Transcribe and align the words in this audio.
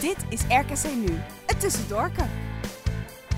Dit 0.00 0.16
is 0.28 0.40
RKC 0.42 0.94
Nu, 0.94 1.18
het 1.46 1.60
tussendoorken. 1.60 2.30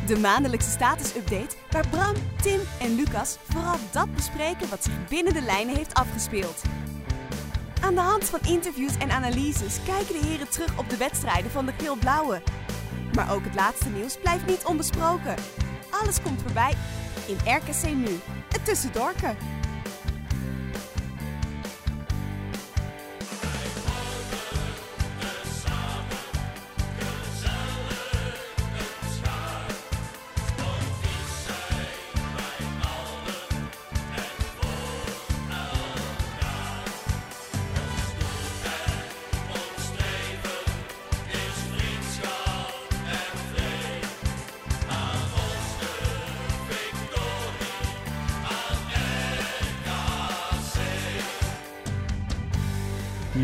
De 0.06 0.18
maandelijkse 0.18 0.70
status-update 0.70 1.56
waar 1.70 1.88
Bram, 1.88 2.14
Tim 2.42 2.60
en 2.80 2.94
Lucas 2.94 3.38
vooral 3.48 3.76
dat 3.92 4.14
bespreken 4.14 4.68
wat 4.68 4.84
zich 4.84 5.08
binnen 5.08 5.34
de 5.34 5.42
lijnen 5.42 5.76
heeft 5.76 5.94
afgespeeld. 5.94 6.62
Aan 7.80 7.94
de 7.94 8.00
hand 8.00 8.24
van 8.24 8.40
interviews 8.46 8.96
en 8.98 9.10
analyses 9.10 9.78
kijken 9.84 10.20
de 10.20 10.26
heren 10.26 10.48
terug 10.48 10.78
op 10.78 10.90
de 10.90 10.96
wedstrijden 10.96 11.50
van 11.50 11.66
de 11.66 11.72
geel-blauwe. 11.78 12.42
Maar 13.14 13.34
ook 13.34 13.44
het 13.44 13.54
laatste 13.54 13.88
nieuws 13.88 14.16
blijft 14.16 14.46
niet 14.46 14.64
onbesproken. 14.64 15.34
Alles 15.90 16.22
komt 16.22 16.42
voorbij 16.42 16.74
in 17.26 17.52
RKC 17.52 17.94
Nu, 17.94 18.20
het 18.48 18.64
tussendoorken. 18.64 19.36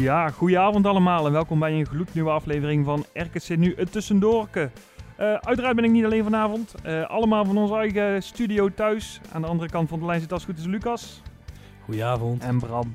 Ja, 0.09 0.31
goedenavond 0.31 0.87
allemaal 0.87 1.27
en 1.27 1.33
welkom 1.33 1.59
bij 1.59 1.73
een 1.73 1.87
gloednieuwe 1.87 2.31
aflevering 2.31 2.85
van 2.85 3.05
RKC 3.13 3.57
Nu 3.57 3.75
het 3.77 3.93
Tussendoorke. 3.93 4.71
Uh, 5.21 5.35
uiteraard 5.35 5.77
ben 5.77 5.85
ik 5.85 5.91
niet 5.91 6.05
alleen 6.05 6.23
vanavond, 6.23 6.75
uh, 6.87 7.07
allemaal 7.07 7.45
van 7.45 7.59
onze 7.59 7.75
eigen 7.75 8.23
studio 8.23 8.69
thuis. 8.75 9.21
Aan 9.33 9.43
de 9.43 9.49
andere 9.49 9.71
kant 9.71 9.89
van 9.89 9.99
de 9.99 10.05
lijn 10.05 10.21
zit 10.21 10.33
als 10.33 10.45
goed 10.45 10.59
is 10.59 10.65
Lucas. 10.65 11.23
Goedenavond. 11.85 12.43
En 12.43 12.59
Bram. 12.59 12.93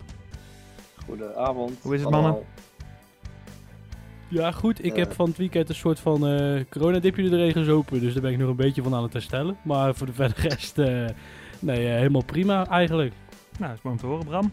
Goedenavond. 1.06 1.80
Hoe 1.82 1.96
is 1.96 2.02
het 2.02 2.10
mannen? 2.10 2.38
Ja 4.28 4.52
goed, 4.52 4.86
ik 4.86 4.92
Uh. 4.92 4.98
heb 4.98 5.14
van 5.14 5.28
het 5.28 5.38
weekend 5.38 5.70
een 5.70 5.76
soort 5.76 6.00
van 6.00 6.28
eh 6.28 6.62
coronadipje 6.70 7.24
erin 7.24 7.52
gezopen, 7.52 8.00
dus 8.00 8.14
daar 8.14 8.22
ben 8.22 8.32
ik 8.32 8.38
nog 8.38 8.50
een 8.50 8.56
beetje 8.56 8.84
van 8.84 8.96
aan 8.96 9.04
het 9.04 9.14
herstellen. 9.14 9.58
Maar 9.62 9.96
voor 9.96 10.08
de 10.08 10.14
verder 10.14 10.40
rest, 10.50 10.78
eh, 10.78 11.06
nee, 11.60 11.88
eh, 11.88 11.96
helemaal 11.96 12.26
prima 12.26 12.68
eigenlijk. 12.68 13.14
Nou, 13.60 13.74
is 13.74 13.82
mooi 13.82 13.96
om 13.96 14.02
te 14.02 14.08
horen 14.08 14.26
Bram. 14.26 14.52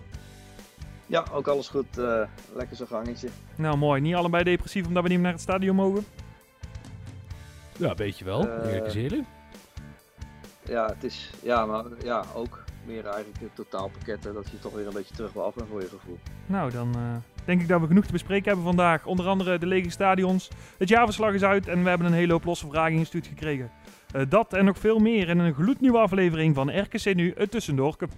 Ja, 1.10 1.24
ook 1.32 1.46
alles 1.48 1.68
goed. 1.68 1.98
eh, 1.98 2.22
lekker 2.54 2.76
zo'n 2.76 2.86
gangetje. 2.86 3.28
Nou 3.56 3.76
mooi, 3.76 4.00
niet 4.00 4.14
allebei 4.14 4.44
depressief 4.44 4.86
omdat 4.86 5.02
we 5.02 5.08
niet 5.08 5.16
meer 5.18 5.26
naar 5.26 5.36
het 5.36 5.42
stadion 5.42 5.76
mogen. 5.76 6.04
Ja, 7.76 7.90
een 7.90 7.96
beetje 7.96 8.24
wel, 8.24 8.48
Eh. 8.48 8.66
eerlijk 8.66 8.86
is 8.86 8.94
eerlijk. 8.94 9.22
Ja, 10.62 10.86
het 10.86 11.04
is, 11.04 11.30
ja, 11.42 11.66
maar 11.66 11.84
ja, 12.04 12.24
ook 12.34 12.64
meer 12.86 13.06
eigenlijk 13.06 13.40
het 13.40 13.54
totaalpakket. 13.54 14.24
hè, 14.24 14.32
Dat 14.32 14.50
je 14.50 14.58
toch 14.58 14.72
weer 14.72 14.86
een 14.86 14.92
beetje 14.92 15.14
terug 15.14 15.32
wil 15.32 15.44
af 15.44 15.54
bent 15.54 15.68
voor 15.68 15.80
je 15.80 15.88
gevoel. 15.88 16.18
Nou, 16.46 16.70
dan 16.70 16.94
eh, 16.94 17.00
denk 17.44 17.60
ik 17.60 17.68
dat 17.68 17.80
we 17.80 17.86
genoeg 17.86 18.04
te 18.06 18.12
bespreken 18.12 18.46
hebben 18.46 18.64
vandaag. 18.64 19.06
Onder 19.06 19.26
andere 19.28 19.58
de 19.58 19.66
lege 19.66 19.90
stadions. 19.90 20.48
Het 20.78 20.88
jaarverslag 20.88 21.32
is 21.34 21.42
uit 21.42 21.68
en 21.68 21.82
we 21.82 21.88
hebben 21.88 22.06
een 22.06 22.12
hele 22.12 22.32
hoop 22.32 22.44
losse 22.44 22.68
vragen 22.68 22.92
ingestuurd 22.92 23.26
gekregen. 23.26 23.70
Eh, 24.12 24.22
dat 24.28 24.52
en 24.52 24.64
nog 24.64 24.78
veel 24.78 24.98
meer 24.98 25.28
in 25.28 25.38
een 25.38 25.54
gloednieuwe 25.54 25.98
aflevering 25.98 26.54
van 26.54 26.78
RKC 26.80 27.14
Nu, 27.14 27.32
het 27.36 27.50
Tussendoorke. 27.50 28.08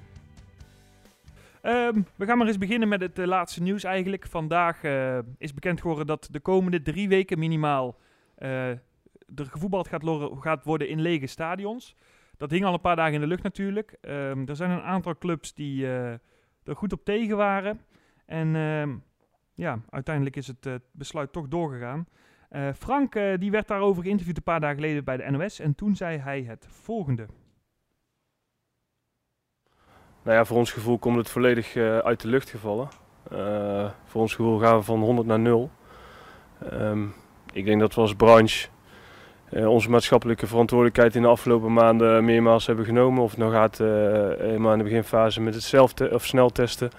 Ehm, 1.62 2.02
we 2.16 2.26
gaan 2.26 2.38
maar 2.38 2.46
eens 2.46 2.58
beginnen 2.58 2.88
met 2.88 3.00
het 3.00 3.18
eh, 3.18 3.26
laatste 3.26 3.62
nieuws 3.62 3.84
eigenlijk. 3.84 4.26
Vandaag 4.26 4.82
eh, 4.82 5.18
is 5.38 5.54
bekend 5.54 5.80
geworden 5.80 6.06
dat 6.06 6.28
de 6.30 6.40
komende 6.40 6.82
drie 6.82 7.08
weken 7.08 7.38
minimaal 7.38 7.98
eh, 8.34 8.68
er 8.68 9.46
gevoetbald 9.46 9.88
gaat, 9.88 10.02
gaat 10.40 10.64
worden 10.64 10.88
in 10.88 11.00
lege 11.00 11.26
stadions. 11.26 11.96
Dat 12.36 12.50
hing 12.50 12.64
al 12.64 12.74
een 12.74 12.80
paar 12.80 12.96
dagen 12.96 13.14
in 13.14 13.20
de 13.20 13.26
lucht 13.26 13.42
natuurlijk. 13.42 13.96
Ehm, 14.00 14.48
er 14.48 14.56
zijn 14.56 14.70
een 14.70 14.82
aantal 14.82 15.18
clubs 15.18 15.54
die 15.54 15.86
er 15.86 16.76
goed 16.76 16.92
op 16.92 17.04
tegen 17.04 17.36
waren. 17.36 17.80
En 18.26 18.56
ehm, 18.56 18.96
ja, 19.54 19.80
uiteindelijk 19.90 20.36
is 20.36 20.46
het 20.46 20.80
besluit 20.92 21.32
toch 21.32 21.48
doorgegaan. 21.48 22.06
Frank 22.74 23.12
die 23.38 23.50
werd 23.50 23.68
daarover 23.68 24.02
geïnterviewd 24.02 24.36
een 24.36 24.42
paar 24.42 24.60
dagen 24.60 24.76
geleden 24.76 25.04
bij 25.04 25.16
de 25.16 25.30
NOS. 25.30 25.60
En 25.60 25.74
toen 25.74 25.96
zei 25.96 26.18
hij 26.18 26.42
het 26.42 26.66
volgende. 26.68 27.26
Nou 30.22 30.36
ja, 30.36 30.44
voor 30.44 30.56
ons 30.56 30.72
gevoel 30.72 30.98
komt 30.98 31.16
het 31.16 31.30
volledig 31.30 31.76
eh, 31.76 31.98
uit 31.98 32.20
de 32.20 32.28
lucht 32.28 32.50
gevallen. 32.50 32.88
Eh, 33.30 33.84
voor 34.06 34.20
ons 34.20 34.34
gevoel 34.34 34.58
gaan 34.58 34.76
we 34.76 34.82
van 34.82 35.00
100 35.00 35.26
naar 35.26 35.40
0. 35.40 35.70
Ehm, 36.70 37.04
ik 37.52 37.64
denk 37.64 37.80
dat 37.80 37.94
we 37.94 38.00
als 38.00 38.14
branche 38.14 38.68
eh, 39.50 39.68
onze 39.68 39.90
maatschappelijke 39.90 40.46
verantwoordelijkheid 40.46 41.14
in 41.14 41.22
de 41.22 41.28
afgelopen 41.28 41.72
maanden 41.72 42.24
meermaals 42.24 42.66
hebben 42.66 42.84
genomen. 42.84 43.22
Of 43.22 43.30
het 43.30 43.38
nou 43.38 43.52
gaat 43.52 43.80
eh, 43.80 43.88
helemaal 44.38 44.72
in 44.72 44.78
de 44.78 44.84
beginfase 44.84 45.40
met 45.40 45.54
het 45.54 46.12
of 46.12 46.26
sneltesten. 46.26 46.90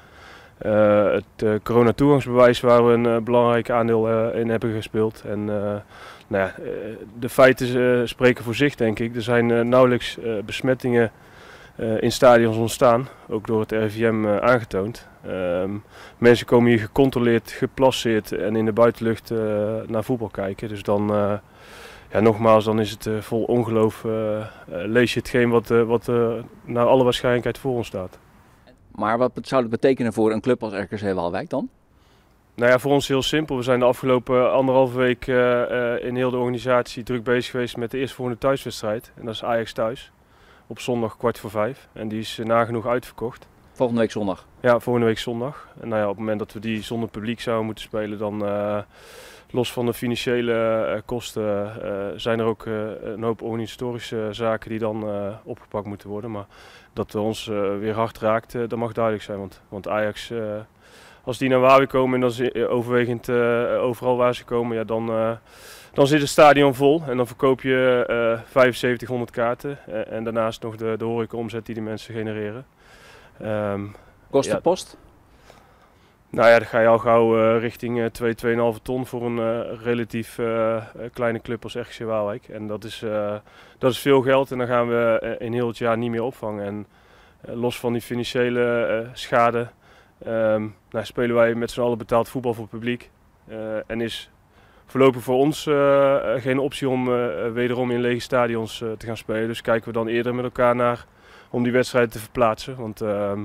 Het 0.58 1.62
coronatoegangsbewijs 1.64 2.60
waar 2.60 2.86
we 2.88 2.94
een 2.94 3.24
belangrijk 3.24 3.70
aandeel 3.70 4.32
in 4.32 4.50
hebben 4.50 4.74
gespeeld. 4.74 5.24
En 5.28 5.46
nou 5.46 5.84
ja, 6.28 6.56
de 7.20 7.30
feiten 7.30 8.10
spreken 8.10 8.44
voor 8.44 8.56
zich 8.56 8.76
denk 8.76 9.00
ik. 9.00 9.16
Er 9.16 9.22
zijn 9.22 9.70
nauwelijks 9.70 10.18
besmettingen 10.46 11.12
in 12.00 12.12
stadions 12.12 12.58
ontstaan, 12.58 13.08
ook 13.30 13.48
door 13.48 13.60
het 13.60 13.72
RIVM 13.72 14.26
eh, 14.26 14.38
aangetoond. 14.38 15.08
Ehm, 15.26 15.72
mensen 16.18 16.46
komen 16.46 16.70
hier 16.70 16.80
gecontroleerd, 16.80 17.52
geplaceerd 17.52 18.32
en 18.32 18.56
in 18.56 18.66
de 18.66 18.72
buitenlucht 18.72 19.32
eh, 19.32 19.38
naar 19.88 20.04
voetbal 20.04 20.28
kijken. 20.30 20.70
Dus 20.70 20.84
dan, 20.84 21.14
eh, 21.14 21.34
ja, 22.12 22.20
nogmaals, 22.20 22.66
dan 22.66 22.80
is 22.80 22.92
het 22.92 23.06
eh, 23.06 23.18
vol 23.20 23.44
ongeloof. 23.44 24.06
eh, 24.06 24.38
eh, 24.40 24.46
lees 24.68 25.14
je 25.14 25.20
hetgeen 25.20 25.50
wat, 25.50 25.72
eh, 25.72 25.82
wat 25.84 26.08
eh, 26.08 26.32
naar 26.66 26.86
alle 26.86 27.04
waarschijnlijkheid 27.04 27.58
voor 27.58 27.76
ons 27.76 27.88
staat. 27.88 28.18
Maar 28.96 29.18
wat 29.18 29.32
zou 29.42 29.62
dat 29.62 29.72
betekenen 29.72 30.14
voor 30.14 30.32
een 30.32 30.42
club 30.42 30.64
als 30.64 30.74
RKC 30.74 31.14
Waalwijk 31.14 31.50
dan? 31.50 31.70
Nou 32.56 32.72
ja, 32.72 32.80
voor 32.80 32.92
ons 32.92 33.08
heel 33.08 33.22
simpel. 33.22 33.56
We 33.58 33.64
zijn 33.64 33.80
de 33.80 33.86
afgelopen 33.86 34.52
anderhalve 34.54 34.98
week 34.98 35.28
eh, 35.28 35.94
eh, 35.96 36.04
in 36.06 36.16
heel 36.16 36.32
de 36.32 36.38
organisatie 36.38 37.04
druk 37.04 37.24
bezig 37.24 37.52
geweest 37.52 37.78
met 37.78 37.92
de 37.92 37.98
eerstvolgende 37.98 38.40
thuiswedstrijd. 38.40 39.12
En 39.16 39.26
dat 39.26 39.34
is 39.34 39.44
Ajax 39.44 39.74
thuis. 39.74 40.12
Op 40.68 40.80
zondag 40.80 41.18
kwart 41.18 41.40
voor 41.40 41.50
vijf. 41.50 41.88
En 41.94 42.08
die 42.08 42.20
is 42.20 42.40
eh, 42.40 42.46
nagenoeg 42.46 42.88
uitverkocht. 42.88 43.48
Volgende 43.72 44.02
week 44.02 44.12
zondag. 44.12 44.46
Ja, 44.60 44.80
volgende 44.80 45.08
week 45.08 45.20
zondag. 45.20 45.68
En 45.82 45.88
nou 45.88 46.02
ja, 46.02 46.08
op 46.08 46.12
het 46.12 46.20
moment 46.20 46.40
dat 46.40 46.54
we 46.54 46.60
die 46.60 46.82
zonder 46.82 47.10
publiek 47.10 47.40
zouden 47.40 47.66
moeten 47.66 47.84
spelen, 47.84 48.18
dan 48.18 48.46
eh, 48.46 48.78
los 49.50 49.74
van 49.74 49.86
de 49.86 49.94
financiële 49.94 50.54
eh, 50.86 51.02
kosten, 51.06 51.72
zijn 52.22 52.40
er 52.40 52.46
ook 52.46 52.66
een 52.66 53.24
hoop 53.24 53.42
organisatorische 53.42 54.28
zaken 54.32 54.70
die 54.70 54.80
dan 54.80 55.06
opgepakt 55.44 55.86
moeten 55.86 56.10
worden. 56.10 56.32
Maar 56.32 56.46
dat 56.94 57.16
ons 57.16 57.46
weer 57.80 57.94
hard 57.94 58.20
raakt, 58.20 58.52
dat 58.52 58.76
mag 58.76 58.92
duidelijk 58.92 59.24
zijn. 59.24 59.40
Want, 59.40 59.62
want 59.70 59.88
Ajax, 59.88 60.32
als 61.24 61.38
die 61.38 61.50
naar 61.50 61.60
Waalwijk 61.60 61.90
komen 61.90 62.22
en 62.22 62.30
dan 62.30 62.68
overwegend 62.68 63.30
overal 63.80 64.18
waar 64.18 64.36
ze 64.36 64.44
komen, 64.44 64.78
ja, 64.78 64.84
dan, 64.84 65.38
dan 65.94 66.08
zit 66.08 66.20
het 66.20 66.30
stadion 66.30 66.76
vol. 66.76 67.02
En 67.08 67.18
dan 67.18 67.28
verkoop 67.28 67.62
je 67.62 68.06
eh 68.08 68.40
7500 68.52 69.32
kaarten. 69.32 69.78
Eh, 69.88 70.12
en 70.12 70.24
daarnaast 70.24 70.62
nog 70.62 70.76
de, 70.76 70.96
de 70.98 71.06
horecaomzet 71.06 71.66
die 71.66 71.76
die 71.76 71.84
mensen 71.84 72.14
genereren. 72.14 72.66
Ehm, 73.40 73.82
Kosten 74.30 74.56
Ja. 74.56 74.62
post? 74.62 74.98
nou 76.30 76.50
ja, 76.50 76.58
dan 76.58 76.68
ga 76.68 76.80
je 76.80 76.88
al 76.88 76.98
gauw 76.98 77.38
eh, 77.38 77.60
richting 77.60 78.00
eh 78.02 78.06
2, 78.06 78.36
2,5 78.36 78.80
ton 78.82 79.06
voor 79.06 79.26
een 79.26 79.64
relatief 79.78 80.40
kleine 81.14 81.42
club 81.42 81.64
als 81.64 81.76
RGC 81.76 82.06
Waalwijk. 82.06 82.48
En 82.48 82.68
dat 82.68 82.84
is, 82.84 83.04
dat 83.78 83.92
is 83.92 84.00
veel 84.00 84.22
geld 84.22 84.52
en 84.52 84.58
dan 84.58 84.68
gaan 84.68 84.88
we 84.88 85.36
in 85.40 85.54
heel 85.54 85.68
het 85.68 85.78
jaar 85.78 85.98
niet 85.98 86.12
meer 86.12 86.24
opvangen. 86.24 86.66
En 86.66 86.88
los 87.56 87.80
van 87.80 87.94
die 87.94 88.02
financiële 88.02 89.08
schade 89.14 89.68
ehm, 90.26 90.68
nou, 90.90 91.06
spelen 91.06 91.36
wij 91.36 91.56
met 91.56 91.72
z'n 91.72 91.82
allen 91.82 91.98
betaald 91.98 92.30
voetbal 92.30 92.54
voor 92.54 92.64
het 92.64 92.72
publiek. 92.74 93.10
En 93.88 94.02
is 94.02 94.30
voorlopig 94.86 95.22
voor 95.22 95.36
ons 95.36 95.68
eh, 95.68 96.36
eh, 96.36 96.42
geen 96.42 96.60
optie 96.60 96.90
om 96.90 97.14
eh, 97.14 97.52
wederom 97.52 97.92
in 97.92 98.02
lege 98.02 98.20
stadions 98.20 98.78
te 98.78 99.06
gaan 99.06 99.18
spelen. 99.18 99.48
Dus 99.48 99.62
kijken 99.62 99.88
we 99.88 99.94
dan 99.94 100.08
eerder 100.08 100.36
met 100.36 100.44
elkaar 100.44 100.76
naar 100.76 101.06
om 101.50 101.64
die 101.64 101.72
wedstrijd 101.72 102.12
te 102.12 102.20
verplaatsen. 102.20 102.76
Want 102.76 103.02
ehm, 103.02 103.42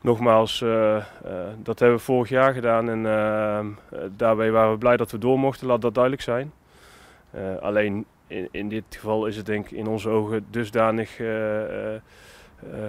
nogmaals, 0.00 0.64
dat 1.56 1.78
hebben 1.78 1.96
we 1.96 2.04
vorig 2.04 2.28
jaar 2.28 2.52
gedaan 2.52 2.88
en 2.88 3.06
ehm, 3.06 3.66
eh, 3.90 3.98
daarbij 4.16 4.50
waren 4.50 4.72
we 4.72 4.78
blij 4.78 4.96
dat 4.96 5.10
we 5.10 5.18
door 5.18 5.38
mochten, 5.38 5.66
laat 5.66 5.82
dat 5.82 5.94
duidelijk 5.94 6.22
zijn. 6.22 6.52
Alleen 7.60 8.06
in, 8.26 8.48
in 8.50 8.68
dit 8.68 8.84
geval 8.88 9.26
is 9.26 9.36
het 9.36 9.46
denk 9.46 9.70
in 9.70 9.86
onze 9.86 10.08
ogen 10.08 10.46
dusdanig 10.50 11.20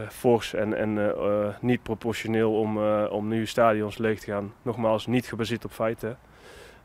fors 0.10 0.54
en, 0.54 0.78
en 0.78 1.14
niet 1.62 1.84
proportioneel 1.84 2.60
om, 2.60 2.78
om 3.08 3.28
nu 3.28 3.46
stadions 3.46 3.98
leeg 3.98 4.20
te 4.20 4.32
gaan. 4.32 4.54
Nogmaals, 4.62 5.08
niet 5.08 5.26
gebaseerd 5.26 5.66
op 5.66 5.72
feiten. 5.72 6.18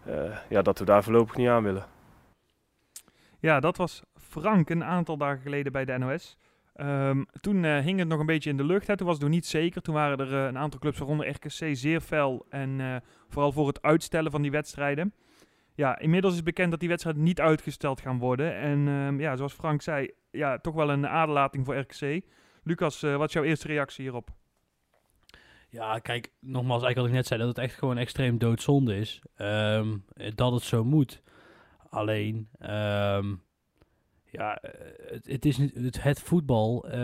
Eh, 0.07 0.37
ja, 0.49 0.63
dat 0.63 0.79
we 0.79 0.85
daar 0.85 1.03
voorlopig 1.03 1.37
niet 1.37 1.49
aan 1.49 1.63
willen. 1.63 1.85
Ja, 3.41 3.61
dat 3.61 3.77
was 3.77 4.03
Frank 4.15 4.71
een 4.71 4.85
aantal 4.85 5.17
dagen 5.17 5.43
geleden 5.43 5.73
bij 5.73 5.85
de 5.85 5.99
NOS. 5.99 6.37
Ehm, 6.75 7.25
toen 7.41 7.65
eh, 7.65 7.79
hing 7.79 7.99
het 7.99 8.09
nog 8.09 8.21
een 8.21 8.27
beetje 8.27 8.51
in 8.51 8.57
de 8.57 8.65
lucht. 8.65 8.87
Hè. 8.87 8.97
Toen 8.97 9.07
was 9.07 9.17
het 9.17 9.25
nog 9.25 9.35
niet 9.35 9.47
zeker. 9.47 9.83
Toen 9.83 9.95
waren 9.95 10.19
er 10.19 10.35
eh, 10.35 10.45
een 10.45 10.59
aantal 10.59 10.81
clubs, 10.81 10.99
waaronder 10.99 11.29
RKC, 11.29 11.77
zeer 11.77 12.01
fel. 12.01 12.47
En 12.49 13.03
vooral 13.29 13.53
voor 13.53 13.67
het 13.67 13.83
uitstellen 13.83 14.31
van 14.31 14.43
die 14.43 14.51
wedstrijden. 14.51 15.15
ja, 15.75 15.99
inmiddels 15.99 16.35
is 16.35 16.43
bekend 16.43 16.71
dat 16.71 16.81
die 16.81 16.89
wedstrijden 16.89 17.23
niet 17.23 17.41
uitgesteld 17.41 18.01
gaan 18.01 18.19
worden. 18.19 18.55
En 18.55 18.89
ehm, 18.89 19.21
ja, 19.21 19.37
zoals 19.37 19.53
Frank 19.53 19.83
zei, 19.83 20.11
ja, 20.31 20.59
toch 20.59 20.75
wel 20.75 20.91
een 20.91 21.09
aderlating 21.09 21.65
voor 21.65 21.77
RKC. 21.77 22.21
Lucas, 22.63 23.01
wat 23.01 23.29
is 23.29 23.33
jouw 23.33 23.43
eerste 23.43 23.67
reactie 23.67 24.05
hierop? 24.05 24.31
Ja, 25.77 25.99
kijk, 25.99 26.33
nogmaals, 26.41 26.83
eigenlijk 26.83 26.97
wat 26.97 27.07
ik 27.07 27.13
net 27.13 27.27
zei, 27.27 27.41
dat 27.41 27.49
het 27.49 27.59
echt 27.59 27.79
gewoon 27.79 27.99
extreem 27.99 28.39
doodzonde 28.39 28.97
is. 28.97 29.23
Ehm, 29.37 29.97
dat 30.35 30.53
het 30.53 30.63
zo 30.63 30.85
moet. 30.85 31.23
Alleen, 31.91 32.49
ehm, 32.59 33.35
ja, 34.31 34.59
eh, 34.59 34.71
het, 35.13 35.27
het 35.27 35.45
is 35.45 35.57
niet, 35.57 35.75
het, 35.75 36.03
het 36.03 36.21
voetbal 36.21 36.89
eh, 36.89 36.99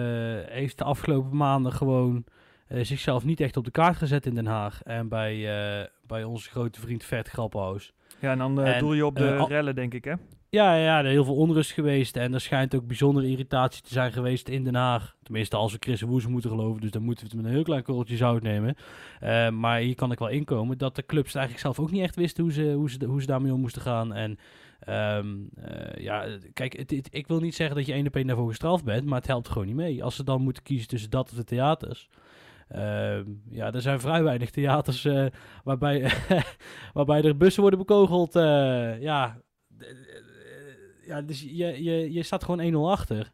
heeft 0.44 0.78
de 0.78 0.84
afgelopen 0.84 1.36
maanden 1.36 1.72
gewoon 1.72 2.24
eh, 2.66 2.84
zichzelf 2.84 3.24
niet 3.24 3.40
echt 3.40 3.56
op 3.56 3.64
de 3.64 3.70
kaart 3.70 3.96
gezet 3.96 4.26
in 4.26 4.34
Den 4.34 4.46
Haag. 4.46 4.82
En 4.82 5.08
bij, 5.08 5.90
bij 6.06 6.24
onze 6.24 6.50
grote 6.50 6.80
vriend 6.80 7.04
Vert 7.04 7.28
Grappenhuis. 7.28 7.92
Ja, 8.19 8.30
en 8.30 8.38
dan 8.38 8.60
En, 8.60 8.78
doel 8.78 8.92
je 8.92 9.06
op 9.06 9.16
de 9.16 9.44
rellen, 9.46 9.74
denk 9.74 9.94
ik, 9.94 10.04
hè? 10.04 10.14
Ja, 10.54 10.75
ja, 10.75 10.99
er 10.99 11.04
is 11.04 11.10
heel 11.10 11.25
veel 11.25 11.37
onrust 11.37 11.70
geweest. 11.70 12.16
En 12.16 12.34
er 12.34 12.40
schijnt 12.40 12.75
ook 12.75 12.87
bijzondere 12.87 13.28
irritatie 13.28 13.82
te 13.82 13.93
zijn 13.93 14.12
geweest 14.12 14.49
in 14.49 14.64
Den 14.64 14.75
Haag. 14.75 15.16
Tenminste, 15.22 15.56
als 15.56 15.72
we 15.72 15.78
Chris 15.81 16.00
Woes 16.00 16.26
moeten 16.26 16.50
geloven. 16.50 16.81
Dus 16.81 16.90
dan 16.90 17.02
moeten 17.02 17.25
we 17.25 17.31
het 17.31 17.40
met 17.40 17.46
een 17.46 17.56
heel 17.56 17.64
klein 17.64 17.82
korreltje 17.82 18.16
zout 18.16 18.43
nemen. 18.43 18.75
Eh, 19.20 19.50
maar 19.50 19.78
hier 19.78 19.94
kan 19.94 20.12
ik 20.12 20.19
wel 20.19 20.28
inkomen 20.28 20.78
dat 20.78 20.96
de 20.96 21.06
clubs 21.06 21.34
eigenlijk 21.34 21.64
zelf 21.64 21.78
ook 21.78 21.90
niet 21.90 22.02
echt 22.02 22.16
wisten 22.16 22.43
hoe 22.43 22.52
ze, 22.52 22.72
hoe 22.72 22.90
ze, 22.90 23.04
hoe 23.04 23.20
ze 23.20 23.26
daarmee 23.26 23.52
om 23.52 23.60
moesten 23.60 23.82
gaan. 23.82 24.12
En 24.12 24.38
ehm, 24.81 25.37
eh, 25.54 26.02
ja, 26.02 26.26
kijk, 26.52 26.75
ik 27.10 27.26
wil 27.26 27.40
niet 27.40 27.55
zeggen 27.55 27.76
dat 27.76 27.87
je 27.87 27.93
één 27.93 28.06
op 28.06 28.16
één 28.16 28.26
daarvoor 28.26 28.48
gestraft 28.48 28.84
bent. 28.84 29.05
Maar 29.05 29.19
het 29.19 29.26
helpt 29.26 29.48
gewoon 29.48 29.66
niet 29.66 29.76
mee. 29.76 30.05
Als 30.05 30.16
ze 30.16 30.25
dan 30.25 30.43
moeten 30.43 30.62
kiezen 30.62 30.88
tussen 30.88 31.10
dat 31.10 31.31
of 31.31 31.37
de 31.37 31.44
theaters. 31.44 32.08
Ehm, 32.69 33.25
ja, 33.50 33.72
er 33.72 33.82
zijn 33.82 34.00
vrij 34.00 34.22
weinig 34.22 34.50
theaters 34.50 35.05
eh, 35.05 35.26
waarbij, 35.64 36.12
waarbij 36.94 37.22
er 37.22 37.37
bussen 37.37 37.60
worden 37.62 37.81
bekogeld. 37.81 38.32
ja, 39.00 39.40
ja, 41.04 41.22
dus 41.22 41.40
je, 41.40 41.82
je, 41.82 42.12
je 42.12 42.22
staat 42.22 42.44
gewoon 42.44 42.72
1-0 42.72 42.76
achter. 42.99 43.32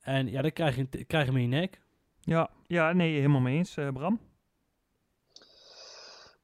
En 0.00 0.30
ja, 0.30 0.42
dan 0.42 0.52
krijg 0.52 0.76
je, 0.76 0.86
krijg 1.04 1.26
je 1.26 1.32
hem 1.32 1.40
in 1.40 1.50
je 1.50 1.56
nek. 1.56 1.80
Ja, 2.20 2.50
ja 2.66 2.92
nee, 2.92 3.14
helemaal 3.16 3.40
mee 3.40 3.56
eens, 3.56 3.76
eh, 3.76 3.88
Bram. 3.92 4.20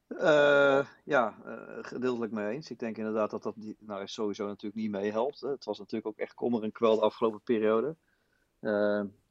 Eh, 0.09 0.87
ja, 1.05 1.35
eh, 1.45 1.85
gedeeltelijk 1.85 2.33
mee 2.33 2.55
eens. 2.55 2.71
Ik 2.71 2.79
denk 2.79 2.97
inderdaad 2.99 3.31
dat 3.31 3.43
dat 3.43 3.55
die- 3.56 3.77
nou, 3.81 4.06
sowieso 4.06 4.47
natuurlijk 4.47 4.75
niet 4.83 4.91
meehelpt. 4.91 5.41
hè. 5.41 5.49
Het 5.49 5.65
was 5.65 5.79
natuurlijk 5.79 6.06
ook 6.06 6.19
echt 6.19 6.35
kommer 6.35 6.62
en 6.62 6.73
kwel 6.73 6.95
de 6.95 7.00
afgelopen 7.03 7.41
periode. 7.43 7.97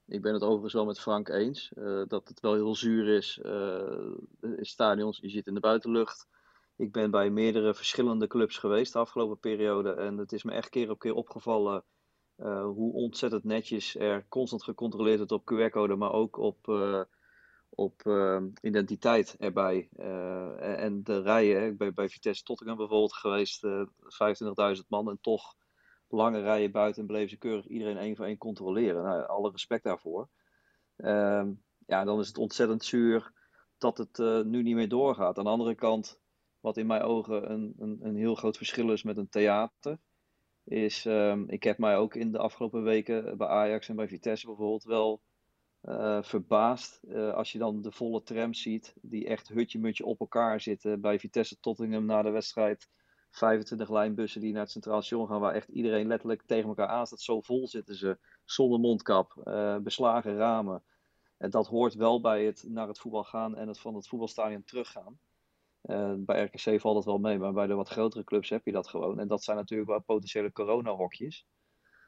Ik 0.05 0.21
ben 0.21 0.33
het 0.33 0.43
overigens 0.43 0.73
wel 0.73 0.85
met 0.85 0.99
Frank 0.99 1.29
eens. 1.29 1.71
eh, 1.73 2.01
dat 2.07 2.27
het 2.27 2.39
wel 2.39 2.53
heel 2.53 2.75
zuur 2.75 3.15
is 3.15 3.39
eh, 3.43 4.11
in 4.41 4.65
stadions. 4.65 5.17
Je 5.21 5.29
zit 5.29 5.47
in 5.47 5.53
de 5.53 5.59
buitenlucht. 5.59 6.27
Ik 6.75 6.91
ben 6.91 7.11
bij 7.11 7.29
meerdere 7.29 7.73
verschillende 7.73 8.27
clubs 8.27 8.57
geweest 8.57 8.93
de 8.93 8.99
afgelopen 8.99 9.39
periode. 9.39 9.93
En 9.93 10.17
het 10.17 10.31
is 10.31 10.43
me 10.43 10.51
echt 10.51 10.69
keer 10.69 10.89
op 10.89 10.99
keer 10.99 11.13
opgevallen 11.13 11.83
eh, 12.35 12.63
hoe 12.65 12.93
ontzettend 12.93 13.43
netjes 13.43 13.95
er 13.95 14.25
constant 14.27 14.63
gecontroleerd 14.63 15.17
wordt 15.17 15.31
op 15.31 15.51
QR-code, 15.53 15.95
maar 15.95 16.11
ook 16.11 16.37
op, 16.37 16.67
eh, 16.67 17.01
op 17.69 18.01
eh, 18.05 18.41
identiteit 18.61 19.35
erbij. 19.39 19.89
En- 19.95 21.03
de 21.03 21.21
rijen, 21.21 21.67
ik 21.67 21.77
ben 21.77 21.93
bij 21.93 22.09
Vitesse 22.09 22.43
Tottenham 22.43 22.77
bijvoorbeeld 22.77 23.13
geweest, 23.13 23.63
eh 23.63 23.81
25.000 24.07 24.89
man 24.89 25.09
en 25.09 25.17
toch 25.21 25.55
lange 26.07 26.41
rijen 26.41 26.71
buiten 26.71 27.01
en 27.01 27.07
bleven 27.07 27.29
ze 27.29 27.37
keurig 27.37 27.67
iedereen 27.67 27.97
één 27.97 28.15
voor 28.15 28.25
één 28.25 28.37
controleren. 28.37 29.03
Nou, 29.03 29.25
alle 29.25 29.51
respect 29.51 29.83
daarvoor. 29.83 30.29
Ehm, 30.95 31.51
ja, 31.85 32.03
dan 32.03 32.19
is 32.19 32.27
het 32.27 32.37
ontzettend 32.37 32.83
zuur 32.83 33.31
dat 33.77 33.97
het 33.97 34.17
nu 34.45 34.63
niet 34.63 34.75
meer 34.75 34.89
doorgaat. 34.89 35.37
Aan 35.37 35.43
de 35.43 35.49
andere 35.49 35.75
kant, 35.75 36.21
wat 36.63 36.77
in 36.77 36.87
mijn 36.87 37.01
ogen 37.01 37.51
een, 37.51 37.73
een, 37.77 37.99
een 38.01 38.15
heel 38.15 38.35
groot 38.35 38.57
verschil 38.57 38.91
is 38.91 39.03
met 39.03 39.17
een 39.17 39.29
theater, 39.29 39.99
is, 40.63 41.05
ehm, 41.05 41.43
ik 41.47 41.63
heb 41.63 41.77
mij 41.77 41.97
ook 41.97 42.15
in 42.15 42.31
de 42.31 42.37
afgelopen 42.37 42.83
weken 42.83 43.37
bij 43.37 43.47
Ajax 43.47 43.89
en 43.89 43.95
bij 43.95 44.07
Vitesse 44.07 44.45
bijvoorbeeld 44.45 44.83
wel 44.83 45.21
eh, 45.81 46.23
verbaasd. 46.23 47.03
eh, 47.03 47.33
als 47.33 47.51
je 47.51 47.57
dan 47.57 47.81
de 47.81 47.91
volle 47.91 48.23
tram 48.23 48.53
ziet, 48.53 48.93
die 49.01 49.27
echt 49.27 49.47
hutje-mutje 49.47 50.05
op 50.05 50.19
elkaar 50.19 50.61
zitten. 50.61 51.01
Bij 51.01 51.19
Vitesse 51.19 51.59
Tottenham 51.59 52.05
na 52.05 52.21
de 52.21 52.29
wedstrijd. 52.29 52.89
25 53.31 53.89
lijnbussen 53.89 54.41
die 54.41 54.51
naar 54.51 54.61
het 54.61 54.71
Centraal 54.71 55.01
Station 55.01 55.27
gaan, 55.27 55.39
waar 55.39 55.53
echt 55.53 55.69
iedereen 55.69 56.07
letterlijk 56.07 56.43
tegen 56.45 56.67
elkaar 56.67 56.87
aan 56.87 57.07
staat. 57.07 57.21
Zo 57.21 57.41
vol 57.41 57.67
zitten 57.67 57.95
ze, 57.95 58.19
zonder 58.45 58.79
mondkap, 58.79 59.37
eh, 59.43 59.77
beslagen 59.77 60.35
ramen. 60.35 60.83
En 61.37 61.49
dat 61.49 61.67
hoort 61.67 61.93
wel 61.93 62.21
bij 62.21 62.45
het 62.45 62.65
naar 62.67 62.87
het 62.87 62.99
voetbal 62.99 63.23
gaan 63.23 63.55
en 63.55 63.67
het 63.67 63.79
van 63.79 63.95
het 63.95 64.07
voetbalstadion 64.07 64.63
teruggaan. 64.63 65.19
Eh, 65.83 66.13
bij 66.17 66.43
RKC 66.43 66.81
valt 66.81 66.95
het 66.95 67.05
wel 67.05 67.17
mee, 67.17 67.37
maar 67.37 67.53
bij 67.53 67.67
de 67.67 67.73
wat 67.73 67.89
grotere 67.89 68.23
clubs 68.23 68.49
heb 68.49 68.65
je 68.65 68.71
dat 68.71 68.87
gewoon. 68.87 69.19
En 69.19 69.27
dat 69.27 69.43
zijn 69.43 69.57
natuurlijk 69.57 69.89
wel 69.89 70.01
potentiële 70.01 70.51
coronahokjes. 70.51 71.45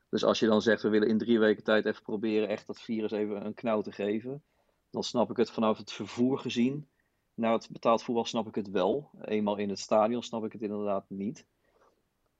Dus 0.10 0.24
als 0.24 0.40
je 0.40 0.48
dan 0.48 0.62
zegt, 0.62 0.82
we 0.82 0.90
willen 0.90 1.08
in 1.08 1.18
drie 1.18 1.40
weken 1.40 1.64
tijd 1.64 1.86
even 1.86 2.04
proberen 2.04 2.48
echt 2.50 2.68
dat 2.68 2.82
virus 2.82 3.12
even 3.12 3.46
een 3.46 3.54
knauw 3.54 3.82
te 3.82 3.92
geven. 3.92 4.44
Dan 4.90 5.04
snap 5.04 5.30
ik 5.30 5.38
het 5.38 5.52
vanaf 5.52 5.78
het 5.78 5.92
vervoer 5.92 6.40
gezien. 6.40 6.88
Naar 7.34 7.54
het 7.54 7.70
betaald 7.72 8.04
voetbal 8.04 8.26
snap 8.26 8.48
ik 8.48 8.56
het 8.56 8.70
wel. 8.70 9.10
Eenmaal 9.22 9.58
in 9.58 9.70
het 9.70 9.80
stadion 9.80 10.24
snap 10.24 10.46
ik 10.46 10.52
het 10.52 10.62
inderdaad 10.62 11.06
niet. 11.08 11.46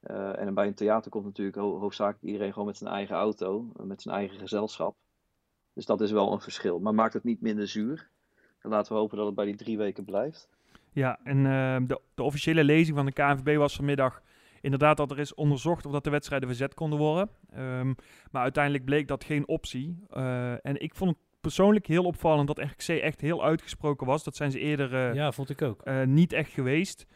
Eh, 0.00 0.38
en 0.38 0.54
bij 0.54 0.66
een 0.66 0.74
theater 0.74 1.10
komt 1.10 1.24
natuurlijk 1.24 1.56
ho- 1.56 1.78
hoofdzakelijk 1.78 2.24
iedereen 2.24 2.52
gewoon 2.52 2.66
met 2.66 2.76
zijn 2.76 2.90
eigen 2.90 3.16
auto. 3.16 3.72
Met 3.76 4.02
zijn 4.02 4.14
eigen 4.16 4.38
gezelschap. 4.38 4.96
Dus 5.72 5.86
dat 5.86 6.00
is 6.00 6.10
wel 6.10 6.32
een 6.32 6.40
verschil. 6.40 6.78
Maar 6.78 6.94
maakt 6.94 7.14
het 7.14 7.24
niet 7.24 7.40
minder 7.40 7.68
zuur. 7.68 8.10
En 8.58 8.70
laten 8.70 8.92
we 8.92 8.98
hopen 8.98 9.16
dat 9.16 9.26
het 9.26 9.34
bij 9.34 9.44
die 9.44 9.56
drie 9.56 9.76
weken 9.78 10.04
blijft. 10.04 10.48
Ja, 10.96 11.18
en 11.24 11.46
eh, 11.46 11.76
de, 11.86 12.00
de 12.14 12.22
officiële 12.22 12.64
lezing 12.64 12.96
van 12.96 13.06
de 13.06 13.12
KNVB 13.12 13.56
was 13.56 13.76
vanmiddag 13.76 14.22
inderdaad 14.60 14.96
dat 14.96 15.10
er 15.10 15.18
is 15.18 15.34
onderzocht 15.34 15.86
of 15.86 15.92
dat 15.92 16.04
de 16.04 16.10
wedstrijden 16.10 16.48
verzet 16.48 16.74
konden 16.74 16.98
worden. 16.98 17.28
Ehm, 17.50 17.92
maar 18.30 18.42
uiteindelijk 18.42 18.84
bleek 18.84 19.08
dat 19.08 19.24
geen 19.24 19.48
optie. 19.48 19.98
Eh, 20.10 20.66
en 20.66 20.82
ik 20.82 20.94
vond 20.94 21.10
het 21.10 21.18
persoonlijk 21.40 21.86
heel 21.86 22.04
opvallend 22.04 22.46
dat 22.46 22.58
RKC 22.58 22.88
echt 22.88 23.20
heel 23.20 23.44
uitgesproken 23.44 24.06
was. 24.06 24.24
Dat 24.24 24.36
zijn 24.36 24.50
ze 24.50 24.58
eerder 24.58 24.94
eh, 24.94 25.14
ja, 25.14 25.32
vond 25.32 25.50
ik 25.50 25.62
ook. 25.62 25.82
eh, 25.82 26.02
niet 26.02 26.32
echt 26.32 26.50
geweest. 26.52 27.06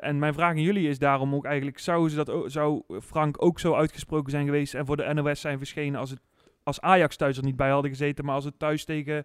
En 0.00 0.18
mijn 0.18 0.34
vraag 0.34 0.50
aan 0.50 0.60
jullie 0.60 0.88
is 0.88 0.98
daarom 0.98 1.34
ook 1.34 1.44
eigenlijk, 1.44 1.78
zou, 1.78 2.08
ze 2.08 2.24
dat 2.24 2.52
zou 2.52 2.82
Frank 3.00 3.44
ook 3.44 3.60
zo 3.60 3.74
uitgesproken 3.74 4.30
zijn 4.30 4.44
geweest 4.44 4.74
en 4.74 4.86
voor 4.86 4.96
de 4.96 5.14
NOS 5.14 5.40
zijn 5.40 5.58
verschenen 5.58 6.00
als, 6.00 6.10
het, 6.10 6.20
als 6.62 6.80
Ajax 6.80 7.16
thuis 7.16 7.36
er 7.36 7.44
niet 7.44 7.56
bij 7.56 7.70
hadden 7.70 7.90
gezeten, 7.90 8.24
maar 8.24 8.34
als 8.34 8.44
het 8.44 8.58
thuis 8.58 8.84
tegen 8.84 9.24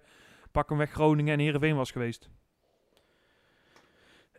pak 0.51 0.69
hem 0.69 0.77
weg 0.77 0.91
Groningen 0.91 1.33
en 1.33 1.39
Heerenveen 1.39 1.75
was 1.75 1.91
geweest? 1.91 2.29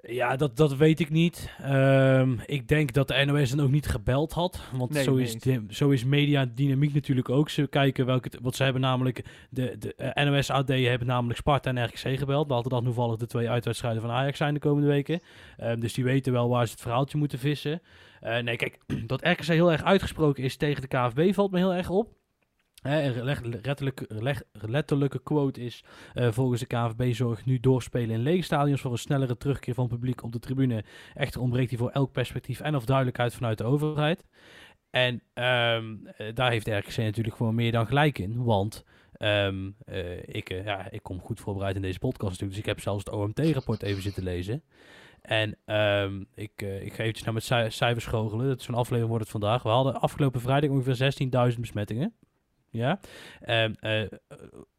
Ja, 0.02 0.36
dat, 0.36 0.56
dat 0.56 0.76
weet 0.76 1.00
ik 1.00 1.10
niet. 1.10 1.50
Ehm, 1.62 2.36
ik 2.46 2.68
denk 2.68 2.92
dat 2.92 3.08
de 3.08 3.24
NOS 3.24 3.50
dan 3.50 3.64
ook 3.64 3.70
niet 3.70 3.86
gebeld 3.86 4.32
had. 4.32 4.60
Want 4.72 4.92
Nee, 4.92 5.02
zo, 5.02 5.16
is 5.16 5.34
de, 5.34 5.64
zo 5.68 5.90
is 5.90 6.04
mediadynamiek 6.04 6.94
natuurlijk 6.94 7.28
ook. 7.28 7.48
Ze 7.48 7.66
kijken 7.66 8.06
welke... 8.06 8.30
Want 8.42 8.56
ze 8.56 8.62
hebben 8.62 8.82
namelijk... 8.82 9.24
De, 9.50 9.76
de 9.78 9.94
eh, 9.94 10.24
NOS 10.24 10.50
AD 10.50 10.68
hebben 10.68 11.06
namelijk 11.06 11.38
Sparta 11.38 11.74
en 11.74 11.84
RKC 11.84 12.18
gebeld. 12.18 12.48
Dat 12.48 12.68
toevallig 12.68 13.16
de 13.16 13.26
twee 13.26 13.50
uitwedstrijden 13.50 14.02
van 14.02 14.10
Ajax 14.10 14.36
zijn 14.36 14.54
de 14.54 14.60
komende 14.60 14.88
weken. 14.88 15.20
Ehm, 15.56 15.80
dus 15.80 15.92
die 15.92 16.04
weten 16.04 16.32
wel 16.32 16.48
waar 16.48 16.66
ze 16.66 16.72
het 16.72 16.80
verhaaltje 16.80 17.18
moeten 17.18 17.38
vissen. 17.38 17.82
Eh, 18.20 18.38
nee, 18.38 18.56
kijk, 18.56 18.78
dat 19.06 19.26
RKC 19.26 19.44
heel 19.44 19.72
erg 19.72 19.84
uitgesproken 19.84 20.42
is 20.44 20.56
tegen 20.56 20.82
de 20.82 20.88
KVB 20.88 21.34
valt 21.34 21.50
me 21.50 21.58
heel 21.58 21.74
erg 21.74 21.90
op. 21.90 22.16
Een 22.82 24.70
letterlijke, 24.70 25.22
quote 25.22 25.60
is: 25.60 25.84
eh, 26.14 26.32
volgens 26.32 26.60
de 26.60 26.66
KNVB 26.66 27.14
zorgt 27.14 27.44
nu 27.44 27.60
doorspelen 27.60 28.10
in 28.10 28.22
lege 28.22 28.42
stadions 28.42 28.80
voor 28.80 28.92
een 28.92 28.98
snellere 28.98 29.36
terugkeer 29.36 29.74
van 29.74 29.84
het 29.84 29.92
publiek 29.92 30.22
op 30.22 30.32
de 30.32 30.38
tribune. 30.38 30.84
Echter 31.14 31.40
ontbreekt 31.40 31.70
hij 31.70 31.78
voor 31.78 31.90
elk 31.90 32.12
perspectief 32.12 32.60
en 32.60 32.76
of 32.76 32.84
duidelijkheid 32.84 33.34
vanuit 33.34 33.58
de 33.58 33.64
overheid. 33.64 34.24
En 34.90 35.22
ehm, 35.34 35.96
eh, 36.16 36.34
daar 36.34 36.50
heeft 36.50 36.64
de 36.64 36.82
natuurlijk 36.96 37.36
gewoon 37.36 37.54
meer 37.54 37.72
dan 37.72 37.86
gelijk 37.86 38.18
in. 38.18 38.44
Want 38.44 38.84
ehm, 39.12 39.70
eh, 39.84 40.18
ik, 40.22 40.48
ja, 40.48 40.90
ik 40.90 41.02
kom 41.02 41.20
goed 41.20 41.40
voorbereid 41.40 41.76
in 41.76 41.82
deze 41.82 41.98
podcast 41.98 42.30
natuurlijk. 42.30 42.50
Dus 42.50 42.60
ik 42.60 42.66
heb 42.66 42.80
zelfs 42.80 43.04
het 43.04 43.14
OMT-rapport 43.14 43.82
even 43.82 44.02
zitten 44.02 44.22
lezen. 44.22 44.62
En 45.20 45.56
ehm, 45.64 46.24
ik, 46.34 46.52
eh, 46.56 46.82
ik 46.82 46.92
ga 46.92 47.00
eventjes 47.02 47.24
naar 47.24 47.32
mijn 47.32 47.44
cij- 47.44 47.70
cijfers 47.70 48.06
goochelen. 48.06 48.46
Dat 48.46 48.58
is 48.58 48.64
zo'n 48.64 48.74
aflevering 48.74 49.08
wordt 49.08 49.22
het 49.22 49.32
vandaag. 49.32 49.62
We 49.62 49.68
hadden 49.68 50.00
afgelopen 50.00 50.40
vrijdag 50.40 50.70
ongeveer 50.70 50.94
16.000 50.94 51.60
besmettingen. 51.60 52.14
Ja. 52.70 53.00
Ehm, 53.40 53.72
eh, 53.80 54.02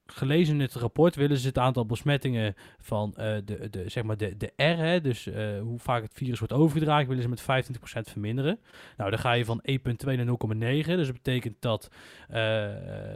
gelezen 0.06 0.54
in 0.54 0.62
het 0.62 0.74
rapport 0.74 1.16
willen 1.16 1.38
ze 1.38 1.48
het 1.48 1.58
aantal 1.58 1.86
besmettingen 1.86 2.56
van 2.80 3.14
eh, 3.16 3.36
de, 3.46 3.70
de, 3.70 3.90
zeg 3.90 4.04
maar 4.04 4.18
de, 4.18 4.38
de 4.38 4.52
R, 4.56 4.78
hè, 4.78 5.02
dus 5.02 5.28
eh, 5.28 5.60
hoe 5.60 5.80
vaak 5.80 6.02
het 6.02 6.14
virus 6.14 6.40
wordt 6.40 6.54
overgedragen, 6.54 7.08
willen 7.08 7.24
ze 7.24 7.30
met 7.30 7.42
25% 7.42 8.12
verminderen. 8.12 8.60
Nou, 8.98 9.10
dan 9.10 9.20
ga 9.20 9.32
je 9.32 9.46
van 9.46 9.62
1,2 9.70 9.76
naar 10.04 10.26
0,9. 10.26 10.96
Dus 10.96 11.06
dat 11.06 11.14
betekent 11.14 11.56
dat 11.60 11.90
eh 12.28 12.68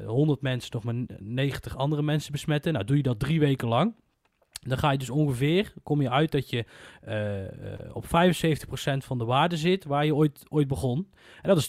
100 0.06 0.42
mensen 0.42 0.72
nog 0.74 0.84
maar 0.84 0.96
90 1.20 1.78
andere 1.78 2.02
mensen 2.02 2.32
besmetten. 2.32 2.74
Nou, 2.74 2.86
doe 2.86 2.98
je 2.98 3.04
dat 3.04 3.20
drie 3.20 3.40
weken 3.40 3.68
lang. 3.68 3.96
Dan 4.62 4.78
ga 4.78 4.92
je 4.92 4.98
dus 4.98 5.10
ongeveer, 5.10 5.74
kom 5.84 6.02
je 6.02 6.10
uit 6.10 6.32
dat 6.32 6.50
je 6.50 6.66
op 7.94 8.06
75% 8.06 8.08
van 8.98 9.18
de 9.18 9.26
waarde 9.26 9.58
zit 9.58 9.84
waar 9.84 10.06
je 10.06 10.16
ooit, 10.16 10.44
ooit 10.50 10.68
begon. 10.68 11.10
En 11.42 11.50
dat 11.50 11.58
is 11.58 11.68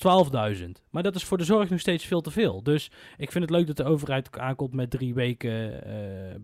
12.000. 0.61 0.84
Maar 0.95 1.03
dat 1.03 1.15
is 1.15 1.25
voor 1.25 1.39
de 1.39 1.45
zorg 1.45 1.71
nog 1.71 1.81
steeds 1.81 2.05
veel 2.05 2.21
te 2.21 2.31
veel. 2.31 2.63
Dus 2.63 2.91
ik 3.17 3.33
vind 3.33 3.45
het 3.45 3.53
leuk 3.53 3.67
dat 3.67 3.77
de 3.77 3.85
overheid 3.85 4.39
aankomt 4.39 4.73
met 4.73 4.91
drie 4.91 5.15
weken 5.15 5.85
eh, 5.87 5.95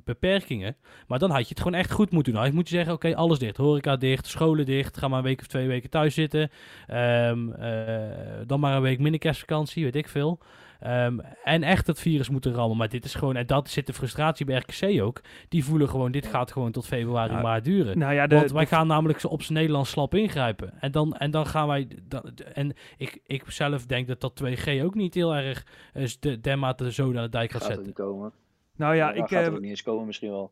beperkingen. 0.04 0.76
Maar 1.06 1.18
dan 1.18 1.30
had 1.30 1.42
je 1.42 1.48
het 1.48 1.58
gewoon 1.62 1.78
echt 1.78 1.90
goed 1.92 2.10
moeten 2.10 2.32
doen. 2.32 2.32
Dan 2.32 2.40
had 2.42 2.50
je 2.50 2.56
moeten 2.56 2.74
zeggen, 2.74 2.94
oké, 2.94 3.16
alles 3.16 3.38
dicht. 3.38 3.56
Horeca 3.56 3.96
dicht, 3.96 4.26
scholen 4.26 4.66
dicht. 4.66 4.98
Ga 4.98 5.08
maar 5.08 5.18
een 5.18 5.24
week 5.24 5.40
of 5.40 5.46
twee 5.46 5.66
weken 5.68 5.90
thuis 5.90 6.14
zitten. 6.14 6.50
Ehm, 6.86 7.50
eh, 7.52 8.46
dan 8.46 8.60
maar 8.60 8.76
een 8.76 8.82
week 8.82 8.98
minder 8.98 9.20
kerstvakantie, 9.20 9.84
weet 9.84 9.96
ik 9.96 10.08
veel. 10.08 10.38
Ehm, 10.80 11.18
en 11.44 11.62
echt 11.62 11.86
het 11.86 12.00
virus 12.00 12.28
moeten 12.28 12.52
rammen. 12.52 12.76
Maar 12.76 12.88
dit 12.88 13.04
is 13.04 13.14
gewoon, 13.14 13.36
en 13.36 13.46
dat 13.46 13.68
zit 13.70 13.86
de 13.86 13.92
frustratie 13.92 14.46
bij 14.46 14.56
RKC 14.56 15.02
ook. 15.02 15.20
Die 15.48 15.64
voelen 15.64 15.88
gewoon, 15.88 16.12
dit 16.12 16.26
gaat 16.26 16.52
gewoon 16.52 16.72
tot 16.72 16.86
februari, 16.86 17.32
Ja. 17.32 17.40
maart 17.40 17.64
duren. 17.64 17.98
Nou 17.98 18.14
ja, 18.14 18.26
de, 18.26 18.34
Want 18.34 18.50
wij 18.52 18.64
de- 18.64 18.68
gaan 18.70 18.86
namelijk 18.86 19.20
zo 19.20 19.28
op 19.28 19.42
zijn 19.42 19.58
Nederlands 19.58 19.90
slap 19.90 20.14
ingrijpen. 20.14 20.72
En 20.80 20.92
dan, 20.92 21.16
en 21.16 21.30
dan 21.30 21.46
gaan 21.46 21.66
wij. 21.68 21.88
Dan, 22.08 22.22
en 22.54 22.72
ik, 22.96 23.20
ik 23.26 23.42
zelf 23.50 23.86
denk 23.86 24.08
dat 24.08 24.20
dat 24.20 24.39
2G 24.44 24.82
ook 24.84 24.94
niet 24.94 25.14
heel 25.14 25.34
erg 25.34 25.66
eh, 25.92 26.06
de 26.20 26.40
dermate 26.40 26.92
zo 26.92 27.12
naar 27.12 27.22
de 27.22 27.28
dijk 27.28 27.50
gaat 27.50 27.60
Gaat 27.60 27.68
zetten. 27.70 27.86
niet 27.86 27.96
komen. 27.96 28.32
nou 28.76 28.94
ja, 28.94 29.08
Ja, 29.08 29.14
ik, 29.14 29.20
gaat 29.28 29.30
er 29.30 29.46
eh, 29.46 29.52
ook 29.54 29.60
niet 29.60 29.70
eens 29.70 29.82
komen 29.82 30.06
misschien 30.06 30.30
wel. 30.30 30.50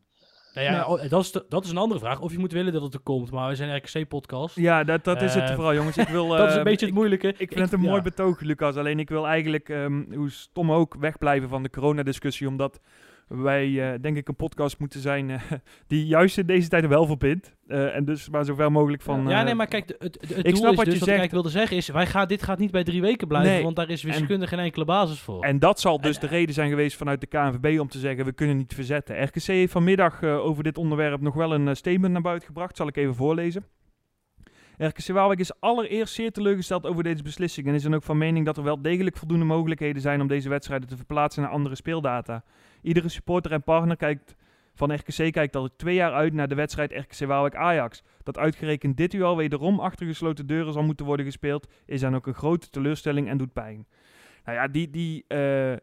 Nou 0.54 0.66
ja, 0.70 0.76
Nou. 0.76 1.00
oh, 1.02 1.08
dat, 1.10 1.22
is 1.22 1.32
de- 1.32 1.44
dat 1.48 1.64
is 1.64 1.70
een 1.70 1.76
andere 1.76 2.00
vraag. 2.00 2.20
Of 2.20 2.32
je 2.32 2.38
moet 2.38 2.52
willen 2.52 2.72
dat 2.72 2.82
het 2.82 2.94
er 2.94 3.00
komt. 3.00 3.30
Maar 3.30 3.48
we 3.48 3.54
zijn 3.54 3.76
RKC-podcast. 3.76 4.56
ja, 4.56 4.84
dat, 4.84 5.04
dat 5.04 5.22
is 5.22 5.34
het 5.34 5.48
Eh, 5.48 5.54
vooral, 5.54 5.74
jongens. 5.74 5.96
Ik 5.96 6.08
wil, 6.08 6.28
dat 6.36 6.48
is 6.50 6.54
een 6.56 6.62
beetje 6.64 6.86
het 6.86 6.94
moeilijke. 6.94 7.28
Ik 7.28 7.52
vind 7.52 7.60
het 7.60 7.72
een 7.72 7.82
ja. 7.82 7.88
mooi 7.88 8.02
betoog, 8.02 8.40
Lucas. 8.40 8.76
Alleen 8.76 8.98
ik 8.98 9.08
wil 9.08 9.26
eigenlijk, 9.26 9.68
ehm, 9.68 10.12
hoe 10.14 10.30
stom 10.30 10.72
ook, 10.72 10.94
wegblijven 10.98 11.48
van 11.48 11.62
de 11.62 11.70
coronadiscussie. 11.70 12.46
Omdat 12.48 12.80
wij, 13.28 13.92
eh, 13.92 14.00
denk 14.00 14.16
ik, 14.16 14.28
een 14.28 14.36
podcast 14.36 14.78
moeten 14.78 15.00
zijn 15.00 15.30
eh, 15.30 15.40
die 15.86 16.06
juist 16.06 16.38
in 16.38 16.46
deze 16.46 16.68
tijd 16.68 16.86
wel 16.86 17.06
verbindt. 17.06 17.56
Eh, 17.66 17.96
en 17.96 18.04
dus 18.04 18.28
maar 18.28 18.44
zoveel 18.44 18.70
mogelijk 18.70 19.02
van... 19.02 19.28
Ja, 19.28 19.42
nee, 19.42 19.54
maar 19.54 19.66
kijk, 19.66 19.88
het, 19.88 19.98
het, 19.98 20.20
het 20.20 20.38
ik 20.38 20.44
doel 20.44 20.56
snap 20.56 20.70
is 20.70 20.76
wat 20.76 20.84
dus, 20.84 20.94
je 20.94 21.00
wat 21.00 21.08
zegt. 21.08 21.24
ik 21.24 21.30
wilde 21.30 21.48
zeggen 21.48 21.76
is, 21.76 21.88
wij 21.88 22.06
gaan, 22.06 22.28
dit 22.28 22.42
gaat 22.42 22.58
niet 22.58 22.70
bij 22.70 22.84
drie 22.84 23.00
weken 23.00 23.28
blijven, 23.28 23.52
Nee. 23.52 23.62
want 23.62 23.76
daar 23.76 23.90
is 23.90 24.02
wiskunde 24.02 24.46
geen 24.46 24.58
enkele 24.58 24.84
basis 24.84 25.20
voor. 25.20 25.42
En 25.42 25.58
dat 25.58 25.80
zal 25.80 26.00
dus 26.00 26.14
En, 26.14 26.20
de 26.20 26.26
reden 26.26 26.54
zijn 26.54 26.68
geweest 26.68 26.96
vanuit 26.96 27.20
de 27.20 27.26
KNVB 27.26 27.80
om 27.80 27.88
te 27.88 27.98
zeggen, 27.98 28.24
we 28.24 28.32
kunnen 28.32 28.56
niet 28.56 28.74
verzetten. 28.74 29.22
RKC 29.22 29.42
heeft 29.42 29.72
vanmiddag 29.72 30.22
over 30.22 30.62
dit 30.62 30.78
onderwerp 30.78 31.20
nog 31.20 31.34
wel 31.34 31.54
een 31.54 31.76
statement 31.76 32.12
naar 32.12 32.22
buiten 32.22 32.46
gebracht. 32.46 32.76
Zal 32.76 32.88
ik 32.88 32.96
even 32.96 33.14
voorlezen. 33.14 33.64
RKC 34.78 35.06
Waalwijk 35.06 35.40
is 35.40 35.60
allereerst 35.60 36.14
zeer 36.14 36.32
teleurgesteld 36.32 36.86
over 36.86 37.02
deze 37.02 37.22
beslissing 37.22 37.66
en 37.66 37.74
is 37.74 37.82
dan 37.82 37.94
ook 37.94 38.02
van 38.02 38.18
mening 38.18 38.46
dat 38.46 38.56
er 38.56 38.62
wel 38.62 38.82
degelijk 38.82 39.16
voldoende 39.16 39.44
mogelijkheden 39.44 40.02
zijn 40.02 40.20
om 40.20 40.26
deze 40.26 40.48
wedstrijden 40.48 40.88
te 40.88 40.96
verplaatsen 40.96 41.42
naar 41.42 41.50
andere 41.50 41.74
speeldata. 41.74 42.44
Iedere 42.82 43.08
supporter 43.08 43.52
en 43.52 43.62
partner 43.62 43.96
kijkt, 43.96 44.36
van 44.74 44.94
RKC 44.94 45.32
kijkt 45.32 45.56
al 45.56 45.68
twee 45.76 45.94
jaar 45.94 46.12
uit 46.12 46.32
naar 46.32 46.48
de 46.48 46.54
wedstrijd 46.54 46.92
RKC 46.92 47.26
Waalwijk-Ajax. 47.26 48.02
Dat 48.22 48.38
uitgerekend 48.38 48.96
dit 48.96 49.14
uur 49.14 49.24
al 49.24 49.36
wederom 49.36 49.80
achter 49.80 50.06
gesloten 50.06 50.46
deuren 50.46 50.72
zal 50.72 50.82
moeten 50.82 51.06
worden 51.06 51.26
gespeeld, 51.26 51.72
is 51.86 52.00
dan 52.00 52.16
ook 52.16 52.26
een 52.26 52.34
grote 52.34 52.70
teleurstelling 52.70 53.28
en 53.28 53.38
doet 53.38 53.52
pijn. 53.52 53.86
Nou 54.44 54.60
ja, 54.60 54.68
die, 54.68 54.90
die, 54.90 55.24
eh, 55.26 55.76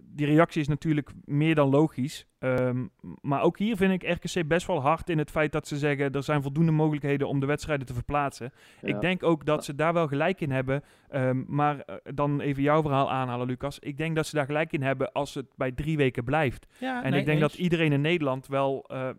die 0.00 0.26
reactie 0.26 0.60
is 0.60 0.68
natuurlijk 0.68 1.10
meer 1.24 1.54
dan 1.54 1.68
logisch. 1.68 2.26
Ehm, 2.44 2.86
maar 3.20 3.42
ook 3.42 3.58
hier 3.58 3.76
vind 3.76 4.02
ik 4.02 4.10
RKC 4.10 4.48
best 4.48 4.66
wel 4.66 4.80
hard 4.80 5.10
in 5.10 5.18
het 5.18 5.30
feit 5.30 5.52
dat 5.52 5.68
ze 5.68 5.76
zeggen... 5.76 6.12
er 6.12 6.22
zijn 6.22 6.42
voldoende 6.42 6.72
mogelijkheden 6.72 7.28
om 7.28 7.40
de 7.40 7.46
wedstrijden 7.46 7.86
te 7.86 7.94
verplaatsen. 7.94 8.52
Ja. 8.80 8.88
Ik 8.88 9.00
denk 9.00 9.22
ook 9.22 9.44
dat 9.44 9.64
ze 9.64 9.74
daar 9.74 9.92
wel 9.92 10.06
gelijk 10.06 10.40
in 10.40 10.50
hebben. 10.50 10.82
Ehm, 11.08 11.42
maar 11.46 11.78
eh, 11.80 11.94
dan 12.14 12.40
even 12.40 12.62
jouw 12.62 12.82
verhaal 12.82 13.10
aanhalen, 13.10 13.46
Lucas. 13.46 13.78
Ik 13.78 13.96
denk 13.96 14.16
dat 14.16 14.26
ze 14.26 14.36
daar 14.36 14.46
gelijk 14.46 14.72
in 14.72 14.82
hebben 14.82 15.12
als 15.12 15.34
het 15.34 15.46
bij 15.56 15.72
drie 15.72 15.96
weken 15.96 16.24
blijft. 16.24 16.66
ja, 16.78 17.02
en 17.02 17.10
nee, 17.10 17.20
ik 17.20 17.26
denk 17.26 17.40
eens. 17.40 17.52
dat 17.52 17.60
iedereen 17.60 17.92
in 17.92 18.00
Nederland 18.00 18.46
wel 18.46 18.84
eh, 18.88 19.08
eh, 19.08 19.14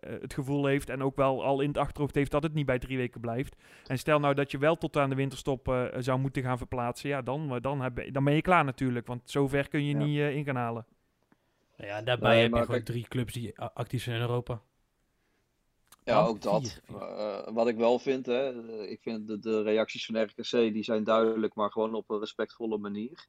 het 0.00 0.34
gevoel 0.34 0.66
heeft... 0.66 0.88
en 0.88 1.02
ook 1.02 1.16
wel 1.16 1.44
al 1.44 1.60
in 1.60 1.68
het 1.68 1.78
achterhoofd 1.78 2.14
heeft 2.14 2.30
dat 2.30 2.42
het 2.42 2.54
niet 2.54 2.66
bij 2.66 2.78
drie 2.78 2.96
weken 2.96 3.20
blijft. 3.20 3.56
En 3.86 3.98
stel 3.98 4.20
nou 4.20 4.34
dat 4.34 4.50
je 4.50 4.58
wel 4.58 4.76
tot 4.76 4.96
aan 4.96 5.10
de 5.10 5.16
winterstop 5.16 5.68
eh, 5.68 5.84
zou 5.98 6.18
moeten 6.18 6.42
gaan 6.42 6.58
verplaatsen... 6.58 7.08
ja, 7.08 7.22
dan, 7.22 7.58
dan, 7.60 7.80
heb, 7.80 8.12
dan 8.12 8.24
ben 8.24 8.34
je 8.34 8.42
klaar 8.42 8.64
natuurlijk. 8.64 9.06
Want 9.06 9.22
zover 9.24 9.68
kun 9.68 9.84
je 9.84 9.98
Ja. 9.98 10.04
niet 10.04 10.18
in 10.18 10.44
gaan 10.44 10.56
halen. 10.56 10.86
Nou 11.80 11.92
ja, 11.92 12.02
daarbij 12.02 12.30
Nee, 12.34 12.42
heb 12.42 12.50
je 12.50 12.56
gewoon 12.56 12.74
kijk- 12.74 12.84
drie 12.84 13.08
clubs 13.08 13.32
die 13.32 13.58
actief 13.58 14.02
zijn 14.02 14.16
in 14.16 14.22
Europa. 14.22 14.62
Ja, 16.04 16.26
ook 16.26 16.42
dat. 16.42 16.80
Eh, 16.86 17.48
wat 17.52 17.68
ik 17.68 17.76
wel 17.76 17.98
vind, 17.98 18.26
hè, 18.26 18.68
eh, 18.68 18.90
ik 18.90 19.02
vind 19.02 19.26
de, 19.26 19.38
de 19.38 19.62
reacties 19.62 20.06
van 20.06 20.22
RKC 20.22 20.50
die 20.50 20.82
zijn 20.82 21.04
duidelijk, 21.04 21.54
maar 21.54 21.70
gewoon 21.70 21.94
op 21.94 22.10
een 22.10 22.18
respectvolle 22.18 22.78
manier. 22.78 23.26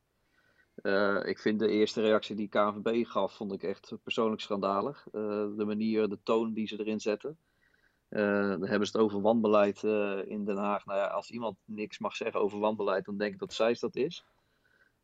Eh, 0.76 1.20
ik 1.24 1.40
vind 1.40 1.60
de 1.60 1.68
eerste 1.68 2.02
reactie 2.02 2.36
die 2.36 2.48
KNVB 2.48 3.06
gaf, 3.06 3.36
vond 3.36 3.54
ik 3.54 3.64
echt 3.64 3.94
persoonlijk 4.04 4.42
schandalig. 4.42 5.08
De 5.12 5.64
manier, 5.66 6.10
de 6.10 6.20
toon 6.24 6.54
die 6.54 6.68
ze 6.68 6.80
erin 6.80 7.00
zetten. 7.00 7.38
Dan 8.10 8.68
hebben 8.68 8.88
ze 8.88 8.98
het 8.98 9.02
over 9.02 9.22
wanbeleid 9.22 9.84
in 10.28 10.46
Den 10.46 10.58
Haag. 10.58 10.86
Nou 10.86 11.00
ja, 11.00 11.08
als 11.08 11.32
iemand 11.32 11.58
niks 11.66 12.00
mag 12.00 12.16
zeggen 12.16 12.42
over 12.42 12.60
wanbeleid, 12.60 13.06
dan 13.06 13.18
denk 13.18 13.34
ik 13.34 13.40
dat 13.40 13.54
zij 13.54 13.78
dat 13.80 13.96
is. 13.96 14.26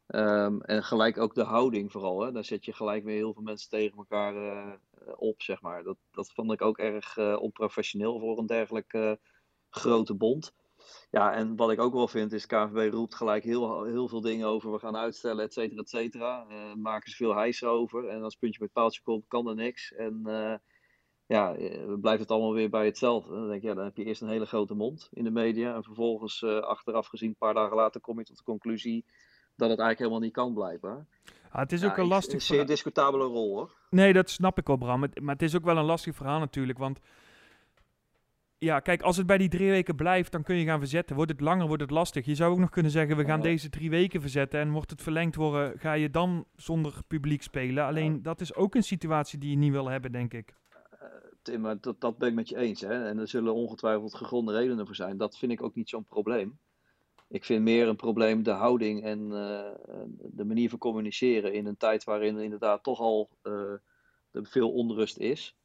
Ehm, 0.08 0.60
en 0.60 0.84
gelijk 0.84 1.18
ook 1.18 1.34
de 1.34 1.44
houding 1.44 1.92
vooral. 1.92 2.22
Hè. 2.22 2.32
Daar 2.32 2.46
zet 2.46 2.66
je 2.66 2.74
gelijk 2.74 3.04
weer 3.04 3.16
heel 3.16 3.34
veel 3.34 3.44
mensen 3.44 3.70
tegen 3.70 3.98
elkaar 3.98 4.36
eh, 4.36 4.74
op, 5.16 5.42
zeg 5.42 5.62
maar. 5.62 5.84
Dat, 5.84 5.98
dat 6.12 6.32
vond 6.32 6.52
ik 6.52 6.62
ook 6.62 6.78
erg 6.78 7.18
eh, 7.18 7.38
onprofessioneel 7.40 8.20
voor 8.20 8.38
een 8.38 8.46
dergelijke 8.46 9.20
eh, 9.22 9.32
grote 9.70 10.14
bond. 10.14 10.54
Ja, 11.12 11.34
en 11.34 11.56
wat 11.56 11.72
ik 11.72 11.80
ook 11.80 11.94
wel 11.94 12.08
vind 12.08 12.34
is, 12.34 12.46
KNVB 12.46 12.94
roept 12.94 13.16
gelijk 13.16 13.44
heel, 13.44 13.84
heel 13.84 14.08
veel 14.08 14.22
dingen 14.22 14.48
over. 14.48 14.72
We 14.72 14.80
gaan 14.80 14.98
uitstellen, 14.98 15.44
et 15.44 15.54
cetera, 15.54 15.82
et 15.82 15.90
cetera. 15.90 16.46
Maken 16.76 17.12
ze 17.12 17.16
veel 17.16 17.36
hijs 17.36 17.64
over. 17.64 18.08
En 18.08 18.24
als 18.24 18.36
puntje 18.36 18.60
bij 18.60 18.68
paaltje 18.68 19.02
komt, 19.02 19.28
kan 19.28 19.48
er 19.48 19.56
niks. 19.56 19.94
En 19.94 20.22
ja, 21.26 21.56
blijft 22.02 22.22
het 22.22 22.32
allemaal 22.32 22.54
weer 22.54 22.70
bij 22.70 22.86
hetzelfde. 22.86 23.32
Dan 23.32 23.48
denk 23.48 23.62
ik, 23.62 23.68
ja, 23.68 23.74
dan 23.74 23.84
heb 23.84 23.98
je 23.98 24.04
eerst 24.04 24.22
een 24.22 24.28
hele 24.30 24.46
grote 24.46 24.74
mond 24.74 25.10
in 25.12 25.24
de 25.24 25.32
media. 25.32 25.76
En 25.76 25.84
vervolgens, 25.84 26.44
achteraf 26.44 27.08
gezien, 27.08 27.30
een 27.30 27.36
paar 27.36 27.54
dagen 27.54 27.76
later, 27.76 28.02
kom 28.02 28.18
je 28.20 28.26
tot 28.26 28.38
de 28.38 28.44
conclusie 28.44 29.06
dat 29.58 29.70
het 29.70 29.80
eigenlijk 29.80 30.00
helemaal 30.00 30.20
niet 30.20 30.34
kan, 30.34 30.54
blijkbaar. 30.54 31.06
Ah, 31.52 31.62
het 31.62 31.72
is 31.72 31.82
Ja, 31.82 31.88
ook 31.88 31.98
een 31.98 32.04
ik- 32.04 32.10
lastig 32.10 32.34
Een 32.34 32.42
zeer 32.42 32.66
discutabele 32.66 33.24
rol, 33.24 33.56
hoor. 33.56 33.76
Nee, 33.90 34.14
dat 34.14 34.30
snap 34.30 34.58
ik 34.58 34.68
wel, 34.68 34.78
Bram. 34.78 35.00
Maar 35.00 35.34
het 35.34 35.42
is 35.42 35.56
ook 35.56 35.64
wel 35.64 35.78
een 35.78 35.86
lastig 35.86 36.16
verhaal 36.16 36.40
natuurlijk. 36.40 36.78
Want 36.78 37.00
ja, 38.58 38.80
kijk, 38.80 39.02
als 39.02 39.18
het 39.18 39.26
bij 39.26 39.38
die 39.38 39.50
drie 39.50 39.70
weken 39.70 39.96
blijft, 39.96 40.32
dan 40.32 40.44
kun 40.44 40.56
je 40.56 40.66
gaan 40.66 40.80
verzetten. 40.80 41.16
Wordt 41.16 41.32
het 41.32 41.42
langer, 41.42 41.68
wordt 41.68 41.82
het 41.82 41.92
lastig. 41.92 42.26
Je 42.26 42.36
zou 42.36 42.52
ook 42.52 42.58
nog 42.58 42.70
kunnen 42.70 42.92
zeggen, 42.92 43.18
we 43.18 43.26
gaan 43.26 43.38
Ja. 43.38 43.44
deze 43.44 43.70
drie 43.70 43.90
weken 43.90 44.22
verzetten. 44.22 44.60
En 44.60 44.72
wordt 44.72 44.90
het 44.90 45.02
verlengd 45.02 45.36
worden, 45.36 45.80
ga 45.80 45.94
je 45.94 46.10
dan 46.10 46.46
zonder 46.56 46.94
publiek 47.08 47.42
spelen. 47.44 47.86
Alleen, 47.86 48.22
dat 48.22 48.42
is 48.42 48.56
ook 48.56 48.76
een 48.76 48.84
situatie 48.84 49.40
die 49.40 49.50
je 49.50 49.58
niet 49.58 49.72
wil 49.72 49.88
hebben, 49.90 50.12
denk 50.12 50.34
ik. 50.34 50.54
Tim, 51.42 51.62
maar 51.62 51.78
dat, 51.82 52.02
dat 52.02 52.18
ben 52.18 52.30
ik 52.30 52.36
met 52.36 52.50
je 52.50 52.58
eens. 52.58 52.82
Hè? 52.82 53.06
En 53.08 53.18
er 53.20 53.28
zullen 53.28 53.54
ongetwijfeld 53.54 54.16
gegronde 54.16 54.54
redenen 54.54 54.86
voor 54.86 54.96
zijn. 54.96 55.18
Dat 55.18 55.38
vind 55.38 55.52
ik 55.52 55.64
ook 55.64 55.76
niet 55.76 55.90
zo'n 55.90 56.06
probleem. 56.06 56.58
Ik 57.30 57.46
vind 57.46 57.64
meer 57.64 57.88
een 57.88 57.96
probleem 57.96 58.44
de 58.44 58.52
houding 58.52 59.04
en 59.04 59.20
eh, 59.32 59.72
de 60.18 60.46
manier 60.46 60.70
van 60.70 60.80
communiceren 60.80 61.54
in 61.54 61.66
een 61.66 61.78
tijd 61.78 62.04
waarin 62.04 62.40
inderdaad 62.40 62.84
toch 62.84 63.00
al 63.00 63.30
eh, 63.42 63.74
veel 64.32 64.72
onrust 64.72 65.18
is. 65.18 65.58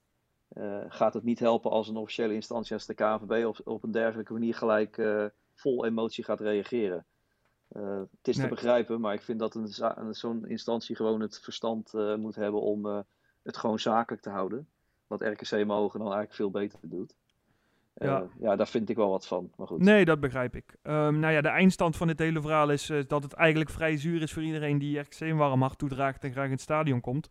Eh, 0.49 0.85
gaat 0.89 1.15
het 1.15 1.23
niet 1.23 1.39
helpen 1.39 1.71
als 1.71 1.89
een 1.89 1.97
officiële 1.97 2.35
instantie 2.35 2.75
als 2.75 2.87
de 2.87 2.95
KNVB 2.95 3.47
op, 3.47 3.61
op 3.65 3.83
een 3.83 3.91
dergelijke 3.91 4.33
manier 4.33 4.55
gelijk 4.55 5.03
vol 5.55 5.85
emotie 5.85 6.25
gaat 6.25 6.41
reageren? 6.41 7.07
Het 7.69 8.29
is 8.29 8.37
Nee. 8.37 8.49
te 8.49 8.55
begrijpen, 8.55 9.01
maar 9.01 9.15
ik 9.15 9.23
vind 9.23 9.39
dat 9.39 9.55
een, 9.55 10.15
zo'n 10.15 10.47
instantie 10.47 10.97
gewoon 10.97 11.21
het 11.21 11.41
verstand 11.41 11.93
moet 11.93 12.35
hebben 12.35 12.61
om 12.61 13.05
het 13.43 13.57
gewoon 13.57 13.79
zakelijk 13.79 14.23
te 14.23 14.31
houden. 14.31 14.69
Wat 15.07 15.21
RKC 15.21 15.65
mogen 15.67 15.99
dan 15.99 16.13
eigenlijk 16.13 16.35
veel 16.35 16.51
beter 16.51 16.79
doet. 16.83 17.15
Eh, 17.95 18.09
Ja. 18.09 18.27
ja, 18.41 18.57
daar 18.57 18.69
vind 18.69 18.89
ik 18.89 18.97
wel 18.97 19.11
wat 19.11 19.27
van. 19.27 19.51
Maar 19.57 19.67
goed. 19.67 19.81
Nee, 19.81 20.05
dat 20.05 20.21
begrijp 20.21 20.57
ik. 20.57 20.77
Ehm, 20.83 21.19
nou 21.19 21.33
ja, 21.33 21.41
de 21.41 21.49
eindstand 21.49 21.97
van 21.97 22.07
dit 22.07 22.19
hele 22.19 22.41
verhaal 22.41 22.71
is 22.71 22.91
eh, 22.91 22.99
dat 23.07 23.23
het 23.23 23.33
eigenlijk 23.33 23.71
vrij 23.71 23.97
zuur 23.97 24.23
is 24.23 24.33
voor 24.33 24.43
iedereen 24.43 24.79
die 24.79 24.99
RKC 24.99 25.21
een 25.21 25.37
warm 25.37 25.61
hart 25.61 25.79
toedraagt 25.79 26.25
en 26.25 26.33
graag 26.33 26.45
in 26.45 26.51
het 26.51 26.61
stadion 26.61 27.01
komt. 27.01 27.31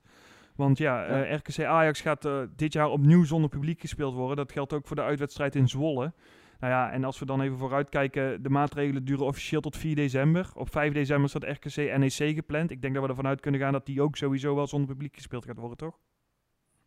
Want 0.55 0.77
ja, 0.77 1.01
Ja. 1.03 1.23
eh, 1.23 1.33
RKC 1.37 1.63
Ajax 1.63 2.01
gaat 2.01 2.25
eh, 2.25 2.41
dit 2.55 2.73
jaar 2.73 2.89
opnieuw 2.89 3.23
zonder 3.23 3.49
publiek 3.49 3.79
gespeeld 3.81 4.13
worden. 4.13 4.35
Dat 4.37 4.51
geldt 4.51 4.73
ook 4.73 4.87
voor 4.87 4.95
de 4.95 5.01
uitwedstrijd 5.01 5.55
in 5.55 5.67
Zwolle. 5.69 6.13
Nou 6.59 6.73
ja, 6.73 6.91
en 6.91 7.03
als 7.03 7.19
we 7.19 7.25
dan 7.25 7.41
even 7.41 7.57
vooruitkijken, 7.57 8.43
de 8.43 8.49
maatregelen 8.49 9.05
duren 9.05 9.25
officieel 9.25 9.61
tot 9.61 9.77
4 9.77 9.95
december. 9.95 10.49
Op 10.55 10.71
5 10.71 10.93
december 10.93 11.29
staat 11.29 11.43
RKC 11.43 11.97
NEC 11.97 12.13
gepland. 12.35 12.71
Ik 12.71 12.81
denk 12.81 12.93
dat 12.93 13.03
we 13.03 13.09
ervan 13.09 13.27
uit 13.27 13.39
kunnen 13.39 13.59
gaan 13.61 13.71
dat 13.73 13.85
die 13.85 14.01
ook 14.01 14.17
sowieso 14.17 14.55
wel 14.55 14.67
zonder 14.67 14.89
publiek 14.89 15.15
gespeeld 15.15 15.45
gaat 15.45 15.57
worden, 15.57 15.77
toch? 15.77 15.97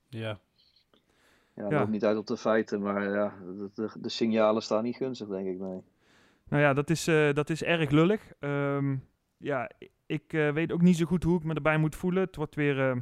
Ja. 0.08 0.38
Ja, 1.54 1.86
niet 1.86 2.04
uit 2.04 2.16
op 2.16 2.26
de 2.26 2.36
feiten, 2.36 2.80
maar 2.82 3.02
ja, 3.10 3.34
de, 3.46 3.70
de, 3.74 3.90
de 4.00 4.08
signalen 4.08 4.62
staan 4.62 4.82
niet 4.82 4.96
gunstig, 4.96 5.28
denk 5.28 5.46
ik. 5.46 5.58
Nee. 5.58 5.80
Nou 6.48 6.62
ja, 6.62 6.72
dat 6.72 6.90
is, 6.90 7.06
eh, 7.06 7.32
dat 7.32 7.50
is 7.50 7.62
erg 7.62 7.90
lullig. 7.90 8.32
Ehm, 8.40 8.96
ja, 9.36 9.70
ik 10.06 10.32
eh, 10.32 10.50
weet 10.50 10.72
ook 10.72 10.82
niet 10.82 10.96
zo 10.96 11.04
goed 11.04 11.22
hoe 11.22 11.38
ik 11.38 11.44
me 11.44 11.54
erbij 11.54 11.78
moet 11.78 11.94
voelen. 11.96 12.22
Het 12.22 12.36
wordt 12.36 12.54
weer 12.54 12.90
eh, 12.90 12.96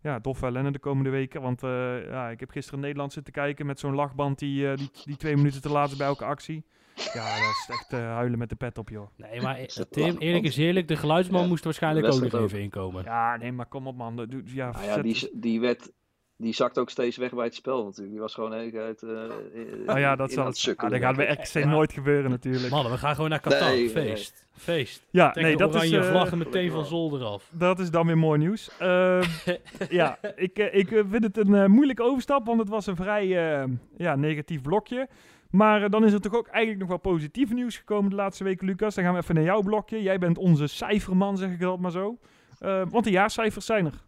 ja, 0.00 0.18
dof 0.18 0.42
ellende 0.42 0.70
de 0.70 0.78
komende 0.78 1.10
weken. 1.10 1.42
Want 1.42 1.62
eh, 1.62 2.04
ja, 2.06 2.30
ik 2.30 2.40
heb 2.40 2.50
gisteren 2.50 2.80
Nederland 2.80 3.12
zitten 3.12 3.32
kijken 3.32 3.66
met 3.66 3.78
zo'n 3.78 3.94
lachband 3.94 4.38
die, 4.38 4.70
eh, 4.70 4.76
die, 4.76 4.90
die 5.04 5.16
twee 5.16 5.36
minuten 5.36 5.60
te 5.62 5.68
laat 5.70 5.90
is 5.90 5.96
bij 5.96 6.06
elke 6.06 6.24
actie. 6.24 6.64
Ja, 6.94 7.24
dat 7.38 7.50
is 7.50 7.66
echt 7.68 7.92
eh, 7.92 7.98
huilen 7.98 8.38
met 8.38 8.48
de 8.48 8.54
pet 8.56 8.78
op, 8.78 8.88
joh. 8.88 9.08
Nee, 9.16 9.40
maar 9.40 9.66
Tim, 9.90 10.16
eerlijk 10.18 10.44
is 10.44 10.56
eerlijk, 10.56 10.88
de 10.88 10.96
geluidsman 10.96 11.42
Ja, 11.42 11.48
moest 11.48 11.64
waarschijnlijk 11.64 12.06
ook 12.06 12.20
nog 12.20 12.40
even 12.42 12.60
inkomen. 12.60 13.04
Ja, 13.04 13.36
nee, 13.36 13.52
maar 13.52 13.66
kom 13.66 13.86
op 13.86 13.96
man. 13.96 14.42
Ja, 14.44 14.70
Nou 14.70 14.84
ja, 14.84 14.94
zet- 14.94 15.02
die, 15.02 15.30
die 15.32 15.60
werd 15.60 15.92
die 16.36 16.54
zakt 16.54 16.78
ook 16.78 16.90
steeds 16.90 17.16
weg 17.16 17.34
bij 17.34 17.44
het 17.44 17.54
spel 17.54 17.84
natuurlijk. 17.84 18.10
Die 18.10 18.20
was 18.20 18.34
gewoon 18.34 18.50
de 18.50 18.56
hele 18.56 18.70
tijd 18.70 19.02
eh, 19.02 19.86
Nou 19.86 19.98
ja, 19.98 20.16
dat 20.16 20.32
zal 20.32 20.46
het. 20.46 20.74
Ah, 20.76 20.90
dat 20.90 21.00
gaat 21.00 21.16
bij 21.16 21.32
RKC 21.32 21.64
nooit 21.64 21.92
gebeuren 21.92 22.30
natuurlijk. 22.30 22.70
Mannen, 22.70 22.92
we 22.92 22.98
gaan 22.98 23.14
gewoon 23.14 23.30
naar 23.30 23.40
Qatar. 23.40 23.68
Nee, 23.68 23.78
nee. 23.78 23.88
Feest. 23.88 24.46
Feest. 24.52 25.06
Ja, 25.10 25.32
nee, 25.34 25.56
dat 25.56 25.68
is, 25.68 25.74
oranje 25.74 25.98
eh, 25.98 26.10
vlaggen 26.10 26.38
meteen 26.38 26.70
van 26.70 26.84
zolder 26.84 27.24
af. 27.24 27.50
dat 27.52 27.78
is 27.78 27.90
dan 27.90 28.06
weer 28.06 28.18
mooi 28.18 28.38
nieuws. 28.38 28.70
Ehm, 28.78 29.22
ja, 29.88 30.18
ik, 30.36 30.58
eh, 30.58 30.78
ik 30.78 30.88
vind 30.88 31.24
het 31.24 31.36
een 31.36 31.70
moeilijke 31.70 32.02
overstap, 32.02 32.46
want 32.46 32.60
het 32.60 32.68
was 32.68 32.86
een 32.86 32.96
vrij 32.96 33.60
eh, 33.62 33.68
ja, 33.96 34.16
negatief 34.16 34.62
blokje. 34.62 35.08
Maar 35.50 35.90
dan 35.90 36.04
is 36.04 36.12
er 36.12 36.20
toch 36.20 36.34
ook 36.34 36.46
eigenlijk 36.46 36.78
nog 36.78 36.88
wel 36.88 37.12
positief 37.12 37.52
nieuws 37.52 37.76
gekomen 37.76 38.10
de 38.10 38.16
laatste 38.16 38.44
weken, 38.44 38.66
Lucas. 38.66 38.94
Dan 38.94 39.04
gaan 39.04 39.12
we 39.12 39.20
even 39.20 39.34
naar 39.34 39.44
jouw 39.44 39.62
blokje. 39.62 40.02
Jij 40.02 40.18
bent 40.18 40.38
onze 40.38 40.66
cijferman, 40.66 41.36
zeg 41.36 41.50
ik 41.50 41.60
dat 41.60 41.78
maar 41.78 41.90
zo. 41.90 42.18
Eh, 42.58 42.82
want 42.90 43.04
de 43.04 43.10
jaarcijfers 43.10 43.66
zijn 43.66 43.86
er. 43.86 44.03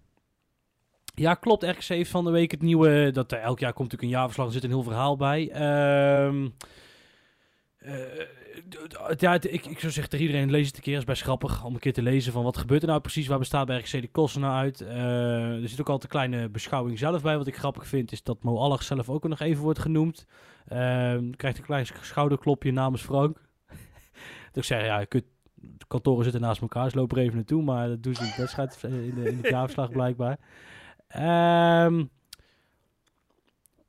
Ja, 1.19 1.35
klopt. 1.35 1.63
RKC 1.63 1.83
heeft 1.83 2.11
van 2.11 2.25
de 2.25 2.31
week 2.31 2.51
het 2.51 2.63
nieuwe... 2.63 3.11
Dat, 3.11 3.33
eh, 3.33 3.43
elk 3.43 3.59
jaar 3.59 3.73
komt 3.73 3.91
natuurlijk 3.91 4.13
een 4.13 4.19
jaarverslag, 4.19 4.47
er 4.47 4.53
zit 4.53 4.65
een 4.65 4.71
heel 4.71 4.83
verhaal 4.83 5.17
bij. 5.17 5.51
Ehm 5.51 6.49
eh, 7.77 9.17
ja, 9.17 9.35
ik, 9.35 9.67
ik 9.67 9.81
zou 9.81 9.93
zeggen 9.93 10.21
iedereen, 10.21 10.51
lees 10.51 10.67
het 10.67 10.77
een 10.77 10.83
keer. 10.83 10.97
is 10.97 11.05
best 11.05 11.23
grappig 11.23 11.65
om 11.65 11.75
een 11.75 11.81
keer 11.81 11.93
te 11.93 12.03
lezen 12.03 12.33
van 12.33 12.43
wat 12.43 12.57
gebeurt 12.57 12.83
er 12.83 12.89
nou 12.89 13.01
precies. 13.01 13.27
Waar 13.27 13.39
bestaat 13.39 13.67
bij 13.67 13.79
RKC 13.79 13.91
de 13.91 14.09
kosten 14.09 14.41
nou 14.41 14.55
uit? 14.55 14.81
Eh, 14.81 15.63
er 15.63 15.69
zit 15.69 15.81
ook 15.81 15.89
altijd 15.89 16.03
een 16.13 16.19
kleine 16.19 16.49
beschouwing 16.49 16.99
zelf 16.99 17.23
bij. 17.23 17.37
Wat 17.37 17.47
ik 17.47 17.57
grappig 17.57 17.87
vind 17.87 18.13
is 18.13 18.23
dat 18.23 18.43
Mo 18.43 18.57
Allag 18.57 18.83
zelf 18.83 19.09
ook 19.09 19.29
nog 19.29 19.41
even 19.41 19.63
wordt 19.63 19.79
genoemd. 19.79 20.27
Ehm 20.67 21.31
krijgt 21.31 21.59
een 21.59 21.65
klein 21.65 21.87
sch- 21.87 22.05
schouderklopje 22.05 22.73
namens 22.73 23.03
Frank. 23.03 23.37
dat 24.53 24.57
ik 24.57 24.65
zeg, 24.65 24.85
ja, 24.85 25.01
je 25.01 25.07
kunt, 25.07 25.25
de 25.55 25.85
kantoren 25.87 26.25
zitten 26.25 26.41
naast 26.41 26.61
elkaar, 26.61 26.85
dus 26.85 26.95
loop 26.95 27.13
er 27.13 27.19
even 27.19 27.37
naartoe. 27.37 27.63
Maar 27.63 27.89
dat 27.89 28.03
doen 28.03 28.15
ze 28.15 28.23
in 28.23 28.33
de 28.37 28.89
in, 28.89 29.15
de, 29.15 29.31
in 29.31 29.37
het 29.37 29.49
jaarverslag 29.49 29.91
blijkbaar. 29.91 30.39
Ehm, 31.09 32.05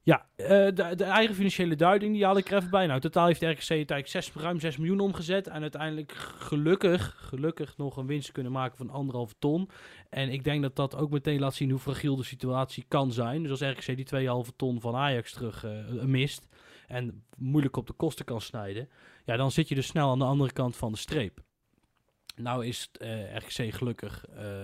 ja, 0.08 0.26
eh, 0.36 0.48
de, 0.48 0.94
de 0.96 1.04
eigen 1.04 1.36
financiële 1.36 1.76
duiding, 1.76 2.14
die 2.14 2.26
haal 2.26 2.38
ik 2.38 2.52
er 2.52 2.58
even 2.58 2.70
bij. 2.70 2.88
Nou, 2.88 3.00
totaal 3.00 3.26
heeft 3.26 3.42
RKC 3.42 3.70
uiteindelijk 3.70 4.08
6, 4.08 4.32
ruim 4.34 4.60
6 4.60 4.78
miljoen 4.78 5.00
omgezet. 5.00 5.48
En 5.48 5.62
uiteindelijk 5.62 6.12
gelukkig, 6.38 7.16
gelukkig 7.18 7.78
nog 7.78 7.98
een 7.98 8.08
winst 8.08 8.32
kunnen 8.32 8.52
maken 8.52 8.78
van 8.78 8.90
anderhalve 8.90 9.36
ton. 9.40 9.70
En 10.10 10.30
ik 10.30 10.44
denk 10.44 10.62
dat 10.62 10.76
dat 10.76 10.96
ook 10.96 11.10
meteen 11.10 11.40
laat 11.40 11.54
zien 11.56 11.70
hoe 11.70 11.80
fragiel 11.80 12.16
de 12.16 12.24
situatie 12.24 12.86
kan 12.88 13.12
zijn. 13.12 13.42
Dus 13.42 13.52
als 13.52 13.62
RKC 13.62 13.96
die 13.96 14.06
2,5 14.06 14.56
ton 14.56 14.82
van 14.82 14.96
Ajax 14.96 15.32
terug 15.32 15.64
eh, 15.64 16.04
mist 16.04 16.48
en 16.88 17.24
moeilijk 17.38 17.78
op 17.78 17.88
de 17.88 17.94
kosten 17.94 18.26
kan 18.26 18.42
snijden, 18.42 18.90
ja, 19.26 19.36
dan 19.38 19.52
zit 19.52 19.68
je 19.68 19.76
dus 19.76 19.88
snel 19.88 20.10
aan 20.10 20.20
de 20.20 20.26
andere 20.26 20.54
kant 20.54 20.76
van 20.76 20.92
de 20.92 20.98
streep. 20.98 21.40
Nou 22.36 22.66
is 22.66 22.90
eh 23.00 23.36
RKC 23.36 23.74
gelukkig 23.74 24.26
eh, 24.26 24.64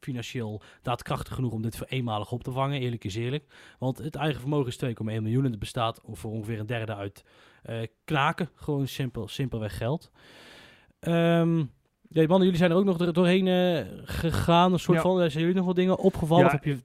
financieel 0.00 0.62
daadkrachtig 0.82 1.34
genoeg 1.34 1.52
om 1.52 1.62
dit 1.62 1.76
voor 1.76 1.86
eenmalig 1.86 2.32
op 2.32 2.42
te 2.42 2.50
vangen, 2.52 2.80
eerlijk 2.80 3.04
is 3.04 3.14
eerlijk. 3.16 3.44
Want 3.78 3.98
het 3.98 4.14
eigen 4.14 4.40
vermogen 4.40 4.66
is 4.68 4.84
2,1 4.84 5.04
miljoen 5.04 5.44
en 5.44 5.50
het 5.50 5.58
bestaat 5.60 6.00
voor 6.06 6.30
ongeveer 6.30 6.58
een 6.60 6.66
derde 6.66 6.94
uit 6.94 7.24
eh, 7.62 7.80
knaken. 8.04 8.48
Gewoon 8.54 8.86
simpel, 8.88 9.28
simpelweg 9.28 9.76
geld. 9.76 10.10
Ehm 11.00 11.58
ja, 12.12 12.20
mannen, 12.26 12.42
jullie 12.42 12.56
zijn 12.56 12.70
er 12.70 12.76
ook 12.76 12.84
nog 12.84 12.96
doorheen 13.12 13.46
eh, 13.46 13.86
gegaan. 14.04 14.72
Een 14.72 14.78
soort 14.78 14.96
Ja. 14.96 15.02
van, 15.02 15.16
zijn 15.18 15.30
jullie 15.44 15.54
nog 15.56 15.66
wat 15.66 15.76
dingen 15.76 15.98
opgevallen? 15.98 16.44
Ja, 16.44 16.46
of 16.46 16.52
heb 16.52 16.64
je... 16.64 16.78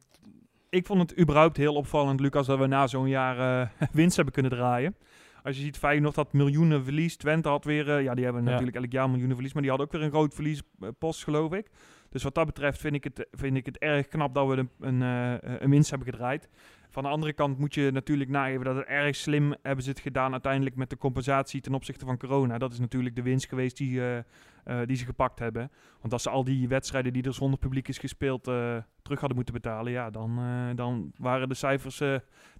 Ik 0.69 0.85
vond 0.85 1.01
het 1.01 1.19
überhaupt 1.19 1.57
heel 1.57 1.73
opvallend, 1.75 2.19
Lucas, 2.19 2.45
dat 2.45 2.59
we 2.59 2.67
na 2.67 2.87
zo'n 2.87 3.07
jaar 3.07 3.61
eh, 3.61 3.87
winst 3.91 4.15
hebben 4.15 4.33
kunnen 4.33 4.51
draaien. 4.51 4.95
Als 5.43 5.55
je 5.55 5.61
ziet, 5.61 5.77
Feyenoord 5.77 6.15
had 6.15 6.33
miljoenen 6.33 6.83
verlies. 6.83 7.15
Twente 7.17 7.49
had 7.49 7.63
weer, 7.65 7.89
eh, 7.89 8.03
ja, 8.03 8.13
die 8.15 8.23
hebben 8.23 8.43
Ja. 8.43 8.49
natuurlijk 8.49 8.77
elk 8.77 8.91
jaar 8.91 9.07
miljoenen 9.09 9.35
verlies, 9.35 9.53
maar 9.53 9.61
die 9.61 9.71
hadden 9.71 9.87
ook 9.89 9.93
weer 9.95 10.03
een 10.03 10.11
groot 10.13 10.33
verliespost, 10.33 11.23
geloof 11.23 11.53
ik. 11.53 11.69
Dus 12.15 12.23
wat 12.23 12.35
dat 12.35 12.45
betreft 12.45 12.79
vind 12.79 12.95
ik 12.95 13.03
het, 13.03 13.27
vind 13.31 13.57
ik 13.57 13.65
het 13.65 13.77
erg 13.77 14.07
knap 14.07 14.33
dat 14.33 14.47
we 14.47 14.55
een, 14.55 14.69
een, 14.79 15.01
eh, 15.41 15.59
een 15.59 15.69
winst 15.69 15.89
hebben 15.89 16.07
gedraaid. 16.07 16.49
Van 16.89 17.03
de 17.03 17.09
andere 17.09 17.33
kant 17.33 17.57
moet 17.57 17.73
je 17.73 17.91
natuurlijk 17.91 18.29
nageven 18.29 18.65
dat 18.65 18.75
het 18.75 18.85
erg 18.85 19.15
slim 19.15 19.55
hebben 19.61 19.83
ze 19.83 19.89
het 19.89 19.99
gedaan 19.99 20.31
uiteindelijk 20.31 20.75
met 20.75 20.89
de 20.89 20.97
compensatie 20.97 21.61
ten 21.61 21.73
opzichte 21.73 22.05
van 22.05 22.17
corona. 22.17 22.57
Dat 22.57 22.71
is 22.71 22.79
natuurlijk 22.79 23.15
de 23.15 23.21
winst 23.21 23.47
geweest 23.47 23.77
die, 23.77 24.01
eh, 24.01 24.17
eh, 24.17 24.87
die 24.87 24.97
ze 24.97 25.05
gepakt 25.05 25.39
hebben. 25.39 25.71
Want 26.01 26.13
als 26.13 26.23
ze 26.23 26.29
al 26.29 26.43
die 26.43 26.67
wedstrijden 26.67 27.13
die 27.13 27.23
er 27.23 27.33
zonder 27.33 27.59
publiek 27.59 27.87
is 27.87 27.97
gespeeld 27.97 28.43
terug 28.43 29.19
hadden 29.19 29.35
moeten 29.35 29.53
betalen, 29.53 29.91
ja, 29.91 30.09
dan, 30.09 30.39
dan 30.75 31.11
waren 31.17 31.49
de 31.49 31.55
cijfers 31.55 32.01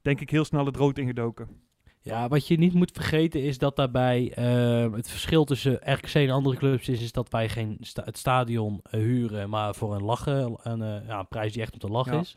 denk 0.02 0.22
ik 0.22 0.30
heel 0.30 0.46
snel 0.46 0.66
het 0.66 0.76
rood 0.76 0.98
ingedoken. 0.98 1.48
Ja, 2.06 2.28
wat 2.28 2.48
je 2.48 2.58
niet 2.58 2.74
moet 2.74 2.92
vergeten 2.94 3.44
is 3.44 3.58
dat 3.58 3.76
daarbij 3.76 4.32
eh, 4.36 4.94
het 4.94 5.10
verschil 5.10 5.46
tussen 5.46 5.80
RKC 5.84 6.14
en 6.14 6.30
andere 6.30 6.56
clubs 6.56 6.90
is, 6.90 7.02
is 7.02 7.12
dat 7.12 7.30
wij 7.30 7.50
geen 7.50 7.78
sta- 7.82 8.04
het 8.04 8.18
stadion 8.18 8.80
eh, 8.84 9.00
huren, 9.00 9.50
maar 9.50 9.76
voor 9.76 9.96
een 9.96 10.04
lachen, 10.04 10.56
een, 10.64 10.82
eh, 10.82 11.08
ja, 11.08 11.20
een 11.20 11.28
prijs 11.28 11.54
die 11.54 11.62
echt 11.62 11.74
om 11.74 11.80
te 11.80 11.88
lachen 11.88 12.14
Ja. 12.14 12.20
is. 12.20 12.34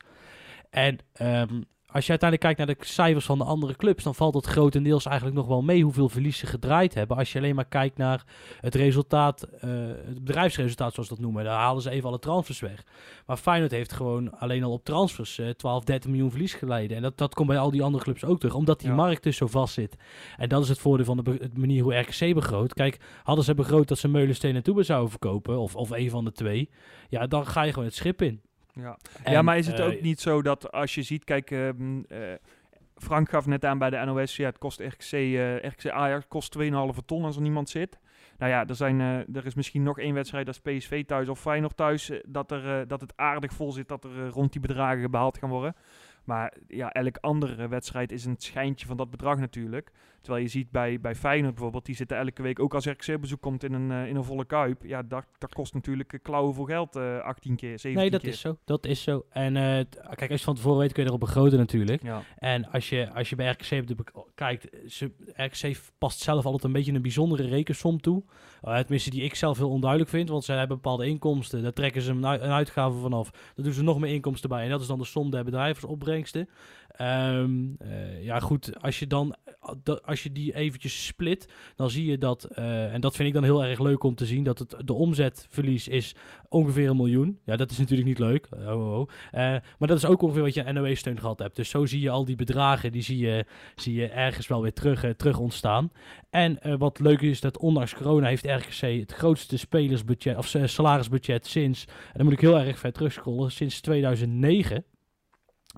En 0.70 0.98
ehm, 1.12 1.62
als 1.90 2.04
je 2.04 2.10
uiteindelijk 2.10 2.40
kijkt 2.56 2.58
naar 2.58 2.78
de 2.78 2.92
cijfers 2.92 3.24
van 3.26 3.38
de 3.38 3.44
andere 3.44 3.76
clubs, 3.76 4.04
dan 4.04 4.14
valt 4.14 4.34
het 4.34 4.46
grotendeels 4.46 5.06
eigenlijk 5.06 5.36
nog 5.36 5.46
wel 5.46 5.62
mee 5.62 5.82
hoeveel 5.82 6.08
verlies 6.08 6.38
ze 6.38 6.46
gedraaid 6.46 6.94
hebben. 6.94 7.16
Als 7.16 7.32
je 7.32 7.38
alleen 7.38 7.54
maar 7.54 7.64
kijkt 7.68 7.96
naar 7.96 8.24
het 8.60 8.74
resultaat, 8.74 9.42
eh, 9.42 9.70
het 10.04 10.24
bedrijfsresultaat 10.24 10.94
zoals 10.94 11.08
we 11.08 11.14
dat 11.14 11.24
noemen, 11.24 11.44
daar 11.44 11.58
halen 11.58 11.82
ze 11.82 11.90
even 11.90 12.08
alle 12.08 12.18
transfers 12.18 12.60
weg. 12.60 12.84
Maar 13.26 13.36
Feyenoord 13.36 13.70
heeft 13.70 13.92
gewoon 13.92 14.38
alleen 14.38 14.64
al 14.64 14.72
op 14.72 14.84
transfers 14.84 15.38
eh 15.38 15.48
12, 15.48 15.84
13 15.84 16.10
miljoen 16.10 16.30
verlies 16.30 16.54
geleden. 16.54 16.96
En 16.96 17.02
dat, 17.02 17.18
dat 17.18 17.34
komt 17.34 17.48
bij 17.48 17.58
al 17.58 17.70
die 17.70 17.82
andere 17.82 18.04
clubs 18.04 18.24
ook 18.24 18.38
terug, 18.38 18.54
omdat 18.54 18.80
die 18.80 18.88
Ja. 18.88 18.94
markt 18.94 19.22
dus 19.22 19.36
zo 19.36 19.46
vast 19.46 19.74
zit. 19.74 19.96
En 20.36 20.48
dat 20.48 20.62
is 20.62 20.68
het 20.68 20.78
voordeel 20.78 21.06
van 21.06 21.16
de, 21.16 21.22
be- 21.22 21.38
de 21.52 21.58
manier 21.60 21.82
hoe 21.82 21.94
RKC 21.98 22.34
begroot. 22.34 22.74
Kijk, 22.74 23.00
hadden 23.22 23.44
ze 23.44 23.54
begroot 23.54 23.88
dat 23.88 23.98
ze 23.98 24.08
Meulensteen 24.08 24.56
en 24.56 24.62
Toebe 24.62 24.82
zouden 24.82 25.10
verkopen, 25.10 25.58
of, 25.58 25.76
of 25.76 25.90
een 25.90 26.10
van 26.10 26.24
de 26.24 26.32
twee, 26.32 26.70
ja, 27.08 27.26
dan 27.26 27.46
ga 27.46 27.62
je 27.62 27.70
gewoon 27.72 27.88
het 27.88 27.96
schip 27.96 28.22
in. 28.22 28.40
Ja. 28.82 28.98
En, 29.22 29.32
ja, 29.32 29.42
maar 29.42 29.58
is 29.58 29.66
het 29.66 29.78
eh, 29.78 29.86
ook 29.86 30.00
niet 30.00 30.20
zo 30.20 30.42
dat 30.42 30.72
als 30.72 30.94
je 30.94 31.02
ziet, 31.02 31.24
kijk, 31.24 31.50
ehm, 31.50 32.02
eh, 32.08 32.18
Frank 32.96 33.28
gaf 33.28 33.46
net 33.46 33.64
aan 33.64 33.78
bij 33.78 33.90
de 33.90 34.04
NOS, 34.04 34.36
ja, 34.36 34.46
het 34.46 34.58
kost 34.58 34.80
RKC, 34.80 35.12
eh 35.12 35.56
RKC 35.56 35.88
Ajax 35.88 36.24
kost 36.28 36.52
2,5 36.52 37.04
ton 37.06 37.24
als 37.24 37.36
er 37.36 37.42
niemand 37.42 37.68
zit. 37.68 37.98
Nou 38.38 38.52
ja, 38.52 38.66
er, 38.66 38.74
zijn, 38.74 39.00
eh, 39.00 39.36
er 39.36 39.46
is 39.46 39.54
misschien 39.54 39.82
nog 39.82 39.98
één 39.98 40.14
wedstrijd, 40.14 40.46
dat 40.46 40.60
is 40.62 40.78
PSV 40.78 41.04
thuis 41.04 41.28
of 41.28 41.40
Feyenoord 41.40 41.76
thuis, 41.76 42.10
eh, 42.10 42.18
dat, 42.26 42.50
er, 42.50 42.80
eh, 42.80 42.88
dat 42.88 43.00
het 43.00 43.12
aardig 43.16 43.52
vol 43.52 43.72
zit, 43.72 43.88
dat 43.88 44.04
er 44.04 44.24
eh, 44.24 44.30
rond 44.30 44.52
die 44.52 44.60
bedragen 44.60 45.10
behaald 45.10 45.38
gaan 45.38 45.50
worden. 45.50 45.74
Maar 46.28 46.52
ja, 46.66 46.92
elk 46.92 47.16
andere 47.20 47.68
wedstrijd 47.68 48.12
is 48.12 48.24
een 48.24 48.34
schijntje 48.38 48.86
van 48.86 48.96
dat 48.96 49.10
bedrag 49.10 49.38
natuurlijk. 49.38 49.90
Terwijl 50.20 50.42
je 50.44 50.50
ziet 50.50 50.70
bij, 50.70 51.00
bij 51.00 51.14
Feyenoord 51.14 51.54
bijvoorbeeld, 51.54 51.86
die 51.86 51.94
zitten 51.94 52.16
elke 52.16 52.42
week, 52.42 52.60
ook 52.60 52.74
als 52.74 52.86
RKC 52.86 53.14
op 53.14 53.20
bezoek 53.20 53.40
komt 53.40 53.64
in 53.64 53.72
een, 53.72 53.90
eh, 53.90 54.08
in 54.08 54.16
een 54.16 54.24
volle 54.24 54.44
kuip. 54.44 54.84
Ja, 54.84 55.02
dat, 55.02 55.24
dat 55.38 55.54
kost 55.54 55.74
natuurlijk 55.74 56.12
eh, 56.12 56.20
klauwen 56.22 56.54
voor 56.54 56.66
geld, 56.66 56.96
eh 56.96 57.18
18 57.18 57.56
keer, 57.56 57.78
17 57.78 57.94
Nee, 57.94 58.10
dat 58.10 58.20
keer. 58.20 58.30
is 58.30 58.40
zo. 58.40 58.58
Dat 58.64 58.86
is 58.86 59.02
zo. 59.02 59.24
En 59.30 59.56
eh, 59.56 59.80
t- 59.80 60.00
kijk, 60.14 60.30
als 60.30 60.38
je 60.40 60.46
van 60.46 60.54
tevoren 60.54 60.78
weet, 60.78 60.92
kun 60.92 61.02
je 61.02 61.08
erop 61.08 61.20
begroten 61.20 61.58
natuurlijk. 61.58 62.02
Ja. 62.02 62.22
En 62.38 62.70
als 62.70 62.88
je, 62.88 63.12
als 63.14 63.28
je 63.30 63.36
bij 63.36 63.50
RKC 63.50 63.80
op 63.80 63.86
de 63.86 63.94
bek- 63.94 64.12
kijkt, 64.34 64.68
ze, 64.92 65.10
RKC 65.34 65.80
past 65.98 66.20
zelf 66.20 66.44
altijd 66.44 66.64
een 66.64 66.72
beetje 66.72 66.92
een 66.92 67.02
bijzondere 67.02 67.46
rekensom 67.48 68.00
toe. 68.00 68.22
Uh, 68.64 68.78
tenminste, 68.78 69.10
die 69.10 69.22
ik 69.22 69.34
zelf 69.34 69.58
heel 69.58 69.70
onduidelijk 69.70 70.10
vind, 70.10 70.28
want 70.28 70.44
ze 70.44 70.52
hebben 70.52 70.76
bepaalde 70.76 71.06
inkomsten. 71.06 71.62
Daar 71.62 71.72
trekken 71.72 72.02
ze 72.02 72.10
een, 72.10 72.26
ui- 72.26 72.40
een 72.40 72.50
uitgave 72.50 72.98
vanaf. 72.98 73.30
Daar 73.30 73.64
doen 73.64 73.72
ze 73.72 73.82
nog 73.82 73.98
meer 73.98 74.14
inkomsten 74.14 74.48
bij. 74.48 74.64
En 74.64 74.70
dat 74.70 74.80
is 74.80 74.86
dan 74.86 74.98
de 74.98 75.04
som 75.04 75.30
der 75.30 75.44
bedrijfsopbrengsten. 75.44 76.48
Eh, 76.88 77.44
ja, 78.22 78.40
goed, 78.40 78.82
als 78.82 78.98
je 78.98 79.06
dan 79.06 79.34
als 80.04 80.22
je 80.22 80.32
die 80.32 80.54
eventjes 80.54 81.06
split, 81.06 81.48
dan 81.76 81.90
zie 81.90 82.06
je 82.06 82.18
dat, 82.18 82.44
eh, 82.44 82.94
en 82.94 83.00
dat 83.00 83.16
vind 83.16 83.28
ik 83.28 83.34
dan 83.34 83.44
heel 83.44 83.64
erg 83.64 83.78
leuk 83.78 84.02
om 84.02 84.14
te 84.14 84.26
zien, 84.26 84.44
dat 84.44 84.58
het, 84.58 84.74
de 84.84 84.92
omzetverlies 84.92 85.88
is 85.88 86.14
ongeveer 86.48 86.90
een 86.90 86.96
miljoen. 86.96 87.38
Ja, 87.44 87.56
dat 87.56 87.70
is 87.70 87.78
natuurlijk 87.78 88.08
niet 88.08 88.18
leuk. 88.18 88.48
Oh, 88.52 88.98
oh, 88.98 89.08
maar 89.78 89.88
dat 89.88 89.96
is 89.96 90.04
ook 90.04 90.22
ongeveer 90.22 90.42
wat 90.42 90.54
je 90.54 90.64
aan 90.64 90.74
NOE-steun 90.74 91.20
gehad 91.20 91.38
hebt. 91.38 91.56
Dus 91.56 91.70
zo 91.70 91.86
zie 91.86 92.00
je 92.00 92.10
al 92.10 92.24
die 92.24 92.36
bedragen, 92.36 92.92
die 92.92 93.02
zie 93.02 93.18
je, 93.18 93.44
zie 93.74 93.94
je 93.94 94.08
ergens 94.08 94.46
wel 94.46 94.62
weer 94.62 94.72
terug, 94.72 95.16
terug 95.16 95.38
ontstaan. 95.38 95.92
En 96.30 96.78
wat 96.78 97.00
leuk 97.00 97.20
is, 97.20 97.40
dat 97.40 97.58
ondanks 97.58 97.94
corona 97.94 98.28
heeft 98.28 98.44
RKC 98.44 98.80
het 98.80 99.12
grootste 99.12 99.56
spelersbudget, 99.56 100.36
of 100.36 100.56
salarisbudget 100.64 101.46
sinds, 101.46 101.84
en 101.84 102.12
dan 102.14 102.24
moet 102.24 102.32
ik 102.32 102.40
heel 102.40 102.58
erg 102.58 102.78
ver 102.78 102.92
terugscrollen, 102.92 103.50
sinds 103.50 103.80
2009. 103.80 104.84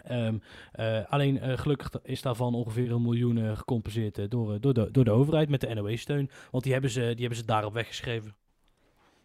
Ehm, 0.04 0.38
eh, 0.72 1.00
alleen 1.08 1.40
eh, 1.40 1.58
gelukkig 1.58 1.90
is 2.02 2.22
daarvan 2.22 2.54
ongeveer 2.54 2.92
een 2.92 3.02
miljoen 3.02 3.38
eh, 3.38 3.56
gecompenseerd 3.56 4.30
door, 4.30 4.60
door, 4.60 4.74
de, 4.74 4.90
door 4.90 5.04
de 5.04 5.10
overheid 5.10 5.48
met 5.48 5.60
de 5.60 5.74
NOE-steun. 5.74 6.30
Want 6.50 6.62
die 6.62 6.72
hebben, 6.72 6.90
ze, 6.90 7.00
die 7.00 7.20
hebben 7.20 7.36
ze 7.36 7.44
daarop 7.44 7.72
weggeschreven. 7.72 8.34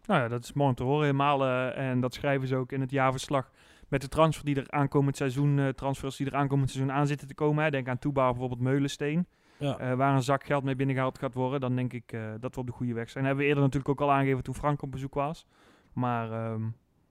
Nou 0.06 0.20
ja, 0.20 0.28
dat 0.28 0.44
is 0.44 0.52
mooi 0.52 0.68
om 0.68 0.74
te 0.74 0.82
horen. 0.82 1.00
Helemaal, 1.00 1.46
en 1.74 2.00
dat 2.00 2.14
schrijven 2.14 2.48
ze 2.48 2.56
ook 2.56 2.72
in 2.72 2.80
het 2.80 2.90
jaarverslag 2.90 3.50
met 3.88 4.00
de 4.00 4.08
transfer 4.08 4.44
die 4.44 4.56
er 4.56 4.70
aankomend 4.70 5.16
seizoen, 5.16 5.72
transfers 5.74 6.16
die 6.16 6.26
er 6.26 6.34
aankomend 6.34 6.70
seizoen 6.70 6.92
aan 6.92 7.06
zitten 7.06 7.28
te 7.28 7.34
komen. 7.34 7.64
Hè. 7.64 7.70
Denk 7.70 7.88
aan 7.88 7.98
Toeba, 7.98 8.30
bijvoorbeeld 8.30 8.60
Meulensteen. 8.60 9.26
Ja. 9.58 9.96
waar 9.96 10.14
een 10.14 10.22
zak 10.22 10.44
geld 10.44 10.64
mee 10.64 10.76
binnengehaald 10.76 11.18
gaat 11.18 11.34
worden. 11.34 11.60
Dan 11.60 11.76
denk 11.76 11.92
ik 11.92 12.16
dat 12.40 12.54
we 12.54 12.60
op 12.60 12.66
de 12.66 12.72
goede 12.72 12.94
weg 12.94 13.10
zijn. 13.10 13.24
hebben 13.24 13.42
we 13.42 13.48
eerder 13.48 13.64
natuurlijk 13.64 13.90
ook 13.90 14.00
al 14.00 14.12
aangegeven 14.12 14.42
toen 14.42 14.54
Frank 14.54 14.82
op 14.82 14.90
bezoek 14.90 15.14
was. 15.14 15.46
Maar 15.92 16.32
ehm, 16.32 16.62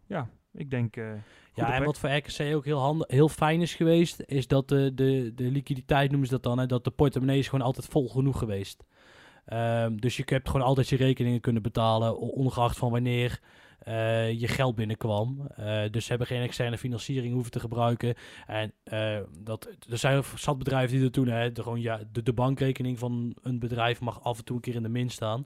ja, 0.05 0.29
ik 0.55 0.69
denk... 0.69 0.95
eh, 0.95 1.11
Ja, 1.53 1.73
en 1.73 1.83
wat 1.83 1.97
voor 1.97 2.09
RKC 2.09 2.55
ook 2.55 2.65
heel, 2.65 2.79
handig, 2.79 3.07
heel 3.07 3.29
fijn 3.29 3.61
is 3.61 3.75
geweest, 3.75 4.23
is 4.25 4.47
dat 4.47 4.69
de, 4.69 4.91
de, 4.93 5.31
de 5.35 5.43
liquiditeit, 5.51 6.09
noemen 6.09 6.27
ze 6.27 6.33
dat 6.33 6.43
dan, 6.43 6.57
hè, 6.59 6.65
dat 6.65 6.83
de 6.83 6.91
portemonnee 6.91 7.39
is 7.39 7.47
gewoon 7.47 7.65
altijd 7.65 7.85
vol 7.85 8.09
genoeg 8.09 8.37
geweest. 8.37 8.83
Ehm, 9.45 9.95
dus 9.95 10.17
je 10.17 10.23
hebt 10.25 10.49
gewoon 10.49 10.65
altijd 10.65 10.89
je 10.89 10.95
rekeningen 10.95 11.39
kunnen 11.41 11.61
betalen, 11.61 12.17
ongeacht 12.19 12.77
van 12.77 12.91
wanneer 12.91 13.39
eh, 13.79 14.39
je 14.39 14.47
geld 14.47 14.75
binnenkwam. 14.75 15.47
Eh, 15.55 15.81
dus 15.91 16.03
ze 16.03 16.09
hebben 16.09 16.27
geen 16.27 16.41
externe 16.41 16.77
financiering 16.77 17.33
hoeven 17.33 17.51
te 17.51 17.59
gebruiken. 17.59 18.15
En 18.47 18.73
dat, 19.43 19.69
er 19.89 19.97
zijn 19.97 20.23
zat 20.35 20.57
bedrijven 20.57 20.93
die 20.95 21.03
dat 21.03 21.13
doen. 21.13 21.27
Hè, 21.27 21.51
de, 21.51 21.63
gewoon, 21.63 21.81
ja, 21.81 21.99
de, 22.11 22.23
de 22.23 22.33
bankrekening 22.33 22.99
van 22.99 23.35
een 23.41 23.59
bedrijf 23.59 24.01
mag 24.01 24.23
af 24.23 24.37
en 24.37 24.43
toe 24.43 24.55
een 24.55 24.61
keer 24.61 24.75
in 24.75 24.83
de 24.83 24.89
min 24.89 25.09
staan. 25.09 25.45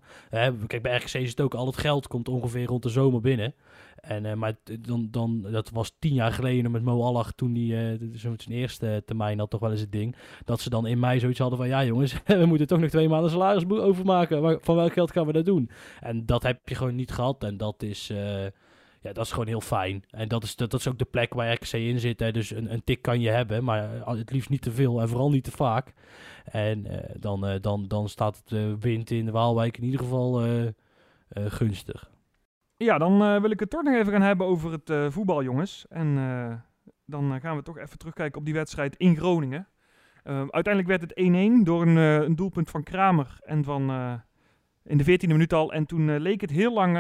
Kijk, 0.68 0.82
bij 0.82 0.96
RGC 0.98 1.14
is 1.14 1.30
het 1.30 1.42
ook 1.42 1.54
al 1.54 1.66
het 1.66 1.78
geld 1.78 2.08
komt 2.08 2.30
ongeveer 2.30 2.66
rond 2.66 2.84
de 2.84 2.90
zomer 2.90 3.22
binnen. 3.22 3.54
En, 4.02 4.26
eh, 4.26 4.34
maar 4.34 4.54
dan, 4.82 5.08
dan, 5.12 5.42
dat 5.52 5.70
was 5.70 5.96
tien 6.00 6.14
jaar 6.14 6.32
geleden 6.34 6.72
met 6.72 6.84
Mo 6.84 7.02
Allach, 7.02 7.32
toen 7.32 7.56
hij 7.56 7.92
eh, 7.94 8.08
zo 8.18 8.34
zijn 8.38 8.58
eerste 8.58 9.02
termijn 9.06 9.40
had, 9.40 9.50
toch 9.50 9.60
wel 9.60 9.72
eens 9.72 9.82
het 9.82 9.92
ding. 9.92 10.16
Dat 10.46 10.60
ze 10.60 10.70
dan 10.70 10.88
in 10.88 11.00
mei 11.00 11.20
zoiets 11.20 11.40
hadden 11.40 11.58
van, 11.60 11.68
ja 11.68 11.86
jongens, 11.86 12.16
we 12.26 12.46
moeten 12.46 12.68
toch 12.68 12.80
nog 12.80 12.90
twee 12.90 13.10
maanden 13.10 13.32
salaris 13.32 13.70
overmaken. 13.70 14.42
Waar- 14.42 14.58
Van 14.62 14.76
welk 14.76 14.94
geld 14.94 15.12
gaan 15.12 15.26
we 15.26 15.32
dat 15.34 15.46
doen? 15.46 15.70
En 16.00 16.26
dat 16.26 16.44
heb 16.44 16.68
je 16.70 16.76
gewoon 16.76 16.96
niet 16.96 17.12
gehad. 17.12 17.44
En 17.44 17.58
dat 17.58 17.84
is, 17.84 18.10
eh, 18.10 18.44
ja, 19.02 19.14
dat 19.14 19.26
is 19.26 19.32
gewoon 19.32 19.48
heel 19.48 19.62
fijn. 19.62 20.04
En 20.10 20.28
dat 20.28 20.44
is, 20.44 20.56
dat, 20.56 20.72
dat 20.72 20.80
is 20.80 20.88
ook 20.88 20.98
de 21.00 21.06
plek 21.06 21.34
waar 21.34 21.54
RKC 21.54 21.74
in 21.74 22.00
zit. 22.00 22.20
Hè. 22.20 22.32
Dus 22.32 22.52
een, 22.52 22.74
een 22.74 22.84
tik 22.84 23.02
kan 23.02 23.20
je 23.22 23.30
hebben, 23.30 23.64
maar 23.64 23.96
eh, 24.02 24.08
het 24.18 24.32
liefst 24.32 24.50
niet 24.50 24.62
te 24.62 24.72
veel 24.72 25.02
en 25.02 25.08
vooral 25.10 25.30
niet 25.30 25.44
te 25.44 25.52
vaak. 25.52 25.94
En 26.44 26.86
eh, 26.86 27.16
dan, 27.20 27.48
eh, 27.48 27.62
dan, 27.62 27.88
dan 27.88 28.10
staat 28.10 28.42
eh, 28.48 28.60
wind 28.80 29.12
in 29.12 29.26
de 29.26 29.32
Waalwijk 29.32 29.78
in 29.78 29.84
ieder 29.84 30.00
geval 30.00 30.42
eh, 30.42 30.66
eh, 30.66 30.72
gunstig. 31.48 32.10
Ja, 32.84 32.98
dan 32.98 33.24
eh, 33.24 33.42
wil 33.42 33.52
ik 33.52 33.60
het 33.60 33.70
toch 33.70 33.84
nog 33.84 33.94
even 33.94 34.12
gaan 34.12 34.22
hebben 34.22 34.48
over 34.48 34.72
het 34.72 34.90
eh, 34.90 35.06
voetbal, 35.10 35.44
jongens. 35.44 35.86
En 35.90 36.18
eh, 36.18 36.54
dan 37.06 37.40
gaan 37.42 37.56
we 37.56 37.62
toch 37.62 37.78
even 37.78 37.98
terugkijken 37.98 38.40
op 38.40 38.46
die 38.46 38.54
wedstrijd 38.54 38.96
in 38.96 39.16
Groningen. 39.16 39.68
Uiteindelijk 40.24 40.88
werd 40.88 41.02
het 41.02 41.14
1-1 41.62 41.64
door 41.64 41.82
een, 41.82 41.96
een 41.96 42.36
doelpunt 42.36 42.70
van 42.70 42.84
Kramer 42.84 43.40
en 43.42 43.64
van 43.64 43.92
in 44.84 44.98
de 44.98 45.04
14e 45.04 45.28
minuut 45.28 45.54
al. 45.54 45.74
En 45.74 45.86
toen 45.86 46.18
leek 46.18 46.42
het 46.42 46.50
heel 46.50 46.74
lang 46.74 46.96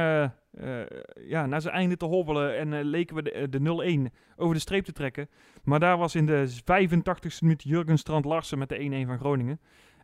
ja, 1.21 1.45
naar 1.45 1.61
zijn 1.61 1.73
einde 1.73 1.97
te 1.97 2.05
hobbelen 2.05 2.57
en 2.57 2.83
leken 2.83 3.15
we 3.15 3.21
de, 3.21 3.49
de 3.49 4.09
0-1 4.09 4.15
over 4.35 4.53
de 4.53 4.61
streep 4.61 4.85
te 4.85 4.91
trekken. 4.91 5.29
Maar 5.63 5.79
daar 5.79 5.97
was 5.97 6.15
in 6.15 6.25
de 6.25 6.61
85e 6.61 7.39
minuut 7.39 7.63
Jurgen 7.63 7.97
Strand 7.97 8.25
Larsen 8.25 8.57
met 8.57 8.69
de 8.69 9.03
1-1 9.03 9.07
van 9.07 9.17
Groningen. 9.17 9.59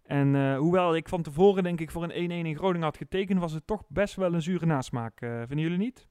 En 0.05 0.35
eh, 0.35 0.57
hoewel 0.57 0.95
ik 0.95 1.09
van 1.09 1.21
tevoren 1.21 1.63
denk 1.63 1.79
ik 1.79 1.91
voor 1.91 2.03
een 2.03 2.29
1-1 2.31 2.45
in 2.45 2.55
Groningen 2.55 2.87
had 2.87 2.97
getekend, 2.97 3.39
was 3.39 3.51
het 3.51 3.67
toch 3.67 3.83
best 3.87 4.15
wel 4.15 4.33
een 4.33 4.41
zure 4.41 4.65
nasmaak. 4.65 5.21
eh, 5.21 5.37
vinden 5.37 5.59
jullie 5.59 5.77
niet? 5.77 6.07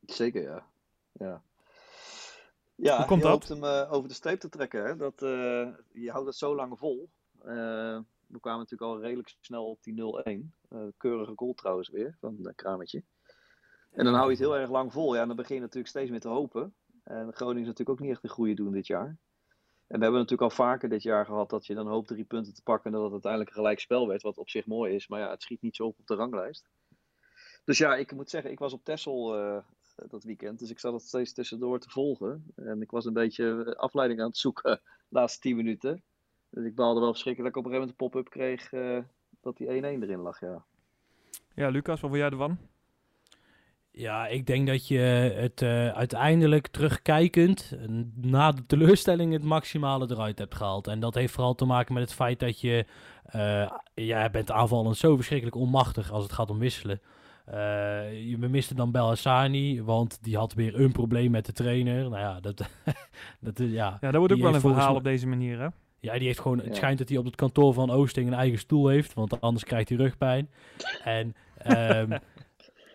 Zeker, 0.00 0.42
ja. 0.42 0.66
Ja, 1.12 1.42
ja 2.74 2.96
Hoe 2.96 3.06
komt 3.06 3.22
je 3.22 3.28
dat? 3.28 3.32
hoopt 3.32 3.48
hem 3.48 3.64
eh, 3.64 3.92
over 3.92 4.08
de 4.08 4.14
streep 4.14 4.40
te 4.40 4.48
trekken. 4.48 4.84
Hè? 4.84 4.96
Dat, 4.96 5.20
je 5.92 6.10
houdt 6.10 6.26
het 6.26 6.36
zo 6.36 6.54
lang 6.54 6.78
vol. 6.78 7.10
We 8.32 8.40
kwamen 8.40 8.60
natuurlijk 8.60 8.90
al 8.90 9.00
redelijk 9.00 9.36
snel 9.40 9.66
op 9.66 9.82
die 9.82 9.94
0-1. 9.94 10.52
Eh, 10.68 10.86
keurige 10.96 11.32
goal 11.36 11.54
trouwens 11.54 11.88
weer, 11.88 12.16
van 12.20 12.36
uh, 12.40 12.52
Kramertje. 12.54 13.02
En 13.90 14.04
dan 14.04 14.14
hou 14.14 14.24
je 14.24 14.30
het 14.30 14.38
heel 14.38 14.56
erg 14.56 14.70
lang 14.70 14.92
vol. 14.92 15.14
Ja, 15.14 15.20
en 15.20 15.26
dan 15.26 15.36
begin 15.36 15.54
je 15.54 15.60
natuurlijk 15.60 15.88
steeds 15.88 16.10
meer 16.10 16.20
te 16.20 16.28
hopen. 16.28 16.74
En 17.04 17.32
Groningen 17.32 17.60
is 17.62 17.66
natuurlijk 17.66 17.90
ook 17.90 18.00
niet 18.00 18.10
echt 18.10 18.24
een 18.24 18.30
goede 18.30 18.54
doen 18.54 18.72
dit 18.72 18.86
jaar. 18.86 19.16
En 19.92 19.98
we 19.98 20.04
hebben 20.04 20.20
natuurlijk 20.20 20.50
al 20.50 20.64
vaker 20.64 20.88
dit 20.88 21.02
jaar 21.02 21.24
gehad 21.24 21.50
dat 21.50 21.66
je 21.66 21.74
dan 21.74 21.86
hoopt 21.86 22.08
drie 22.08 22.24
punten 22.24 22.54
te 22.54 22.62
pakken 22.62 22.86
en 22.86 22.92
dat 22.92 23.02
het 23.02 23.12
uiteindelijk 23.12 23.50
een 23.50 23.56
gelijk 23.56 23.80
spel 23.80 24.08
werd, 24.08 24.22
wat 24.22 24.38
op 24.38 24.50
zich 24.50 24.66
mooi 24.66 24.94
is. 24.94 25.08
Maar 25.08 25.20
ja, 25.20 25.30
het 25.30 25.42
schiet 25.42 25.62
niet 25.62 25.76
zo 25.76 25.86
op 25.86 25.98
op 25.98 26.06
de 26.06 26.14
ranglijst. 26.14 26.70
Dus 27.64 27.78
ja, 27.78 27.96
ik 27.96 28.12
moet 28.12 28.30
zeggen, 28.30 28.50
ik 28.50 28.58
was 28.58 28.72
op 28.72 28.84
Texel 28.84 29.38
uh, 29.38 29.58
dat 30.08 30.24
weekend, 30.24 30.58
dus 30.58 30.70
ik 30.70 30.78
zat 30.78 30.92
het 30.92 31.02
steeds 31.02 31.32
tussendoor 31.32 31.78
te 31.78 31.90
volgen. 31.90 32.44
En 32.56 32.82
ik 32.82 32.90
was 32.90 33.04
een 33.04 33.12
beetje 33.12 33.76
afleiding 33.76 34.20
aan 34.20 34.26
het 34.26 34.36
zoeken 34.36 34.80
de 34.82 35.08
laatste 35.08 35.40
tien 35.40 35.56
minuten. 35.56 36.02
Dus 36.50 36.64
ik 36.64 36.74
baalde 36.74 37.00
wel 37.00 37.12
verschrikkelijk 37.12 37.54
dat 37.54 37.64
ik 37.64 37.70
op 37.70 37.72
een 37.72 37.86
gegeven 37.86 38.02
moment 38.02 38.22
een 38.22 38.22
pop-up 38.22 38.30
kreeg 38.30 38.70
dat 39.40 39.56
die 39.56 39.68
1-1 39.68 39.70
erin 40.02 40.20
lag, 40.20 40.40
ja. 40.40 40.64
Ja, 41.54 41.68
Lucas, 41.68 42.00
wat 42.00 42.10
wil 42.10 42.20
jij 42.20 42.30
ervan? 42.30 42.58
Ja, 43.94 44.26
ik 44.26 44.46
denk 44.46 44.66
dat 44.66 44.88
je 44.88 44.98
het 45.34 45.62
uh, 45.62 45.88
uiteindelijk 45.88 46.66
terugkijkend 46.66 47.76
na 48.14 48.52
de 48.52 48.66
teleurstelling 48.66 49.32
het 49.32 49.42
maximale 49.42 50.06
eruit 50.10 50.38
hebt 50.38 50.54
gehaald. 50.54 50.86
En 50.86 51.00
dat 51.00 51.14
heeft 51.14 51.32
vooral 51.32 51.54
te 51.54 51.64
maken 51.64 51.94
met 51.94 52.02
het 52.02 52.12
feit 52.12 52.40
dat 52.40 52.60
je, 52.60 52.84
uh, 53.36 53.70
jij 53.94 54.30
bent 54.30 54.50
aanvallend 54.50 54.96
zo 54.96 55.16
verschrikkelijk 55.16 55.56
onmachtig 55.56 56.10
als 56.12 56.22
het 56.22 56.32
gaat 56.32 56.50
om 56.50 56.58
wisselen. 56.58 57.00
Uh, 57.48 57.54
je 58.28 58.36
miste 58.38 58.74
dan 58.74 58.90
Bel 58.90 59.06
Hassani, 59.06 59.82
want 59.82 60.18
die 60.22 60.36
had 60.36 60.54
weer 60.54 60.80
een 60.80 60.92
probleem 60.92 61.30
met 61.30 61.46
de 61.46 61.52
trainer. 61.52 62.10
Nou 62.10 62.18
ja, 62.18 62.40
dat, 62.40 62.56
dat 63.40 63.58
is 63.58 63.70
ja. 63.70 63.98
Ja, 64.00 64.10
dat 64.10 64.14
wordt 64.14 64.32
ook 64.32 64.40
wel 64.40 64.54
een 64.54 64.60
verhaal 64.60 64.94
op 64.94 65.04
deze 65.04 65.26
manier, 65.26 65.60
hè? 65.60 65.68
Ja, 66.00 66.12
die 66.12 66.26
heeft 66.26 66.40
gewoon. 66.40 66.58
Het 66.58 66.66
ja. 66.66 66.74
schijnt 66.74 66.98
dat 66.98 67.08
hij 67.08 67.18
op 67.18 67.24
het 67.24 67.34
kantoor 67.34 67.72
van 67.72 67.90
Oosting 67.90 68.26
een 68.26 68.34
eigen 68.34 68.58
stoel 68.58 68.88
heeft, 68.88 69.14
want 69.14 69.40
anders 69.40 69.64
krijgt 69.64 69.88
hij 69.88 69.98
rugpijn. 69.98 70.50
En 71.04 71.34
um, 71.66 72.18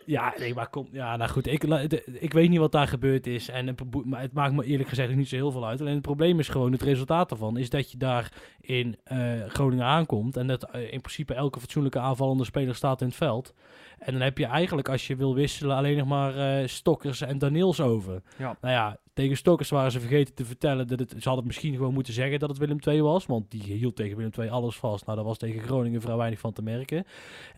ja, 0.07 0.33
nee, 0.39 0.53
maar 0.53 0.69
kom. 0.69 0.87
Ja, 0.91 1.15
nou 1.15 1.29
goed. 1.29 1.47
Ik, 1.47 1.63
ik 2.03 2.33
weet 2.33 2.49
niet 2.49 2.59
wat 2.59 2.71
daar 2.71 2.87
gebeurd 2.87 3.27
is. 3.27 3.49
En 3.49 3.67
het, 3.67 4.33
maakt 4.33 4.53
me 4.53 4.63
eerlijk 4.65 4.89
gezegd 4.89 5.15
niet 5.15 5.27
zo 5.27 5.35
heel 5.35 5.51
veel 5.51 5.67
uit. 5.67 5.79
Alleen 5.81 5.93
het 5.93 6.01
probleem 6.01 6.39
is 6.39 6.49
gewoon 6.49 6.71
het 6.71 6.81
resultaat 6.81 7.29
daarvan. 7.29 7.57
Is 7.57 7.69
dat 7.69 7.91
je 7.91 7.97
daar 7.97 8.31
in 8.61 8.97
uh, 9.11 9.45
Groningen 9.47 9.85
aankomt. 9.85 10.37
En 10.37 10.47
dat 10.47 10.67
uh, 10.75 10.81
in 10.81 11.01
principe 11.01 11.33
elke 11.33 11.59
fatsoenlijke 11.59 11.99
aanvallende 11.99 12.45
speler 12.45 12.75
staat 12.75 13.01
in 13.01 13.07
het 13.07 13.15
veld. 13.15 13.53
En 13.97 14.13
dan 14.13 14.21
heb 14.21 14.37
je 14.37 14.45
eigenlijk, 14.45 14.89
als 14.89 15.07
je 15.07 15.15
wil 15.15 15.35
wisselen, 15.35 15.75
alleen 15.75 15.97
nog 15.97 16.07
maar 16.07 16.61
uh, 16.61 16.67
Stokkers 16.67 17.21
en 17.21 17.37
Daniels 17.37 17.81
over. 17.81 18.21
Ja. 18.37 18.57
Nou 18.61 18.73
ja, 18.73 18.97
tegen 19.17 19.37
Stokkers 19.37 19.69
waren 19.69 19.91
ze 19.91 19.99
vergeten 19.99 20.33
te 20.33 20.45
vertellen 20.45 20.87
dat 20.87 20.99
het. 20.99 21.15
Ze 21.19 21.27
hadden 21.27 21.47
misschien 21.47 21.75
gewoon 21.75 21.93
moeten 21.93 22.13
zeggen 22.13 22.39
dat 22.39 22.49
het 22.49 22.57
Willem 22.57 22.79
II 22.87 23.01
was. 23.01 23.25
Want 23.25 23.51
die 23.51 23.61
hield 23.61 23.95
tegen 23.95 24.17
Willem 24.17 24.31
II 24.39 24.49
alles 24.49 24.75
vast. 24.75 25.05
Nou, 25.05 25.17
daar 25.17 25.27
was 25.27 25.37
tegen 25.37 25.61
Groningen 25.61 26.01
vrij 26.01 26.15
weinig 26.15 26.39
van 26.39 26.53
te 26.53 26.61
merken. 26.61 27.05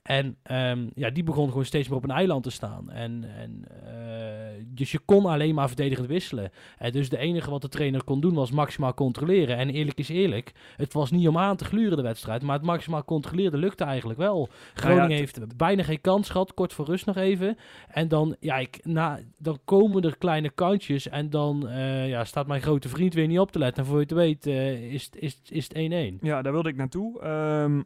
En 0.03 0.37
um, 0.51 0.91
ja, 0.95 1.09
die 1.09 1.23
begon 1.23 1.47
gewoon 1.47 1.65
steeds 1.65 1.87
meer 1.87 1.97
op 1.97 2.03
een 2.03 2.09
eiland 2.09 2.43
te 2.43 2.49
staan. 2.49 2.89
En, 2.89 3.25
en 3.37 3.63
uh, 3.83 4.65
dus 4.67 4.91
je 4.91 4.99
kon 4.99 5.25
alleen 5.25 5.55
maar 5.55 5.67
verdedigend 5.67 6.07
wisselen. 6.07 6.51
En 6.77 6.91
dus 6.91 7.09
de 7.09 7.17
enige 7.17 7.49
wat 7.49 7.61
de 7.61 7.69
trainer 7.69 8.03
kon 8.03 8.21
doen 8.21 8.33
was 8.33 8.51
maximaal 8.51 8.93
controleren. 8.93 9.57
En 9.57 9.69
eerlijk 9.69 9.97
is 9.97 10.09
eerlijk, 10.09 10.51
het 10.75 10.93
was 10.93 11.11
niet 11.11 11.27
om 11.27 11.37
aan 11.37 11.55
te 11.55 11.65
gluren 11.65 11.97
de 11.97 12.03
wedstrijd. 12.03 12.41
Maar 12.41 12.55
het 12.55 12.65
maximaal 12.65 13.05
controleren 13.05 13.59
lukte 13.59 13.83
eigenlijk 13.83 14.19
wel. 14.19 14.49
Groningen 14.73 15.01
nou 15.01 15.13
ja, 15.13 15.19
heeft 15.19 15.57
bijna 15.57 15.83
geen 15.83 16.01
kans 16.01 16.28
Kort 16.31 16.73
voor 16.73 16.85
rust 16.85 17.05
nog 17.05 17.15
even. 17.15 17.57
En 17.87 18.07
dan, 18.07 18.35
ja, 18.39 18.57
ik, 18.57 18.79
na, 18.83 19.19
dan 19.37 19.59
komen 19.65 20.03
er 20.03 20.17
kleine 20.17 20.49
kantjes. 20.49 21.09
En 21.09 21.29
dan 21.29 21.67
uh, 21.67 22.09
ja, 22.09 22.25
staat 22.25 22.47
mijn 22.47 22.61
grote 22.61 22.89
vriend 22.89 23.13
weer 23.13 23.27
niet 23.27 23.39
op 23.39 23.51
te 23.51 23.59
letten. 23.59 23.83
En 23.83 23.89
voor 23.89 23.99
je 23.99 24.03
het 24.03 24.13
weet 24.13 24.47
uh, 24.47 24.93
is, 24.93 25.09
is, 25.13 25.41
is 25.49 25.67
het 25.67 26.13
1-1. 26.13 26.15
Ja, 26.21 26.41
daar 26.41 26.53
wilde 26.53 26.69
ik 26.69 26.75
naartoe. 26.75 27.27
Um, 27.27 27.83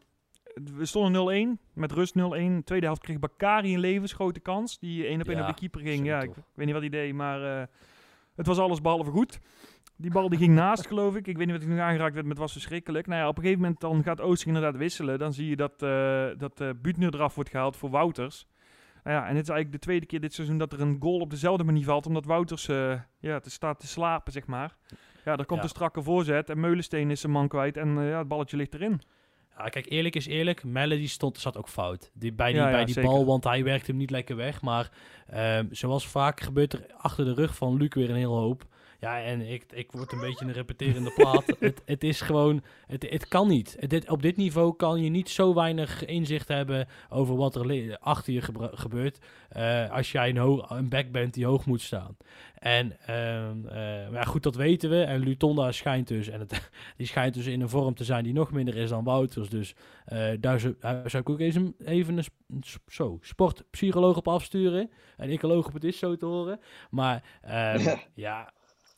we 0.54 0.86
stonden 0.86 1.56
0-1, 1.58 1.60
met 1.72 1.92
rust 1.92 2.14
0-1. 2.18 2.22
Tweede 2.64 2.86
helft 2.86 3.02
kreeg 3.02 3.18
Bakari 3.18 3.74
een 3.74 3.80
levensgrote 3.80 4.40
kans. 4.40 4.78
Die 4.78 5.06
1 5.06 5.20
op 5.20 5.28
1 5.28 5.36
ja, 5.36 5.42
op 5.42 5.48
de 5.48 5.60
keeper 5.60 5.80
ging. 5.80 6.06
Ja, 6.06 6.20
ik, 6.20 6.30
ik, 6.30 6.42
weet 6.54 6.66
niet 6.66 6.74
wat 6.74 6.82
hij 6.82 6.90
deed, 6.90 7.14
maar 7.14 7.40
uh, 7.40 7.62
het 8.36 8.46
was 8.46 8.58
alles 8.58 8.80
behalve 8.80 9.10
goed. 9.10 9.40
Die 9.96 10.10
bal 10.10 10.28
die 10.28 10.38
ging 10.38 10.54
naast, 10.54 10.86
geloof 10.86 11.16
ik. 11.16 11.26
Ik 11.26 11.36
weet 11.36 11.46
niet 11.46 11.56
wat 11.56 11.64
hij 11.64 11.74
nog 11.74 11.84
aangeraakt 11.84 12.14
werd, 12.14 12.26
maar 12.26 12.34
het 12.34 12.44
was 12.44 12.52
verschrikkelijk. 12.52 13.06
Nou 13.06 13.20
ja, 13.20 13.28
op 13.28 13.36
een 13.36 13.42
gegeven 13.42 13.62
moment 13.62 13.80
dan 13.80 14.02
gaat 14.02 14.20
Oosting 14.20 14.54
inderdaad 14.54 14.80
wisselen. 14.80 15.18
Dan 15.18 15.32
zie 15.32 15.48
je 15.48 15.56
dat, 15.56 15.82
uh, 15.82 16.26
dat 16.38 16.60
uh, 16.60 16.70
Butner 16.82 17.14
eraf 17.14 17.34
wordt 17.34 17.50
gehaald 17.50 17.76
voor 17.76 17.90
Wouters. 17.90 18.46
Nou 19.04 19.16
ja, 19.16 19.22
en 19.22 19.34
het 19.36 19.42
is 19.42 19.48
eigenlijk 19.48 19.72
de 19.72 19.86
tweede 19.86 20.06
keer 20.06 20.20
dit 20.20 20.34
seizoen 20.34 20.58
dat 20.58 20.72
er 20.72 20.80
een 20.80 20.96
goal 21.00 21.18
op 21.18 21.30
dezelfde 21.30 21.64
manier 21.64 21.84
valt. 21.84 22.06
Omdat 22.06 22.24
Wouters 22.24 22.68
uh, 22.68 23.00
ja, 23.18 23.40
te 23.40 23.50
staat 23.50 23.80
te 23.80 23.86
slapen, 23.86 24.32
zeg 24.32 24.46
maar. 24.46 24.76
Ja, 25.24 25.36
er 25.36 25.46
komt 25.46 25.58
ja. 25.58 25.64
een 25.64 25.70
strakke 25.70 26.02
voorzet 26.02 26.50
en 26.50 26.60
Meulensteen 26.60 27.10
is 27.10 27.20
zijn 27.20 27.32
man 27.32 27.48
kwijt. 27.48 27.76
En 27.76 27.88
ja, 27.88 28.18
het 28.18 28.28
balletje 28.28 28.56
ligt 28.56 28.74
erin. 28.74 29.00
Ja, 29.58 29.68
kijk, 29.68 29.90
eerlijk 29.90 30.16
is 30.16 30.26
eerlijk. 30.26 30.64
Melody 30.64 31.08
stond, 31.08 31.38
zat 31.38 31.56
ook 31.56 31.68
fout. 31.68 32.10
Die, 32.14 32.32
bij 32.32 32.52
die, 32.52 32.60
ja, 32.60 32.70
bij 32.70 32.84
die 32.84 33.00
bal, 33.00 33.26
want 33.26 33.44
hij 33.44 33.64
werkte 33.64 33.90
hem 33.90 34.00
niet 34.00 34.10
lekker 34.10 34.36
weg. 34.36 34.62
Maar 34.62 34.90
um, 35.34 35.68
zoals 35.70 36.08
vaak 36.08 36.40
gebeurt 36.40 36.72
er 36.72 36.86
achter 36.96 37.24
de 37.24 37.34
rug 37.34 37.56
van 37.56 37.76
Luc 37.76 37.94
weer 37.94 38.10
een 38.10 38.16
hele 38.16 38.26
hoop. 38.26 38.66
Ja, 39.04 39.22
en 39.22 39.40
ik, 39.40 39.64
ik 39.72 39.92
word 39.92 40.12
een 40.12 40.20
beetje 40.20 40.44
een 40.44 40.52
repeterende 40.52 41.12
plaat. 41.12 41.46
het, 41.58 41.82
het 41.84 42.04
is 42.04 42.20
gewoon, 42.20 42.62
het, 42.86 43.06
het 43.10 43.28
kan 43.28 43.48
niet. 43.48 43.76
Het, 43.78 44.10
op 44.10 44.22
dit 44.22 44.36
niveau 44.36 44.76
kan 44.76 45.02
je 45.02 45.10
niet 45.10 45.28
zo 45.28 45.54
weinig 45.54 46.04
inzicht 46.04 46.48
hebben 46.48 46.88
over 47.08 47.36
wat 47.36 47.54
er 47.54 47.98
achter 47.98 48.32
je 48.32 48.42
gebeurt. 48.74 49.18
Uh, 49.56 49.90
als 49.90 50.12
jij 50.12 50.28
een, 50.28 50.64
een 50.68 50.88
back 50.88 51.10
bent 51.10 51.34
die 51.34 51.46
hoog 51.46 51.66
moet 51.66 51.80
staan. 51.80 52.16
En 52.58 52.96
uh, 53.10 53.50
uh, 53.64 54.12
ja, 54.12 54.22
goed, 54.22 54.42
dat 54.42 54.54
weten 54.54 54.90
we. 54.90 55.02
En 55.02 55.20
Lutonda 55.20 55.72
schijnt 55.72 56.08
dus, 56.08 56.28
en 56.28 56.40
het, 56.40 56.70
die 56.96 57.06
schijnt 57.06 57.34
dus 57.34 57.46
in 57.46 57.60
een 57.60 57.68
vorm 57.68 57.94
te 57.94 58.04
zijn 58.04 58.24
die 58.24 58.32
nog 58.32 58.52
minder 58.52 58.76
is 58.76 58.88
dan 58.88 59.04
Wouters. 59.04 59.48
Dus 59.48 59.74
uh, 60.12 60.28
daar, 60.40 60.60
zou, 60.60 60.74
daar 60.80 61.10
zou 61.10 61.22
ik 61.22 61.30
ook 61.30 61.40
eens 61.40 61.54
een, 61.54 61.74
even 61.84 62.18
een 62.18 62.62
zo, 62.86 63.18
sportpsycholoog 63.20 64.16
op 64.16 64.28
afsturen. 64.28 64.90
En 65.16 65.30
ecoloog 65.30 65.66
op 65.66 65.72
het 65.72 65.84
is 65.84 65.98
zo 65.98 66.16
te 66.16 66.26
horen. 66.26 66.60
Maar 66.90 67.22
ja. 67.84 67.98
ja 68.14 68.52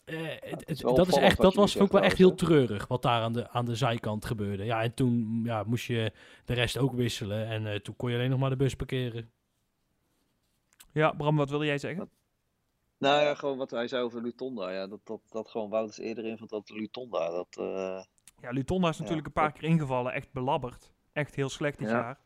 uh, 0.06 0.28
het, 0.40 0.80
dat, 0.80 1.08
is 1.08 1.16
echt, 1.16 1.40
dat 1.40 1.54
was 1.54 1.78
ook 1.78 1.92
wel 1.92 2.02
echt 2.02 2.18
heel 2.18 2.34
treurig 2.34 2.86
wat 2.86 3.02
daar 3.02 3.22
aan 3.22 3.32
de, 3.32 3.48
aan 3.48 3.64
de 3.64 3.74
zijkant 3.74 4.24
gebeurde. 4.24 4.64
Ja, 4.64 4.82
en 4.82 4.94
toen 4.94 5.40
ja, 5.44 5.62
moest 5.66 5.86
je 5.86 6.12
de 6.44 6.54
rest 6.54 6.78
ook 6.78 6.92
wisselen. 6.92 7.46
En 7.46 7.66
uh, 7.66 7.74
toen 7.74 7.96
kon 7.96 8.10
je 8.10 8.16
alleen 8.16 8.30
nog 8.30 8.38
maar 8.38 8.50
de 8.50 8.56
bus 8.56 8.74
parkeren. 8.74 9.30
Ja, 10.92 11.12
Bram, 11.12 11.36
wat 11.36 11.50
wilde 11.50 11.64
jij 11.64 11.78
zeggen? 11.78 12.10
Nou 12.98 13.22
ja, 13.22 13.34
gewoon 13.34 13.58
wat 13.58 13.70
hij 13.70 13.88
zei 13.88 14.02
over 14.02 14.22
Lutonda. 14.22 14.70
Ja, 14.70 14.86
dat, 14.86 15.00
dat, 15.04 15.20
dat 15.30 15.50
gewoon 15.50 15.70
Wouters 15.70 15.98
eerder 15.98 16.24
invalt 16.24 16.50
dat 16.50 16.70
Lutonda. 16.70 17.30
Dat, 17.30 17.56
uh... 17.60 18.02
Ja, 18.40 18.50
Lutonda 18.50 18.88
is 18.88 18.98
natuurlijk 18.98 19.26
ja, 19.26 19.42
een 19.42 19.48
paar 19.48 19.52
keer 19.52 19.68
ingevallen. 19.68 20.12
Echt 20.12 20.32
belabberd. 20.32 20.92
Echt 21.12 21.34
heel 21.34 21.48
slecht 21.48 21.78
dit 21.78 21.88
ja. 21.88 21.94
jaar. 21.94 22.20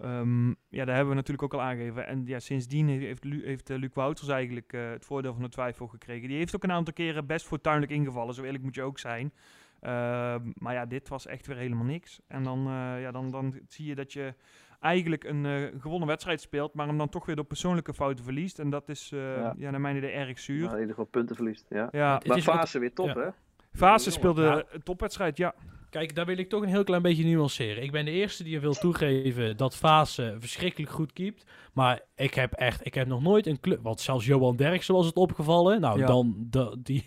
Ehm, 0.00 0.48
ja, 0.48 0.84
daar 0.84 0.94
hebben 0.94 1.08
we 1.08 1.14
natuurlijk 1.14 1.42
ook 1.42 1.60
al 1.60 1.66
aangegeven. 1.66 2.06
En 2.06 2.22
ja, 2.26 2.38
sindsdien 2.38 2.88
heeft, 2.88 3.24
Lu- 3.24 3.44
heeft 3.46 3.70
eh, 3.70 3.76
Luc 3.78 3.90
Wouters 3.94 4.28
eigenlijk 4.28 4.72
eh, 4.72 4.90
het 4.90 5.04
voordeel 5.04 5.32
van 5.32 5.42
de 5.42 5.48
twijfel 5.48 5.86
gekregen. 5.86 6.28
Die 6.28 6.36
heeft 6.36 6.54
ook 6.56 6.64
een 6.64 6.72
aantal 6.72 6.94
keren 6.94 7.26
best 7.26 7.46
fortuinlijk 7.46 7.92
ingevallen, 7.92 8.34
zo 8.34 8.42
eerlijk 8.42 8.64
moet 8.64 8.74
je 8.74 8.82
ook 8.82 8.98
zijn. 8.98 9.32
Ehm, 9.80 10.50
maar 10.54 10.74
ja, 10.74 10.86
dit 10.86 11.08
was 11.08 11.26
echt 11.26 11.46
weer 11.46 11.56
helemaal 11.56 11.84
niks. 11.84 12.20
En 12.26 12.42
dan, 12.42 12.58
eh, 12.66 13.00
ja, 13.00 13.10
dan, 13.10 13.30
dan 13.30 13.54
zie 13.68 13.86
je 13.86 13.94
dat 13.94 14.12
je 14.12 14.34
eigenlijk 14.80 15.24
een 15.24 15.46
eh, 15.46 15.80
gewonnen 15.80 16.08
wedstrijd 16.08 16.40
speelt, 16.40 16.74
maar 16.74 16.86
hem 16.86 16.98
dan 16.98 17.08
toch 17.08 17.26
weer 17.26 17.36
door 17.36 17.44
persoonlijke 17.44 17.94
fouten 17.94 18.24
verliest. 18.24 18.58
En 18.58 18.70
dat 18.70 18.88
is 18.88 19.10
eh, 19.12 19.36
ja. 19.36 19.54
Ja. 19.56 19.70
naar 19.70 19.80
mijn 19.80 19.96
idee 19.96 20.10
erg 20.10 20.38
zuur. 20.38 20.60
Nou, 20.60 20.72
in 20.74 20.80
ieder 20.80 20.94
geval 20.94 21.10
punten 21.10 21.36
verliest. 21.36 21.66
Ja. 21.68 21.88
Ja, 21.92 22.20
Maar 22.26 22.40
fase 22.40 22.78
weer 22.78 22.92
top, 22.92 23.06
ja. 23.06 23.18
hè? 23.20 23.28
Fase 23.72 24.10
speelde 24.10 24.42
Ja. 24.42 24.62
een 24.70 24.82
topwedstrijd, 24.82 25.36
ja. 25.36 25.54
Kijk, 25.94 26.14
daar 26.14 26.26
wil 26.26 26.38
ik 26.38 26.48
toch 26.48 26.62
een 26.62 26.68
heel 26.68 26.84
klein 26.84 27.02
beetje 27.02 27.24
nuanceren. 27.24 27.82
Ik 27.82 27.92
ben 27.92 28.04
de 28.04 28.10
eerste 28.10 28.44
die 28.44 28.60
wil 28.60 28.74
toegeven 28.74 29.56
dat 29.56 29.76
Fase 29.76 30.36
verschrikkelijk 30.38 30.90
goed 30.92 31.12
keept. 31.12 31.44
Maar 31.72 32.00
ik 32.16 32.34
heb 32.34 32.52
echt, 32.52 32.86
ik 32.86 32.94
heb 32.94 33.06
nog 33.06 33.22
nooit 33.22 33.46
een 33.46 33.60
club, 33.60 33.82
want 33.82 34.00
zelfs 34.00 34.26
Johan 34.26 34.56
Derksen 34.56 34.94
was 34.94 35.06
het 35.06 35.16
opgevallen. 35.16 35.80
Nou, 35.80 35.98
Ja. 35.98 36.06
dan, 36.06 36.34
dat 36.38 36.84
die, 36.84 37.04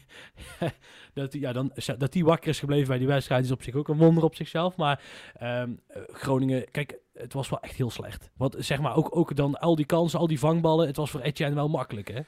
dat, 1.13 1.31
die, 1.31 1.41
ja, 1.41 1.53
dan, 1.53 1.71
dat 1.97 2.11
die 2.13 2.25
wakker 2.25 2.49
is 2.49 2.59
gebleven 2.59 2.87
bij 2.87 2.97
die 2.97 3.07
wedstrijd 3.07 3.43
is 3.43 3.51
op 3.51 3.63
zich 3.63 3.75
ook 3.75 3.87
een 3.87 3.97
wonder 3.97 4.23
op 4.23 4.35
zichzelf. 4.35 4.75
Maar 4.75 5.01
ehm, 5.33 5.71
eh, 5.87 6.01
Groningen, 6.07 6.71
kijk, 6.71 6.99
het 7.17 7.33
was 7.33 7.49
wel 7.49 7.59
echt 7.59 7.75
heel 7.75 7.89
slecht. 7.89 8.31
Want 8.37 8.55
zeg 8.59 8.81
maar, 8.81 8.95
ook, 8.95 9.15
ook 9.15 9.35
dan 9.35 9.59
al 9.59 9.75
die 9.75 9.85
kansen, 9.85 10.19
al 10.19 10.27
die 10.27 10.39
vangballen, 10.39 10.87
het 10.87 10.95
was 10.95 11.11
voor 11.11 11.21
Etienne 11.21 11.55
wel 11.55 11.69
makkelijk, 11.69 12.07
hè? 12.07 12.19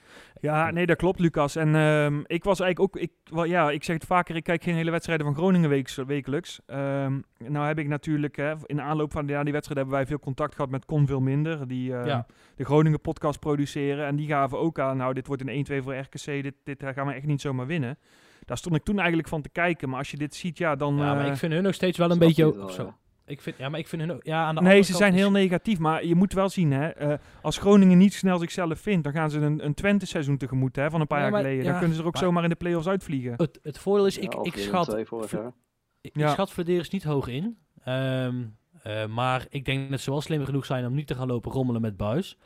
Ja, 0.42 0.72
nee, 0.72 0.86
dat 0.86 0.98
klopt, 0.98 1.20
Lucas. 1.20 1.56
En 1.56 1.76
ehm, 1.76 2.20
ik 2.26 2.44
was 2.44 2.60
eigenlijk 2.60 2.96
ook, 2.96 3.02
ik, 3.02 3.12
wel, 3.24 3.44
ja, 3.44 3.72
ik 3.72 3.84
zeg 3.84 3.96
het 3.96 4.06
vaker, 4.06 4.36
ik 4.36 4.44
kijk 4.44 4.64
geen 4.64 4.76
hele 4.76 4.92
wedstrijden 4.92 5.26
van 5.26 5.36
Groningen 5.36 5.70
weeks, 5.70 5.96
wekelijks. 5.96 6.60
Ehm, 6.66 7.20
nou 7.38 7.68
heb 7.68 7.80
ik 7.80 7.88
natuurlijk, 7.88 8.36
hè, 8.36 8.54
in 8.66 8.76
de 8.76 8.82
aanloop 8.82 9.12
van 9.12 9.28
ja, 9.28 9.44
die 9.44 9.54
wedstrijd 9.54 9.80
hebben 9.80 9.98
wij 9.98 10.08
veel 10.08 10.20
contact 10.20 10.56
gehad 10.56 10.70
met 10.72 10.86
Con 10.86 11.08
Veel 11.08 11.22
Minder, 11.22 11.68
die 11.68 11.94
ehm, 11.94 12.08
Ja. 12.08 12.26
de 12.56 12.66
Groningen 12.66 13.02
podcast 13.02 13.40
produceren. 13.40 14.06
En 14.06 14.16
die 14.16 14.28
gaven 14.28 14.60
ook 14.60 14.80
aan, 14.80 14.98
nou, 14.98 15.14
dit 15.14 15.28
wordt 15.28 15.42
een 15.48 15.66
1-2 15.82 15.84
voor 15.84 15.96
RKC, 15.96 16.26
dit, 16.26 16.54
dit 16.64 16.84
gaan 16.94 17.08
we 17.08 17.14
echt 17.14 17.26
niet 17.26 17.42
zomaar 17.42 17.68
winnen. 17.68 17.98
Daar 18.46 18.58
stond 18.58 18.76
ik 18.76 18.84
toen 18.84 18.98
eigenlijk 18.98 19.28
van 19.28 19.42
te 19.42 19.50
kijken, 19.50 19.90
maar 19.90 19.98
als 19.98 20.12
je 20.12 20.18
dit 20.18 20.36
ziet, 20.36 20.58
ja, 20.58 20.76
dan... 20.76 20.96
Ja, 20.96 21.14
maar 21.14 21.26
eh, 21.26 21.32
ik 21.32 21.38
vind 21.38 21.54
hun 21.54 21.64
nog 21.64 21.74
steeds 21.74 21.98
wel 21.98 22.12
een 22.12 22.20
beetje... 22.20 22.56
wel, 22.56 22.70
zo. 22.70 22.84
ja. 22.84 22.98
Ik 23.30 23.42
vind, 23.42 23.58
ja, 23.58 23.70
maar 23.70 23.80
ik 23.80 23.88
vind 23.88 24.02
hun 24.02 24.12
ook... 24.12 24.24
Ja, 24.26 24.44
aan 24.46 24.56
de 24.56 24.62
Nee, 24.62 24.82
ze 24.82 24.94
zijn 24.96 25.14
is- 25.14 25.20
heel 25.20 25.32
negatief, 25.32 25.80
maar 25.80 26.06
je 26.06 26.16
moet 26.16 26.34
wel 26.34 26.50
zien, 26.50 26.72
hè, 26.72 26.88
eh, 26.90 27.18
als 27.42 27.58
Groningen 27.58 27.98
niet 27.98 28.14
snel 28.14 28.38
zichzelf 28.38 28.80
vindt, 28.80 29.04
dan 29.04 29.14
gaan 29.14 29.30
ze 29.30 29.40
een, 29.40 29.66
een 29.66 29.74
Twente-seizoen 29.74 30.38
tegemoet 30.38 30.76
hè, 30.76 30.90
van 30.90 31.02
een 31.02 31.08
paar 31.08 31.18
Ja, 31.18 31.24
jaar 31.24 31.34
maar- 31.34 31.42
geleden. 31.42 31.64
ja, 31.64 31.70
dan 31.70 31.78
kunnen 31.80 31.96
ze 31.96 32.02
er 32.02 32.08
ook 32.08 32.14
maar- 32.14 32.24
zomaar 32.24 32.44
in 32.44 32.50
de 32.50 32.56
play-offs 32.56 32.88
uitvliegen. 32.88 33.34
Het, 33.38 33.60
het 33.62 33.78
voordeel 33.80 34.06
is, 34.06 34.18
ik, 34.18 34.34
ik 34.34 34.58
schat... 34.58 34.98
Ik, 34.98 36.16
Ja. 36.16 36.26
ik 36.26 36.32
schat 36.32 36.52
Vladeris 36.52 36.90
niet 36.90 37.04
hoog 37.04 37.28
in. 37.28 37.58
Ehm, 37.84 38.36
eh, 38.84 39.06
maar 39.06 39.46
ik 39.50 39.66
denk 39.66 39.90
dat 39.90 40.00
ze 40.00 40.12
wel 40.12 40.22
slim 40.22 40.46
genoeg 40.46 40.66
zijn 40.66 40.86
om 40.86 40.94
niet 40.96 41.08
te 41.08 41.16
gaan 41.16 41.28
lopen 41.28 41.52
rommelen 41.52 41.82
met 41.82 41.98
Buis. 41.98 42.38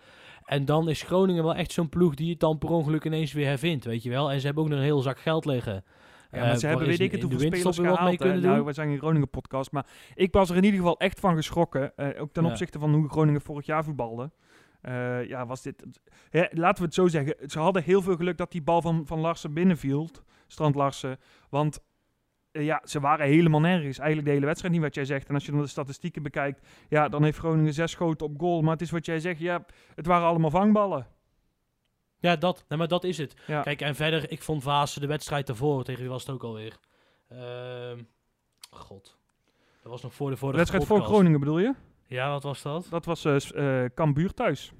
En 0.43 0.65
dan 0.65 0.89
is 0.89 1.01
Groningen 1.03 1.43
wel 1.43 1.55
echt 1.55 1.71
zo'n 1.71 1.89
ploeg 1.89 2.15
die 2.15 2.29
het 2.29 2.39
dan 2.39 2.57
per 2.57 2.69
ongeluk 2.69 3.05
ineens 3.05 3.33
weer 3.33 3.45
hervindt, 3.47 3.85
weet 3.85 4.03
je 4.03 4.09
wel. 4.09 4.31
En 4.31 4.39
ze 4.39 4.45
hebben 4.45 4.63
ook 4.63 4.69
nog 4.69 4.77
een 4.77 4.83
heel 4.85 5.01
zak 5.01 5.19
geld 5.19 5.45
liggen. 5.45 5.83
Ja, 6.33 6.39
maar 6.39 6.49
Eh, 6.51 6.55
ze 6.57 6.67
hebben 6.67 6.87
weet 6.87 6.99
ik 6.99 7.11
het 7.11 7.21
in 7.21 7.29
hoeveel 7.29 7.47
spelers 7.47 7.77
gehaald. 7.77 7.99
mee 8.09 8.17
kunnen 8.17 8.41
Nou, 8.41 8.55
doen. 8.55 8.65
we 8.65 8.73
zijn 8.73 8.89
een 8.89 8.97
Groningen 8.97 9.29
podcast, 9.29 9.71
maar 9.71 9.85
ik 10.15 10.33
was 10.33 10.49
er 10.49 10.55
in 10.55 10.63
ieder 10.63 10.79
geval 10.79 10.99
echt 10.99 11.19
van 11.19 11.35
geschrokken. 11.35 11.95
eh, 11.95 12.21
ook 12.21 12.33
ten 12.33 12.45
opzichte 12.45 12.79
van 12.79 12.93
hoe 12.93 13.09
Groningen 13.09 13.41
vorig 13.41 13.65
jaar 13.65 13.83
voetbalde. 13.83 14.31
Eh, 14.81 15.27
ja, 15.27 15.45
was 15.45 15.61
dit... 15.61 15.83
Laten 16.51 16.77
we 16.79 16.85
het 16.85 16.93
zo 16.93 17.07
zeggen. 17.07 17.35
Ze 17.49 17.59
hadden 17.59 17.83
heel 17.83 18.01
veel 18.01 18.15
geluk 18.15 18.37
dat 18.37 18.51
die 18.51 18.61
bal 18.61 18.81
van, 18.81 19.01
van 19.05 19.19
Larsen 19.19 19.53
binnenviel. 19.53 20.09
Strand 20.47 20.75
Larsen. 20.75 21.17
Want 21.49 21.79
eh, 22.51 22.65
ja, 22.65 22.81
ze 22.83 22.99
waren 22.99 23.25
helemaal 23.25 23.59
nergens. 23.59 23.97
Eigenlijk 23.97 24.27
de 24.27 24.33
hele 24.33 24.45
wedstrijd 24.45 24.73
niet 24.73 24.83
wat 24.83 24.95
jij 24.95 25.05
zegt. 25.05 25.27
En 25.27 25.33
als 25.33 25.45
je 25.45 25.51
dan 25.51 25.61
de 25.61 25.67
statistieken 25.67 26.23
bekijkt, 26.23 26.67
ja, 26.89 27.09
dan 27.09 27.23
heeft 27.23 27.37
Groningen 27.37 27.73
zes 27.73 27.91
schoten 27.91 28.25
op 28.25 28.39
goal. 28.39 28.61
Maar 28.61 28.71
het 28.71 28.81
is 28.81 28.91
wat 28.91 29.05
jij 29.05 29.19
zegt, 29.19 29.39
ja, 29.39 29.65
het 29.95 30.05
waren 30.05 30.27
allemaal 30.27 30.49
vangballen. 30.49 31.07
Ja, 32.23 32.36
dat, 32.36 32.65
nee, 32.67 32.77
maar 32.77 32.88
dat 32.88 33.03
is 33.03 33.17
het. 33.17 33.33
Ja. 33.47 33.62
Kijk, 33.62 33.81
en 33.81 33.95
verder, 33.95 34.31
ik 34.31 34.41
vond 34.41 34.63
Vaassen 34.63 35.01
de 35.01 35.07
wedstrijd 35.07 35.47
daarvoor, 35.47 35.83
tegen 35.83 36.01
wie 36.01 36.09
was 36.09 36.21
het 36.25 36.31
ook 36.36 36.43
alweer? 36.43 36.77
Ehm 37.29 37.99
God. 38.71 39.17
Dat 39.81 39.91
was 39.91 40.01
nog 40.01 40.13
voor 40.13 40.29
de 40.29 40.38
vorige 40.38 40.57
wedstrijd 40.57 40.86
voor. 40.86 41.01
Groningen 41.01 41.39
bedoel 41.39 41.59
je? 41.59 41.73
Ja, 42.07 42.29
wat 42.29 42.43
was 42.43 42.62
dat? 42.62 42.88
Dat 42.89 43.05
was 43.05 43.25
eh, 43.25 43.86
Cambuur 43.95 44.33
thuis. 44.33 44.71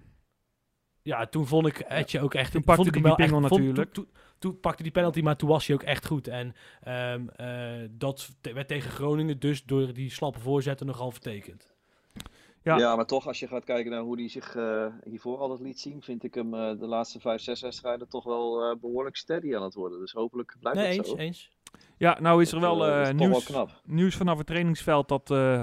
Ja, 1.01 1.25
toen 1.25 1.47
vond 1.47 1.67
ik 1.67 1.79
Etje 1.79 2.21
ook 2.21 2.34
echt... 2.34 2.51
Toen 2.51 2.63
pakte 2.63 2.88
ik 2.88 2.93
die 2.93 3.03
vond- 3.03 3.41
natuurlijk. 3.41 3.93
Toen, 3.93 4.06
toen, 4.06 4.13
toen 4.39 4.60
pakte 4.60 4.84
die 4.84 4.91
penalty, 4.91 5.21
maar 5.21 5.36
toen 5.36 5.49
was 5.49 5.67
hij 5.67 5.75
ook 5.75 5.84
echt 5.84 6.06
goed. 6.06 6.27
En 6.27 6.56
ehm, 6.82 7.27
eh, 7.27 7.88
dat 7.91 8.29
te- 8.41 8.53
werd 8.53 8.67
tegen 8.67 8.91
Groningen 8.91 9.39
dus 9.39 9.63
door 9.63 9.93
die 9.93 10.10
slappe 10.12 10.39
voorzetten 10.39 10.86
nogal 10.86 11.12
vertekend. 11.12 11.72
Ja. 12.63 12.78
Ja. 12.78 12.95
maar 12.95 13.06
toch, 13.06 13.28
als 13.28 13.39
je 13.39 13.47
gaat 13.47 13.63
kijken 13.63 13.91
naar 13.91 14.02
hoe 14.02 14.19
hij 14.19 14.30
zich 14.30 14.56
eh, 14.56 14.86
hiervoor 15.04 15.38
altijd 15.38 15.60
liet 15.60 15.80
zien, 15.80 16.02
vind 16.02 16.23
ik 16.23 16.34
hem 16.34 16.54
eh, 16.54 16.80
de 16.80 16.86
laatste 16.88 17.19
vijf, 17.19 17.41
zes 17.41 17.62
wedstrijden 17.62 18.10
toch 18.10 18.23
wel 18.23 18.63
eh, 18.63 18.76
behoorlijk 18.82 19.15
steady 19.15 19.56
aan 19.56 19.63
het 19.63 19.73
worden. 19.73 19.99
Dus 19.99 20.12
hopelijk 20.12 20.56
blijft 20.60 20.80
Nee, 20.80 20.88
dat 20.97 21.06
eens, 21.06 21.10
zo. 21.10 21.15
eens. 21.17 21.52
Ja, 21.97 22.17
nou 22.21 22.41
is 22.41 22.52
er 22.52 22.60
Dat, 22.60 22.78
wel 22.78 23.02
is 23.02 23.12
nieuws, 23.13 23.45
knap. 23.45 23.82
nieuws 23.86 24.15
vanaf 24.15 24.38
het 24.38 24.47
trainingsveld 24.47 25.08
dat 25.08 25.32
eh, 25.32 25.62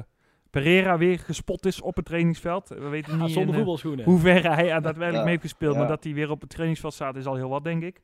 Pereira 0.51 0.99
weer 0.99 1.19
gespot 1.19 1.67
is 1.67 1.81
op 1.81 1.97
het 1.97 2.05
trainingsveld. 2.05 2.69
We 2.69 2.89
weten 2.89 3.17
Ja, 3.17 3.23
niet 3.23 3.33
zonder 3.33 3.55
in, 3.85 4.03
hoe 4.05 4.19
ver 4.19 4.55
hij 4.55 4.71
er 4.71 4.83
daadwerkelijk 4.83 5.13
Ja, 5.15 5.21
mee 5.21 5.29
heeft 5.29 5.43
gespeeld, 5.43 5.73
ja. 5.73 5.79
maar 5.79 5.89
dat 5.89 6.05
hij 6.05 6.15
weer 6.15 6.31
op 6.31 6.41
het 6.41 6.51
trainingsveld 6.51 6.93
staat 6.95 7.17
is 7.17 7.27
al 7.27 7.35
heel 7.35 7.49
wat, 7.49 7.65
denk 7.65 7.83
ik. 7.83 8.03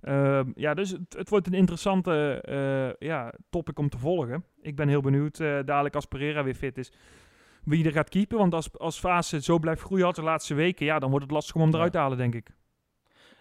Ehm, 0.00 0.50
ja, 0.54 0.74
dus 0.74 0.90
het, 0.90 1.14
het 1.16 1.28
wordt 1.28 1.46
een 1.46 1.52
interessante 1.54 2.40
eh, 2.44 3.08
ja, 3.08 3.32
topic 3.50 3.78
om 3.78 3.88
te 3.88 3.98
volgen. 3.98 4.44
Ik 4.60 4.76
ben 4.76 4.88
heel 4.88 5.00
benieuwd, 5.00 5.40
eh, 5.40 5.58
dadelijk 5.64 5.94
als 5.94 6.04
Pereira 6.06 6.44
weer 6.44 6.54
fit 6.54 6.78
is, 6.78 6.92
wie 7.68 7.84
er 7.84 7.92
gaat 7.92 8.08
keepen. 8.08 8.38
Want 8.38 8.54
als, 8.54 8.78
als 8.78 8.98
Fase 8.98 9.42
zo 9.42 9.58
blijft 9.58 9.82
groeien 9.82 10.06
als 10.06 10.16
de 10.16 10.22
laatste 10.22 10.54
weken, 10.54 10.86
ja, 10.86 10.98
dan 10.98 11.10
wordt 11.10 11.24
het 11.24 11.34
lastig 11.34 11.54
om 11.54 11.60
hem 11.60 11.70
Ja. 11.70 11.76
eruit 11.76 11.92
te 11.92 11.98
halen, 11.98 12.18
denk 12.18 12.34
ik. 12.34 12.56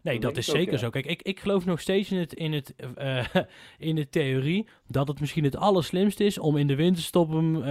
Nee, 0.03 0.19
Dat 0.19 0.37
is 0.37 0.49
ook, 0.49 0.55
zeker 0.55 0.71
ja. 0.73 0.77
zo. 0.77 0.89
Kijk, 0.89 1.05
ik, 1.05 1.21
ik 1.21 1.39
geloof 1.39 1.65
nog 1.65 1.79
steeds 1.81 2.11
in, 2.11 2.17
het, 2.17 2.33
in, 2.33 2.53
het, 2.53 2.75
eh, 2.95 3.25
in 3.77 3.95
de 3.95 4.09
theorie 4.09 4.67
dat 4.85 5.07
het 5.07 5.19
misschien 5.19 5.43
het 5.43 5.55
allerslimste 5.55 6.23
is 6.23 6.37
om 6.39 6.57
in 6.57 6.67
de 6.67 6.75
winterstop 6.75 7.29
hem 7.31 7.55
eh, 7.55 7.61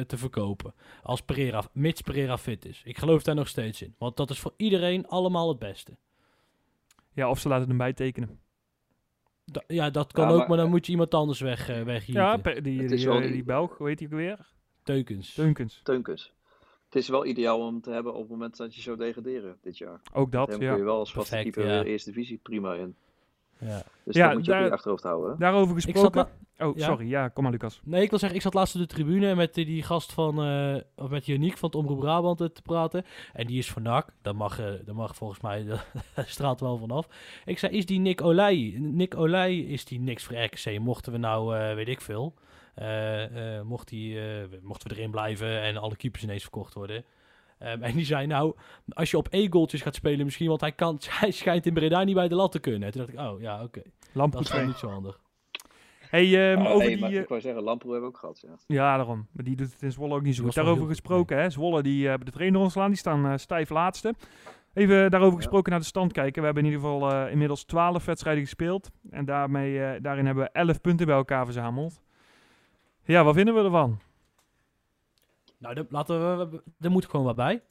te 0.00 0.16
verkopen. 0.16 0.74
Als 1.02 1.20
Pereira, 1.20 1.64
mits 1.72 2.00
Pereira 2.00 2.38
fit 2.38 2.64
is. 2.64 2.82
Ik 2.84 2.98
geloof 2.98 3.22
daar 3.22 3.34
nog 3.34 3.48
steeds 3.48 3.82
in. 3.82 3.94
Want 3.98 4.16
dat 4.16 4.30
is 4.30 4.38
voor 4.38 4.54
iedereen 4.56 5.06
allemaal 5.08 5.48
het 5.48 5.58
beste. 5.58 5.96
Ja, 7.12 7.30
of 7.30 7.38
ze 7.38 7.48
laten 7.48 7.68
hem 7.68 7.78
bijtekenen. 7.78 8.40
Da- 9.44 9.64
ja, 9.66 9.90
dat 9.90 10.12
kan 10.12 10.24
Ja, 10.26 10.30
ook, 10.32 10.38
maar- 10.38 10.48
maar 10.48 10.56
dan 10.56 10.70
moet 10.70 10.86
je 10.86 10.92
iemand 10.92 11.14
anders 11.14 11.40
weg, 11.40 11.68
eh 11.68 11.82
weghieten. 11.82 12.22
Ja, 12.22 12.36
die, 12.36 12.62
die, 12.62 12.82
eh, 12.82 13.20
die- 13.20 13.32
die 13.32 13.44
Belg, 13.44 13.76
hoe 13.78 13.88
heet 13.88 13.98
hij 13.98 14.08
ook 14.08 14.14
weer? 14.14 14.48
Teukens. 14.94 15.34
Teunkens. 15.34 15.80
Teunkens. 15.82 16.32
Het 16.84 16.94
is 17.02 17.08
wel 17.08 17.26
ideaal 17.26 17.66
om 17.66 17.80
te 17.80 17.90
hebben 17.90 18.12
op 18.14 18.20
het 18.20 18.30
moment 18.30 18.56
dat 18.56 18.74
je 18.74 18.80
zou 18.80 18.96
degraderen 18.96 19.56
dit 19.62 19.78
jaar. 19.78 20.00
Ook 20.12 20.32
dat, 20.32 20.50
Dan 20.50 20.60
ja. 20.60 20.68
kun 20.68 20.78
je 20.78 20.84
wel 20.84 20.98
als 20.98 21.12
vaste 21.12 21.30
Perfect, 21.30 21.54
keeper 21.56 21.74
ja. 21.74 21.82
eerste 21.82 22.10
divisie 22.12 22.38
prima 22.42 22.74
in. 22.74 22.94
Ja. 23.58 23.82
Dus 24.04 24.14
Ja, 24.14 24.26
dat 24.28 24.36
moet 24.36 24.44
je 24.44 24.50
ook 24.50 24.56
daar- 24.56 24.60
in 24.60 24.64
je 24.66 24.72
achterhoofd 24.72 25.02
houden. 25.02 25.30
hè? 25.30 25.36
Daarover 25.38 25.74
gesproken. 25.74 26.28
oh, 26.58 26.76
ja? 26.76 26.84
sorry. 26.86 27.08
Ja, 27.08 27.28
kom 27.28 27.42
maar, 27.42 27.52
Lucas. 27.52 27.80
Nee, 27.84 28.02
ik 28.02 28.10
wil 28.10 28.18
zeggen, 28.18 28.38
ik 28.38 28.44
zat 28.44 28.54
laatst 28.54 28.74
op 28.74 28.80
de 28.80 28.86
tribune 28.86 29.34
met 29.34 29.54
die, 29.54 29.64
die 29.64 29.82
gast 29.82 30.12
van, 30.12 30.42
eh, 30.42 30.76
of 30.96 31.10
met 31.10 31.26
Janiek 31.26 31.56
van 31.58 31.68
het 31.68 31.78
Omroep 31.78 31.98
Brabant 31.98 32.40
eh, 32.40 32.46
te 32.46 32.62
praten. 32.62 33.04
En 33.32 33.46
die 33.46 33.58
is 33.58 33.70
van 33.70 33.82
NAC. 33.82 34.08
Dat 34.22 34.34
mag, 34.34 34.58
eh, 34.60 34.66
dat 34.84 34.94
mag 34.94 35.16
volgens 35.16 35.40
mij, 35.40 35.64
dat 35.64 35.86
straalt 36.30 36.60
wel 36.60 36.76
vanaf. 36.78 37.08
Ik 37.44 37.58
zei, 37.58 37.76
is 37.76 37.86
die 37.86 37.98
Nick 37.98 38.22
Olij? 38.22 38.74
Nick 38.78 39.16
Olij, 39.16 39.58
is 39.58 39.84
die 39.84 40.00
niks 40.00 40.24
voor 40.24 40.36
RKC? 40.36 40.78
Mochten 40.78 41.12
we 41.12 41.18
nou, 41.18 41.56
eh, 41.56 41.74
weet 41.74 41.88
ik 41.88 42.00
veel, 42.00 42.34
mocht 43.64 43.88
die, 43.88 44.20
eh, 44.20 44.44
mochten 44.62 44.88
we 44.88 44.96
erin 44.96 45.10
blijven 45.10 45.60
en 45.62 45.76
alle 45.76 45.96
keepers 45.96 46.22
ineens 46.22 46.42
verkocht 46.42 46.74
worden. 46.74 47.04
Ehm, 47.58 47.82
en 47.82 47.92
die 47.96 48.04
zei, 48.04 48.26
nou, 48.26 48.54
als 48.88 49.10
je 49.10 49.16
op 49.16 49.26
E-goaltjes 49.30 49.82
gaat 49.82 49.94
spelen 49.94 50.24
misschien, 50.24 50.48
want 50.48 50.60
hij, 50.60 50.72
kan, 50.72 50.98
hij 51.20 51.30
schijnt 51.30 51.66
in 51.66 51.74
Breda 51.74 52.04
niet 52.04 52.14
bij 52.14 52.28
de 52.28 52.34
lat 52.34 52.52
te 52.52 52.58
kunnen. 52.58 52.82
En 52.82 52.90
toen 52.90 53.00
dacht 53.06 53.12
ik, 53.12 53.32
oh 53.34 53.40
ja, 53.40 53.62
oké. 53.62 53.82
Dat 53.82 53.92
Lamproet 54.12 54.44
is 54.44 54.52
wel 54.52 54.66
niet 54.66 54.76
zo 54.76 54.88
handig. 54.88 55.20
Hey, 55.98 56.52
ehm, 56.52 56.60
Ah, 56.60 56.66
over 56.72 56.78
hey, 56.80 56.88
die... 56.88 57.00
maar 57.00 57.10
eh, 57.10 57.20
ik 57.20 57.28
wou 57.28 57.40
zeggen, 57.40 57.62
Lamproe 57.62 57.92
hebben 57.92 58.10
we 58.10 58.16
ook 58.16 58.20
gehad. 58.20 58.40
Ja. 58.66 58.74
ja, 58.74 58.96
daarom. 58.96 59.26
Maar 59.32 59.44
die 59.44 59.56
doet 59.56 59.72
het 59.72 59.82
in 59.82 59.92
Zwolle 59.92 60.14
ook 60.14 60.22
niet 60.22 60.34
zo 60.36 60.44
goed. 60.44 60.54
Daarover 60.54 60.86
gesproken, 60.86 61.38
hè. 61.38 61.50
Zwolle, 61.50 61.82
die 61.82 62.02
eh, 62.02 62.08
hebben 62.08 62.26
de 62.26 62.32
trainer 62.32 62.60
ontslaan. 62.60 62.88
Die 62.88 62.98
staan 62.98 63.26
eh, 63.26 63.36
stijf 63.36 63.70
laatste. 63.70 64.14
Even 64.74 65.10
daarover 65.10 65.34
Ja. 65.34 65.40
gesproken 65.42 65.70
naar 65.70 65.80
de 65.80 65.86
stand 65.86 66.12
kijken. 66.12 66.38
We 66.40 66.44
hebben 66.46 66.64
in 66.64 66.70
ieder 66.70 66.86
geval 66.88 67.10
eh, 67.12 67.30
inmiddels 67.32 67.64
12 67.64 68.04
wedstrijden 68.04 68.42
gespeeld. 68.42 68.90
En 69.10 69.24
daarmee, 69.24 69.84
eh, 69.84 70.02
daarin 70.02 70.26
hebben 70.26 70.44
we 70.44 70.50
11 70.50 70.80
punten 70.80 71.06
bij 71.06 71.14
elkaar 71.16 71.44
verzameld. 71.44 72.00
Ja, 73.10 73.24
wat 73.24 73.34
vinden 73.34 73.54
we 73.54 73.60
ervan? 73.64 74.00
Nou, 75.58 75.74
daar- 75.74 75.86
laten 75.88 76.50
we, 76.50 76.62
er 76.80 76.90
moet 76.90 77.06
gewoon 77.06 77.26
wat 77.26 77.36
bij. 77.36 77.62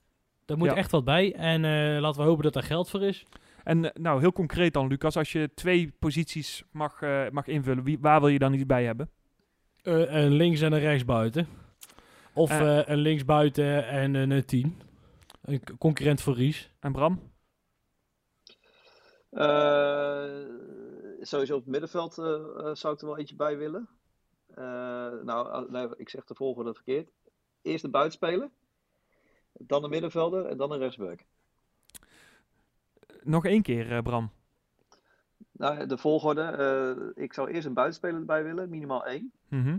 Er 0.45 0.57
moet 0.57 0.67
Ja. 0.69 0.75
echt 0.75 0.91
wat 0.91 1.03
bij. 1.03 1.33
En 1.35 1.65
eh, 1.65 2.01
laten 2.01 2.21
we 2.21 2.27
hopen 2.27 2.43
dat 2.43 2.55
er 2.55 2.63
geld 2.63 2.89
voor 2.89 3.03
is. 3.03 3.25
En 3.63 3.85
eh, 3.93 4.01
nou, 4.01 4.19
heel 4.19 4.31
concreet 4.33 4.73
dan, 4.73 4.87
Lucas. 4.87 5.17
Als 5.17 5.31
je 5.31 5.49
twee 5.53 5.93
posities 5.99 6.63
mag, 6.71 7.01
eh, 7.01 7.29
mag 7.29 7.47
invullen, 7.47 7.83
wie, 7.83 7.99
waar 7.99 8.19
wil 8.19 8.29
je 8.29 8.39
dan 8.39 8.53
iets 8.53 8.65
bij 8.65 8.85
hebben? 8.85 9.09
Eh, 9.81 10.13
een 10.13 10.31
links 10.31 10.61
en 10.61 10.71
een 10.73 10.79
rechts 10.79 11.05
buiten. 11.05 11.47
Of 12.33 12.59
een 12.59 12.97
links 12.97 13.25
buiten 13.25 13.87
en 13.87 14.13
een 14.13 14.45
tien. 14.45 14.81
Een 15.41 15.61
concurrent 15.77 16.21
voor 16.21 16.33
Ries. 16.35 16.71
En 16.79 16.91
Bram? 16.91 17.31
Eh, 19.29 20.23
sowieso 21.21 21.53
op 21.55 21.61
het 21.61 21.69
middenveld 21.69 22.13
zou 22.73 22.93
ik 22.93 23.01
er 23.01 23.05
wel 23.07 23.17
eentje 23.17 23.35
bij 23.35 23.57
willen. 23.57 23.89
Eh, 24.59 24.65
nou, 25.23 25.71
nee, 25.71 25.87
ik 25.97 26.09
zeg 26.09 26.23
de 26.25 26.35
volgende 26.35 26.73
verkeerd. 26.73 27.09
Eerst 27.61 27.83
de 27.83 27.89
buitenspeler. 27.89 28.49
dan 29.61 29.83
een 29.83 29.89
middenvelder 29.89 30.45
en 30.45 30.57
dan 30.57 30.71
een 30.71 30.77
rechtsback. 30.79 31.19
Nog 33.23 33.45
één 33.45 33.61
keer, 33.61 33.91
eh, 33.91 34.01
Bram. 34.01 34.31
Nou, 35.51 35.85
de 35.85 35.97
volgorde. 35.97 36.41
eh, 36.41 37.23
ik 37.23 37.33
zou 37.33 37.49
eerst 37.51 37.67
een 37.67 37.73
buitenspeler 37.73 38.19
erbij 38.19 38.43
willen, 38.43 38.69
minimaal 38.69 39.05
één. 39.05 39.31
Mhm. 39.47 39.77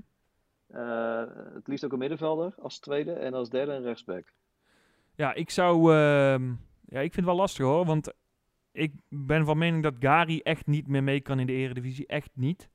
Eh, 0.67 1.25
het 1.55 1.67
liefst 1.67 1.85
ook 1.85 1.93
een 1.93 1.99
middenvelder 1.99 2.55
als 2.59 2.79
tweede 2.79 3.13
en 3.13 3.35
als 3.35 3.51
derde 3.51 3.73
een 3.73 3.83
rechtsback. 3.83 4.33
Ja, 5.15 5.35
ik 5.35 5.51
zou. 5.51 5.95
ehm, 5.95 6.49
ja, 6.85 7.01
ik 7.01 7.13
vind 7.13 7.17
het 7.17 7.25
wel 7.25 7.35
lastig 7.37 7.65
hoor. 7.65 7.85
Want 7.87 8.13
ik 8.73 8.93
ben 9.09 9.45
van 9.45 9.59
mening 9.59 9.83
dat 9.83 9.95
Gary 9.99 10.41
echt 10.43 10.67
niet 10.67 10.87
meer 10.87 11.03
mee 11.03 11.21
kan 11.21 11.39
in 11.39 11.47
de 11.47 11.53
Eredivisie. 11.53 12.07
Echt 12.07 12.31
niet. 12.35 12.69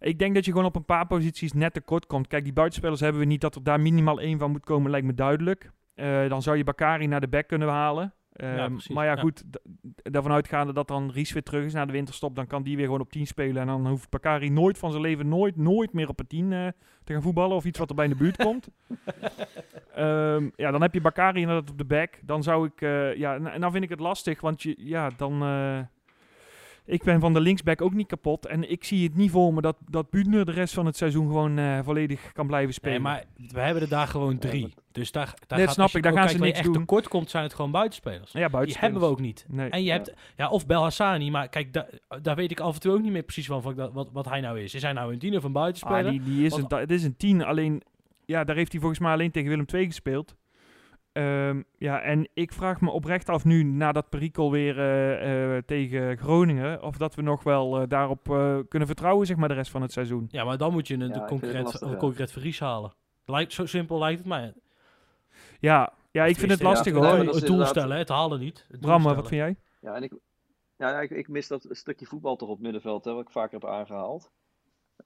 Ik 0.00 0.18
denk 0.18 0.34
dat 0.34 0.44
je 0.44 0.50
gewoon 0.50 0.66
op 0.66 0.76
een 0.76 0.84
paar 0.84 1.06
posities 1.06 1.52
net 1.52 1.74
tekort 1.74 2.06
komt. 2.06 2.26
Kijk, 2.26 2.44
die 2.44 2.52
buitenspelers 2.52 3.00
hebben 3.00 3.20
we 3.20 3.26
niet. 3.26 3.40
Dat 3.40 3.54
er 3.54 3.62
daar 3.62 3.80
minimaal 3.80 4.20
één 4.20 4.38
van 4.38 4.50
moet 4.50 4.64
komen, 4.64 4.90
lijkt 4.90 5.06
me 5.06 5.14
duidelijk. 5.14 5.70
Eh, 5.94 6.28
dan 6.28 6.42
zou 6.42 6.56
je 6.56 6.64
Bakari 6.64 7.06
naar 7.06 7.20
de 7.20 7.28
back 7.28 7.48
kunnen 7.48 7.68
halen. 7.68 8.12
Ehm, 8.32 8.76
maar 8.92 9.04
ja, 9.04 9.16
goed. 9.16 9.44
Daarvan 10.02 10.32
uitgaande 10.32 10.72
dat 10.72 10.88
dan 10.88 11.10
Ries 11.10 11.32
weer 11.32 11.42
terug 11.42 11.64
is 11.64 11.72
na 11.72 11.86
de 11.86 11.92
winterstop. 11.92 12.36
Dan 12.36 12.46
kan 12.46 12.62
die 12.62 12.76
weer 12.76 12.84
gewoon 12.84 13.00
op 13.00 13.10
10 13.10 13.26
spelen. 13.26 13.60
En 13.60 13.66
dan 13.66 13.86
hoeft 13.86 14.10
Bakari 14.10 14.50
nooit 14.50 14.78
van 14.78 14.90
zijn 14.90 15.02
leven, 15.02 15.28
nooit, 15.28 15.56
nooit 15.56 15.92
meer 15.92 16.08
op 16.08 16.20
een 16.20 16.26
10 16.26 16.52
eh, 16.52 16.66
te 17.04 17.12
gaan 17.12 17.22
voetballen. 17.22 17.56
Of 17.56 17.64
iets 17.64 17.78
wat 17.78 17.88
er 17.88 17.94
bij 17.94 18.04
in 18.04 18.10
de 18.10 18.16
buurt 18.16 18.36
komt. 18.46 18.68
Ehm, 19.94 20.48
ja, 20.56 20.70
dan 20.70 20.82
heb 20.82 20.94
je 20.94 21.00
Bakari 21.00 21.40
inderdaad 21.40 21.70
op 21.70 21.78
de 21.78 21.84
back. 21.84 22.20
Dan 22.22 22.42
zou 22.42 22.66
ik, 22.66 22.80
eh, 22.80 23.14
ja, 23.14 23.34
en, 23.34 23.46
en 23.46 23.60
dan 23.60 23.72
vind 23.72 23.84
ik 23.84 23.90
het 23.90 24.00
lastig, 24.00 24.40
want 24.40 24.62
je, 24.62 24.74
ja, 24.78 25.10
dan, 25.16 25.42
ik 26.88 27.02
ben 27.02 27.20
van 27.20 27.32
de 27.34 27.40
linksback 27.40 27.82
ook 27.82 27.94
niet 27.94 28.06
kapot. 28.06 28.46
En 28.46 28.70
ik 28.70 28.84
zie 28.84 29.04
het 29.04 29.16
niet 29.16 29.30
voor 29.30 29.54
me 29.54 29.60
dat, 29.60 29.76
dat 29.90 30.06
de 30.10 30.42
rest 30.44 30.74
van 30.74 30.86
het 30.86 30.96
seizoen 30.96 31.26
gewoon 31.26 31.58
eh, 31.58 31.78
volledig 31.82 32.32
kan 32.32 32.46
blijven 32.46 32.74
spelen. 32.74 33.02
Nee, 33.02 33.12
maar 33.12 33.24
we 33.52 33.60
hebben 33.60 33.82
er 33.82 33.88
daar 33.88 34.06
gewoon 34.06 34.38
drie. 34.38 34.74
Dus 34.92 35.12
daar, 35.12 35.34
daar 35.46 35.58
gaat, 35.58 35.72
snap 35.72 35.88
ik, 35.94 36.02
daar 36.02 36.12
gaan 36.12 36.20
kijkt 36.24 36.38
ze 36.38 36.44
niks 36.44 36.58
echt 36.58 36.64
doen. 36.66 36.76
tekort 36.78 37.08
komt, 37.08 37.30
zijn 37.30 37.42
het 37.44 37.54
gewoon 37.54 37.70
buitenspelers. 37.70 38.32
ja, 38.32 38.40
Die 38.40 38.50
buitenspelers. 38.50 38.80
hebben 38.80 39.00
we 39.00 39.06
ook 39.16 39.20
niet. 39.20 39.46
Nee. 39.48 39.70
En 39.70 39.82
je 39.82 39.90
hebt, 39.90 40.12
ja, 40.36 40.48
of 40.48 40.66
Belhassani, 40.66 41.30
maar 41.30 41.48
kijk, 41.48 41.72
da- 41.72 41.86
daar 42.22 42.36
weet 42.36 42.50
ik 42.50 42.60
af 42.60 42.74
en 42.74 42.80
toe 42.80 42.92
ook 42.92 43.02
niet 43.02 43.12
meer 43.12 43.22
precies 43.22 43.46
van, 43.46 43.90
wat, 43.92 44.08
wat 44.12 44.28
hij 44.28 44.40
nou 44.40 44.60
is. 44.60 44.74
Is 44.74 44.82
hij 44.82 44.92
nou 44.92 45.12
een 45.12 45.18
tien 45.18 45.36
of 45.36 45.44
een 45.44 45.52
buitenspeler? 45.52 46.04
Ah, 46.04 46.10
die, 46.10 46.22
die 46.22 46.44
is 46.44 46.50
Want- 46.52 46.72
een, 46.72 46.78
het 46.78 46.90
is 46.90 47.04
een 47.04 47.16
10, 47.16 47.44
alleen 47.44 47.82
ja, 48.24 48.44
daar 48.44 48.56
heeft 48.56 48.70
hij 48.72 48.80
volgens 48.80 49.00
mij 49.00 49.12
alleen 49.12 49.30
tegen 49.30 49.48
Willem 49.48 49.64
II 49.74 49.84
gespeeld. 49.86 50.34
Ehm, 51.12 51.62
ja, 51.78 52.00
en 52.00 52.28
ik 52.34 52.52
vraag 52.52 52.80
me 52.80 52.90
oprecht 52.90 53.28
af 53.28 53.44
nu, 53.44 53.62
na 53.62 53.92
dat 53.92 54.08
perikel 54.08 54.50
weer 54.50 54.78
eh, 54.78 55.56
eh, 55.56 55.62
tegen 55.64 56.18
Groningen, 56.18 56.82
of 56.82 56.96
dat 56.96 57.14
we 57.14 57.22
nog 57.22 57.42
wel 57.42 57.80
eh, 57.80 57.88
daarop 57.88 58.30
eh, 58.30 58.58
kunnen 58.68 58.88
vertrouwen, 58.88 59.26
zeg 59.26 59.36
maar, 59.36 59.48
de 59.48 59.54
rest 59.54 59.70
van 59.70 59.82
het 59.82 59.92
seizoen. 59.92 60.26
Ja, 60.30 60.44
maar 60.44 60.58
dan 60.58 60.72
moet 60.72 60.88
je 60.88 60.94
een 60.94 61.00
Ja, 61.00 61.06
ik 61.06 61.12
vind 61.12 61.30
het 61.30 61.40
concurrent, 61.40 61.64
lastig, 61.64 61.80
een 61.80 61.90
ja. 61.92 61.96
concurrent 61.96 62.30
verlies 62.32 62.60
halen. 62.60 62.94
Lijkt, 63.24 63.52
zo 63.52 63.66
simpel 63.66 63.98
lijkt 63.98 64.18
het 64.18 64.28
mij. 64.28 64.52
Ja, 65.60 65.92
ja 66.10 66.24
ik 66.24 66.36
vind 66.36 66.50
het 66.50 66.62
lastig 66.62 66.92
ja, 66.94 66.98
hoor. 66.98 67.08
nee, 67.08 67.18
Het, 67.18 67.26
doel 67.26 67.40
inderdaad- 67.40 67.68
stellen, 67.68 67.92
hè, 67.92 67.98
het 67.98 68.08
halen 68.08 68.40
niet. 68.40 68.66
Het 68.68 68.80
Bram, 68.80 69.02
wat 69.02 69.14
vind 69.14 69.28
jij? 69.28 69.56
Ja, 69.80 69.94
en 69.94 70.02
ik, 70.02 70.12
ja, 70.76 71.00
ik, 71.00 71.10
ik 71.10 71.28
mis 71.28 71.48
dat 71.48 71.66
stukje 71.70 72.06
voetbal 72.06 72.36
toch 72.36 72.48
op 72.48 72.54
het 72.54 72.64
middenveld, 72.64 73.04
hè, 73.04 73.12
wat 73.12 73.22
ik 73.22 73.30
vaker 73.30 73.60
heb 73.60 73.70
aangehaald. 73.70 74.30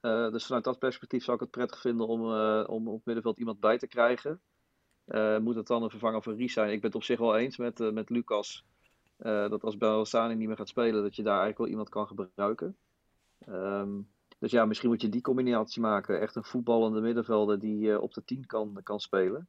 Eh, 0.01 0.31
dus 0.31 0.47
vanuit 0.47 0.65
dat 0.65 0.79
perspectief 0.79 1.25
zou 1.25 1.37
ik 1.37 1.43
het 1.43 1.51
prettig 1.51 1.81
vinden 1.81 2.09
om, 2.09 2.21
eh, 2.21 2.65
om 2.67 2.88
op 2.88 2.97
het 2.97 3.05
middenveld 3.07 3.38
iemand 3.38 3.61
bij 3.61 3.79
te 3.79 3.87
krijgen. 3.87 4.41
Eh, 5.05 5.38
moet 5.38 5.55
het 5.55 5.67
dan 5.67 5.83
een 5.83 5.91
vervanger 5.91 6.23
van 6.23 6.35
Ries 6.35 6.53
zijn? 6.53 6.73
Ik 6.73 6.81
ben 6.81 6.87
het 6.87 6.95
op 6.95 7.03
zich 7.03 7.19
wel 7.19 7.37
eens 7.37 7.57
met, 7.57 7.81
eh, 7.81 7.91
met 7.91 8.11
Lucas. 8.11 8.65
eh, 9.17 9.49
dat 9.51 9.65
als 9.65 9.77
Belhassani 9.77 10.35
niet 10.35 10.49
meer 10.49 10.57
gaat 10.57 10.69
spelen, 10.69 11.03
dat 11.03 11.17
je 11.17 11.23
daar 11.23 11.41
eigenlijk 11.41 11.59
wel 11.59 11.69
iemand 11.69 11.88
kan 11.88 12.07
gebruiken. 12.07 12.77
Ehm, 13.38 14.01
dus 14.38 14.51
ja, 14.51 14.65
misschien 14.65 14.88
moet 14.88 15.01
je 15.01 15.09
die 15.09 15.21
combinatie 15.21 15.83
maken. 15.83 16.21
Echt 16.21 16.37
een 16.37 16.45
voetballende 16.45 17.01
middenvelder 17.01 17.59
die 17.59 18.01
op 18.01 18.15
de 18.15 18.25
10 18.25 18.47
kan, 18.47 18.81
kan 18.83 19.01
spelen. 19.01 19.49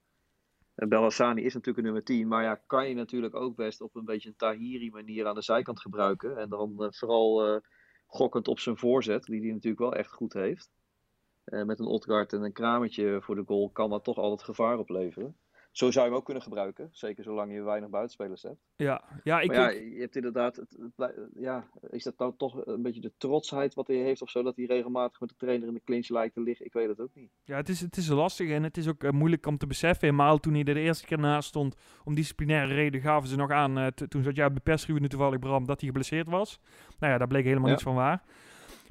En 0.75 0.89
Belhassani 0.89 1.41
is 1.41 1.53
natuurlijk 1.53 1.77
een 1.77 1.83
nummer 1.83 2.03
10, 2.03 2.27
maar 2.27 2.43
ja, 2.43 2.55
kan 2.55 2.87
je 2.89 2.95
natuurlijk 2.95 3.35
ook 3.35 3.55
best 3.55 3.81
op 3.81 3.95
een 3.95 4.05
beetje 4.05 4.29
een 4.29 4.35
Tahiri 4.35 4.89
manier 4.89 5.27
aan 5.27 5.35
de 5.35 5.41
zijkant 5.41 5.81
gebruiken. 5.81 6.37
En 6.37 6.49
dan 6.49 6.87
vooral 6.93 7.61
gokkend 8.07 8.47
op 8.47 8.59
zijn 8.59 8.77
voorzet, 8.77 9.23
die 9.23 9.41
hij 9.41 9.51
natuurlijk 9.51 9.81
wel 9.81 9.95
echt 9.95 10.11
goed 10.11 10.33
heeft. 10.33 10.69
Met 11.43 11.79
een 11.79 11.85
Otgaard 11.85 12.33
en 12.33 12.41
een 12.41 12.53
Kramertje 12.53 13.21
voor 13.21 13.35
de 13.35 13.43
goal 13.45 13.69
kan 13.69 13.89
dat 13.89 14.03
toch 14.03 14.17
altijd 14.17 14.43
gevaar 14.43 14.77
opleveren. 14.77 15.35
Zo 15.73 15.91
zou 15.91 16.05
je 16.05 16.09
hem 16.11 16.19
ook 16.19 16.25
kunnen 16.25 16.43
gebruiken, 16.43 16.89
zeker 16.91 17.23
zolang 17.23 17.53
je 17.53 17.61
weinig 17.61 17.89
buitenspelers 17.89 18.41
hebt. 18.43 18.59
Ja, 18.75 19.03
ja 19.23 19.39
ik 19.39 19.47
maar 19.47 19.55
ja, 19.57 19.69
je 19.69 19.99
hebt 19.99 20.15
inderdaad, 20.15 20.55
het, 20.55 20.75
het 20.79 20.95
blij- 20.95 21.13
ja, 21.39 21.67
is 21.89 22.03
dat 22.03 22.17
nou 22.17 22.33
toch 22.37 22.65
een 22.65 22.81
beetje 22.81 23.01
de 23.01 23.11
trotsheid 23.17 23.73
wat 23.73 23.87
hij 23.87 23.95
heeft 23.95 24.21
of 24.21 24.29
zo, 24.29 24.43
dat 24.43 24.55
hij 24.55 24.65
regelmatig 24.65 25.19
met 25.19 25.29
de 25.29 25.35
trainer 25.37 25.67
in 25.67 25.73
de 25.73 25.81
clinch 25.85 26.09
lijkt 26.09 26.33
te 26.33 26.41
liggen? 26.41 26.65
Ik 26.65 26.73
weet 26.73 26.87
het 26.87 26.99
ook 26.99 27.13
niet. 27.13 27.31
Ja, 27.43 27.55
het 27.55 27.69
is, 27.69 27.81
het 27.81 27.97
is 27.97 28.07
lastig 28.07 28.49
en 28.49 28.63
het 28.63 28.77
is 28.77 28.87
ook 28.87 29.03
eh, 29.03 29.11
moeilijk 29.11 29.45
om 29.45 29.57
te 29.57 29.67
beseffen. 29.67 30.07
Helemaal 30.07 30.39
toen 30.39 30.53
hij 30.53 30.63
er 30.63 30.73
de 30.73 30.79
eerste 30.79 31.05
keer 31.05 31.19
naast 31.19 31.47
stond, 31.47 31.75
om 32.03 32.15
disciplinaire 32.15 32.73
reden, 32.73 33.01
gaven 33.01 33.29
ze 33.29 33.35
nog 33.35 33.51
aan. 33.51 33.77
eh, 33.77 33.87
toen 33.87 34.23
zat 34.23 34.35
jij 34.35 34.45
op 34.45 34.65
de 34.65 35.07
toevallig, 35.07 35.39
Bram, 35.39 35.65
dat 35.65 35.79
hij 35.79 35.87
geblesseerd 35.89 36.27
was. 36.27 36.59
Nou 36.99 37.11
ja, 37.11 37.17
daar 37.17 37.27
bleek 37.27 37.43
helemaal 37.43 37.65
Ja. 37.65 37.71
niets 37.71 37.83
van 37.83 37.95
waar. 37.95 38.23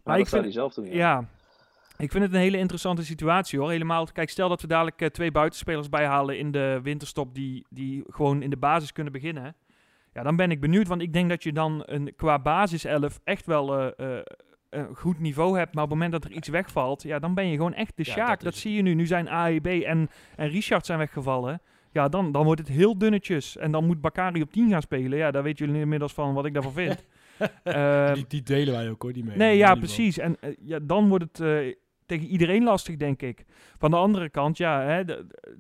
Maar, 0.05 0.19
ik 0.19 0.29
zei 0.29 0.43
vind, 0.43 0.55
hij 0.55 0.63
zelf 0.63 0.75
toen. 0.75 0.87
ja, 0.87 1.29
ik 1.97 2.11
vind 2.11 2.25
het 2.25 2.33
een 2.33 2.41
hele 2.41 2.59
interessante 2.59 3.05
situatie 3.05 3.59
hoor. 3.59 3.71
Helemaal, 3.71 4.07
kijk, 4.13 4.31
stel 4.31 4.49
dat 4.49 4.61
we 4.61 4.67
dadelijk 4.67 5.01
eh, 5.01 5.09
twee 5.09 5.31
buitenspelers 5.31 5.89
bijhalen 5.89 6.39
in 6.39 6.51
de 6.51 6.81
winterstop 6.83 7.35
die, 7.35 7.67
die 7.71 8.05
gewoon 8.09 8.43
in 8.43 8.51
de 8.51 8.57
basis 8.57 8.93
kunnen 8.93 9.13
beginnen. 9.13 9.55
Ja, 10.13 10.23
dan 10.23 10.37
ben 10.37 10.51
ik 10.51 10.61
benieuwd, 10.61 10.89
want 10.89 11.03
ik 11.03 11.13
denk 11.13 11.29
dat 11.29 11.43
je 11.43 11.53
dan 11.53 11.83
een, 11.87 12.13
qua 12.17 12.39
basiself 12.39 13.21
echt 13.25 13.47
wel 13.47 13.79
eh, 13.79 14.19
eh, 14.19 14.25
een 14.71 14.95
goed 14.95 15.19
niveau 15.19 15.59
hebt. 15.59 15.75
Maar 15.75 15.85
op 15.85 15.91
het 15.91 15.99
moment 15.99 16.23
dat 16.23 16.31
er 16.31 16.37
iets 16.37 16.49
wegvalt, 16.49 17.03
ja, 17.03 17.19
dan 17.19 17.35
ben 17.35 17.47
je 17.47 17.57
gewoon 17.57 17.75
echt 17.75 17.97
de 17.97 18.03
Ja, 18.07 18.13
Sjaak. 18.13 18.41
dat 18.41 18.55
zie 18.55 18.75
je 18.75 18.83
nu. 18.83 18.95
Nu 18.95 19.07
zijn 19.07 19.29
AEB 19.29 19.67
en, 19.67 20.11
en 20.37 20.49
Richard 20.49 20.87
zijn 20.87 20.99
weggevallen. 20.99 21.61
Ja, 21.93 22.09
dan, 22.09 22.33
dan 22.33 22.45
wordt 22.45 22.61
het 22.61 22.69
heel 22.69 22.99
dunnetjes. 22.99 23.57
En 23.57 23.73
dan 23.73 23.87
moet 23.87 24.01
Bakari 24.01 24.43
op 24.43 24.53
10 24.53 24.71
gaan 24.71 24.83
spelen. 24.83 25.19
Ja, 25.19 25.31
daar 25.31 25.43
weten 25.43 25.67
jullie 25.67 25.81
inmiddels 25.81 26.13
van 26.13 26.35
wat 26.35 26.45
ik 26.45 26.55
daarvan 26.55 26.73
vind. 26.73 27.05
Ehm, 27.63 28.15
die, 28.15 28.25
die 28.29 28.43
delen 28.43 28.75
wij 28.75 28.91
ook 28.91 29.03
hoor, 29.03 29.13
die 29.13 29.25
mee. 29.25 29.37
Nee, 29.37 29.57
ja, 29.57 29.75
precies. 29.75 30.19
En 30.19 30.37
eh, 30.41 30.51
ja, 30.61 30.79
dan 30.83 31.09
wordt 31.09 31.25
het 31.25 31.41
eh, 31.41 31.75
tegen 32.07 32.27
iedereen 32.27 32.65
lastig, 32.65 32.97
denk 32.97 33.23
ik. 33.23 33.45
Van 33.79 33.91
de 33.91 33.97
andere 33.97 34.29
kant, 34.29 34.57
ja, 34.57 34.81
hè, 34.83 35.03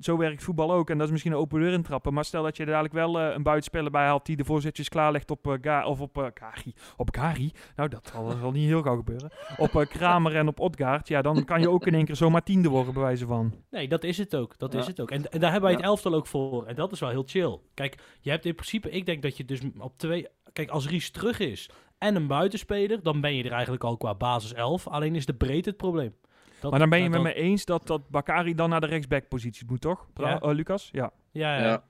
zo 0.00 0.16
werkt 0.16 0.42
voetbal 0.42 0.72
ook. 0.72 0.90
En 0.90 0.96
dat 0.96 1.06
is 1.06 1.12
misschien 1.12 1.32
een 1.32 1.38
open 1.38 1.60
deur 1.60 1.72
intrappen. 1.72 2.12
Maar 2.14 2.24
stel 2.24 2.42
dat 2.42 2.56
je 2.56 2.62
er 2.62 2.68
dadelijk 2.68 2.94
wel 2.94 3.20
eh, 3.20 3.34
een 3.34 3.42
buitenspeler 3.42 3.90
bij 3.90 4.04
haalt 4.06 4.26
die 4.26 4.36
de 4.36 4.44
voorzetjes 4.44 4.88
klaarlegt 4.88 5.30
op 5.30 5.46
eh, 5.46 5.54
Ga 5.60 5.86
of 5.86 6.00
op 6.00 6.18
eh 6.18 6.26
Gari. 6.34 6.74
Op 6.96 7.08
Gari? 7.16 7.52
Nou, 7.76 7.88
dat 7.88 8.10
zal, 8.12 8.30
zal 8.40 8.50
niet 8.50 8.66
heel 8.66 8.82
gauw 8.82 8.96
gebeuren. 8.96 9.30
Op 9.56 9.76
eh, 9.76 9.86
Kramer 9.86 10.36
en 10.36 10.48
op 10.48 10.60
Odgaard. 10.60 11.08
Ja, 11.08 11.22
dan 11.22 11.44
kan 11.44 11.60
je 11.60 11.70
ook 11.70 11.86
in 11.86 11.94
één 11.94 12.04
keer 12.04 12.16
zomaar 12.16 12.42
tiende 12.42 12.68
worden, 12.68 12.92
bij 12.94 13.02
wijze 13.02 13.26
van. 13.26 13.54
Nee, 13.70 13.88
dat 13.88 14.04
is 14.04 14.18
het 14.18 14.34
ook. 14.36 14.58
Dat 14.58 14.72
Ja. 14.72 14.78
is 14.78 14.86
het 14.86 15.00
ook. 15.00 15.10
En, 15.10 15.30
en 15.30 15.40
daar 15.40 15.50
hebben 15.50 15.68
wij 15.70 15.78
het 15.78 15.88
elftal 15.88 16.14
ook 16.14 16.26
voor. 16.26 16.66
En 16.66 16.74
dat 16.74 16.92
is 16.92 17.00
wel 17.00 17.10
heel 17.10 17.24
chill. 17.26 17.58
Kijk, 17.74 17.98
je 18.20 18.30
hebt 18.30 18.44
in 18.44 18.54
principe, 18.54 18.90
ik 18.90 19.06
denk 19.06 19.22
dat 19.22 19.36
je 19.36 19.44
dus 19.44 19.60
op 19.78 19.98
twee. 19.98 20.26
Kijk, 20.52 20.70
als 20.70 20.88
Ries 20.88 21.10
terug 21.10 21.38
is 21.38 21.70
en 21.98 22.16
een 22.16 22.26
buitenspeler, 22.26 23.02
dan 23.02 23.20
ben 23.20 23.34
je 23.34 23.44
er 23.44 23.52
eigenlijk 23.52 23.84
al 23.84 23.96
qua 23.96 24.14
basis 24.14 24.52
11. 24.54 24.88
Alleen 24.88 25.14
is 25.14 25.26
de 25.26 25.34
breedte 25.34 25.68
het 25.68 25.78
probleem. 25.78 26.14
Dat- 26.60 26.70
Maar 26.70 26.80
dan 26.80 26.90
ben 26.90 27.02
je 27.02 27.08
met 27.10 27.22
me 27.22 27.34
eens 27.34 27.64
dat, 27.64 27.86
dat 27.86 28.08
Bakari 28.08 28.54
dan 28.54 28.68
naar 28.70 28.80
de 28.80 28.86
rechtsback-positie 28.86 29.66
moet, 29.68 29.80
toch? 29.80 30.06
Ja. 30.14 30.40
eh, 30.40 30.54
Lucas? 30.54 30.88
Ja. 30.92 31.12
Ja, 31.30 31.56
ja. 31.58 31.64
Ja. 31.64 31.84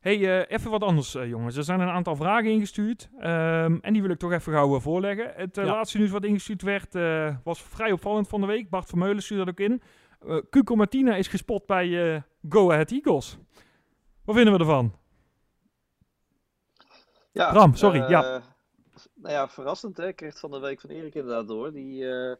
Hey, 0.00 0.38
eh, 0.40 0.56
even 0.56 0.70
wat 0.70 0.82
anders, 0.82 1.14
eh, 1.14 1.28
jongens. 1.28 1.56
Er 1.56 1.64
zijn 1.64 1.80
een 1.80 1.88
aantal 1.88 2.16
vragen 2.16 2.50
ingestuurd. 2.50 3.08
ehm, 3.18 3.78
en 3.80 3.92
die 3.92 4.02
wil 4.02 4.10
ik 4.10 4.18
toch 4.18 4.32
even 4.32 4.52
gauw 4.52 4.80
voorleggen. 4.80 5.32
Het 5.36 5.56
Ja. 5.56 5.64
laatste 5.64 5.98
nieuws 5.98 6.10
wat 6.10 6.24
ingestuurd 6.24 6.62
werd, 6.62 6.94
eh, 6.94 7.36
was 7.44 7.62
vrij 7.62 7.92
opvallend 7.92 8.28
van 8.28 8.40
de 8.40 8.46
week. 8.46 8.70
Bart 8.70 8.86
Vermeulen 8.88 9.22
stuurde 9.22 9.44
dat 9.44 9.52
ook 9.60 9.66
in. 9.70 9.82
Eh 10.28 10.36
Cuco 10.50 10.74
Martina 10.74 11.14
is 11.16 11.28
gespot 11.28 11.66
bij 11.66 12.14
eh, 12.14 12.20
Go 12.48 12.70
Ahead 12.72 12.90
Eagles. 12.90 13.38
Wat 14.24 14.34
vinden 14.36 14.52
we 14.54 14.58
ervan? 14.60 14.94
Ja, 17.32 17.52
Bram, 17.52 17.74
sorry, 17.74 18.00
eh, 18.00 18.08
ja. 18.08 18.42
Nou 19.14 19.34
ja, 19.34 19.48
verrassend 19.48 19.96
hè. 19.96 20.06
Ik 20.06 20.16
kreeg 20.16 20.30
het 20.30 20.40
van 20.40 20.50
de 20.50 20.58
week 20.58 20.80
van 20.80 20.90
Erik 20.90 21.14
inderdaad 21.14 21.48
door. 21.48 21.72
Die, 21.72 22.08
eh, 22.10 22.36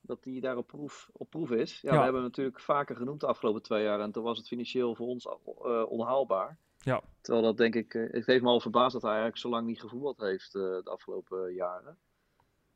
dat 0.00 0.24
hij 0.24 0.40
daar 0.40 0.56
op 0.56 0.66
proef, 0.66 1.08
op 1.12 1.30
proef 1.30 1.50
is. 1.50 1.80
Ja, 1.80 1.90
Ja. 1.90 1.96
we 1.96 2.02
hebben 2.02 2.20
hem 2.22 2.30
natuurlijk 2.30 2.60
vaker 2.60 2.96
genoemd 2.96 3.20
de 3.20 3.26
afgelopen 3.26 3.62
twee 3.62 3.82
jaar. 3.82 4.00
En 4.00 4.12
toen 4.12 4.22
was 4.24 4.38
het 4.38 4.48
financieel 4.48 4.94
voor 4.94 5.06
ons 5.06 5.26
eh, 5.26 5.90
onhaalbaar. 5.90 6.58
Ja. 6.78 7.02
Terwijl 7.20 7.44
dat 7.44 7.56
denk 7.56 7.74
ik... 7.74 7.94
eh, 7.94 8.12
het 8.12 8.26
heeft 8.26 8.42
me 8.42 8.48
al 8.48 8.60
verbaasd 8.60 8.92
dat 8.92 9.02
hij 9.02 9.10
eigenlijk 9.10 9.40
zo 9.40 9.48
lang 9.48 9.66
niet 9.66 9.80
gevoetbald 9.80 10.20
heeft 10.20 10.54
eh, 10.54 10.60
de 10.62 10.90
afgelopen 10.90 11.54
jaren. 11.54 11.98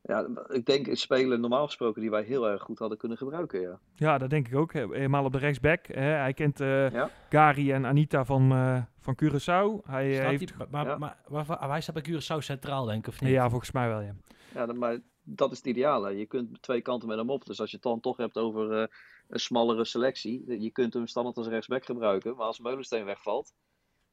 Ja, 0.03 0.27
ik 0.47 0.65
denk 0.65 0.87
een 0.87 0.95
speler 0.97 1.39
normaal 1.39 1.65
gesproken 1.65 2.01
die 2.01 2.09
wij 2.09 2.23
heel 2.23 2.47
erg 2.49 2.61
goed 2.61 2.79
hadden 2.79 2.97
kunnen 2.97 3.17
gebruiken, 3.17 3.61
ja. 3.61 3.79
Ja, 3.95 4.17
dat 4.17 4.29
denk 4.29 4.47
ik 4.47 4.55
ook. 4.55 4.73
Helemaal 4.73 5.25
op 5.25 5.31
de 5.31 5.37
rechtsback. 5.37 5.87
Hè. 5.87 6.01
Hij 6.01 6.33
kent 6.33 6.59
eh, 6.59 6.91
Ja. 6.91 7.09
Gary 7.29 7.71
en 7.71 7.85
Anita 7.85 8.25
van, 8.25 8.51
eh, 8.51 8.81
van 8.99 9.17
Curaçao. 9.23 9.85
Hij 9.85 10.09
eh, 10.09 10.15
Staat 10.15 10.29
heeft... 10.29 10.47
die- 10.47 10.57
maar, 10.57 10.67
maar, 10.71 10.85
ja. 10.85 10.97
maar, 10.97 11.17
maar- 11.29 11.45
maar 11.47 11.69
hij 11.69 11.81
staat 11.81 11.95
bij 12.03 12.03
Curaçao 12.13 12.37
centraal, 12.37 12.85
denk 12.85 12.99
ik, 12.99 13.07
of 13.07 13.21
niet? 13.21 13.29
Ja, 13.31 13.49
volgens 13.49 13.71
mij 13.71 13.87
wel, 13.87 14.01
ja. 14.01 14.15
Ja, 14.53 14.65
dan- 14.65 14.77
maar 14.77 14.97
dat 15.23 15.51
is 15.51 15.57
het 15.57 15.67
ideale. 15.67 16.17
Je 16.17 16.25
kunt 16.25 16.61
twee 16.61 16.81
kanten 16.81 17.07
met 17.07 17.17
hem 17.17 17.29
op. 17.29 17.45
Dus 17.45 17.59
als 17.59 17.69
je 17.69 17.75
het 17.75 17.85
dan 17.85 17.99
toch 17.99 18.17
hebt 18.17 18.37
over 18.37 18.71
eh, 18.81 18.87
een 19.27 19.39
smallere 19.39 19.85
selectie, 19.85 20.61
je 20.61 20.71
kunt 20.71 20.93
hem 20.93 21.07
standaard 21.07 21.37
als 21.37 21.47
rechtsback 21.47 21.85
gebruiken. 21.85 22.35
Maar 22.35 22.45
als 22.45 22.59
Meulensteen 22.59 23.05
wegvalt, 23.05 23.53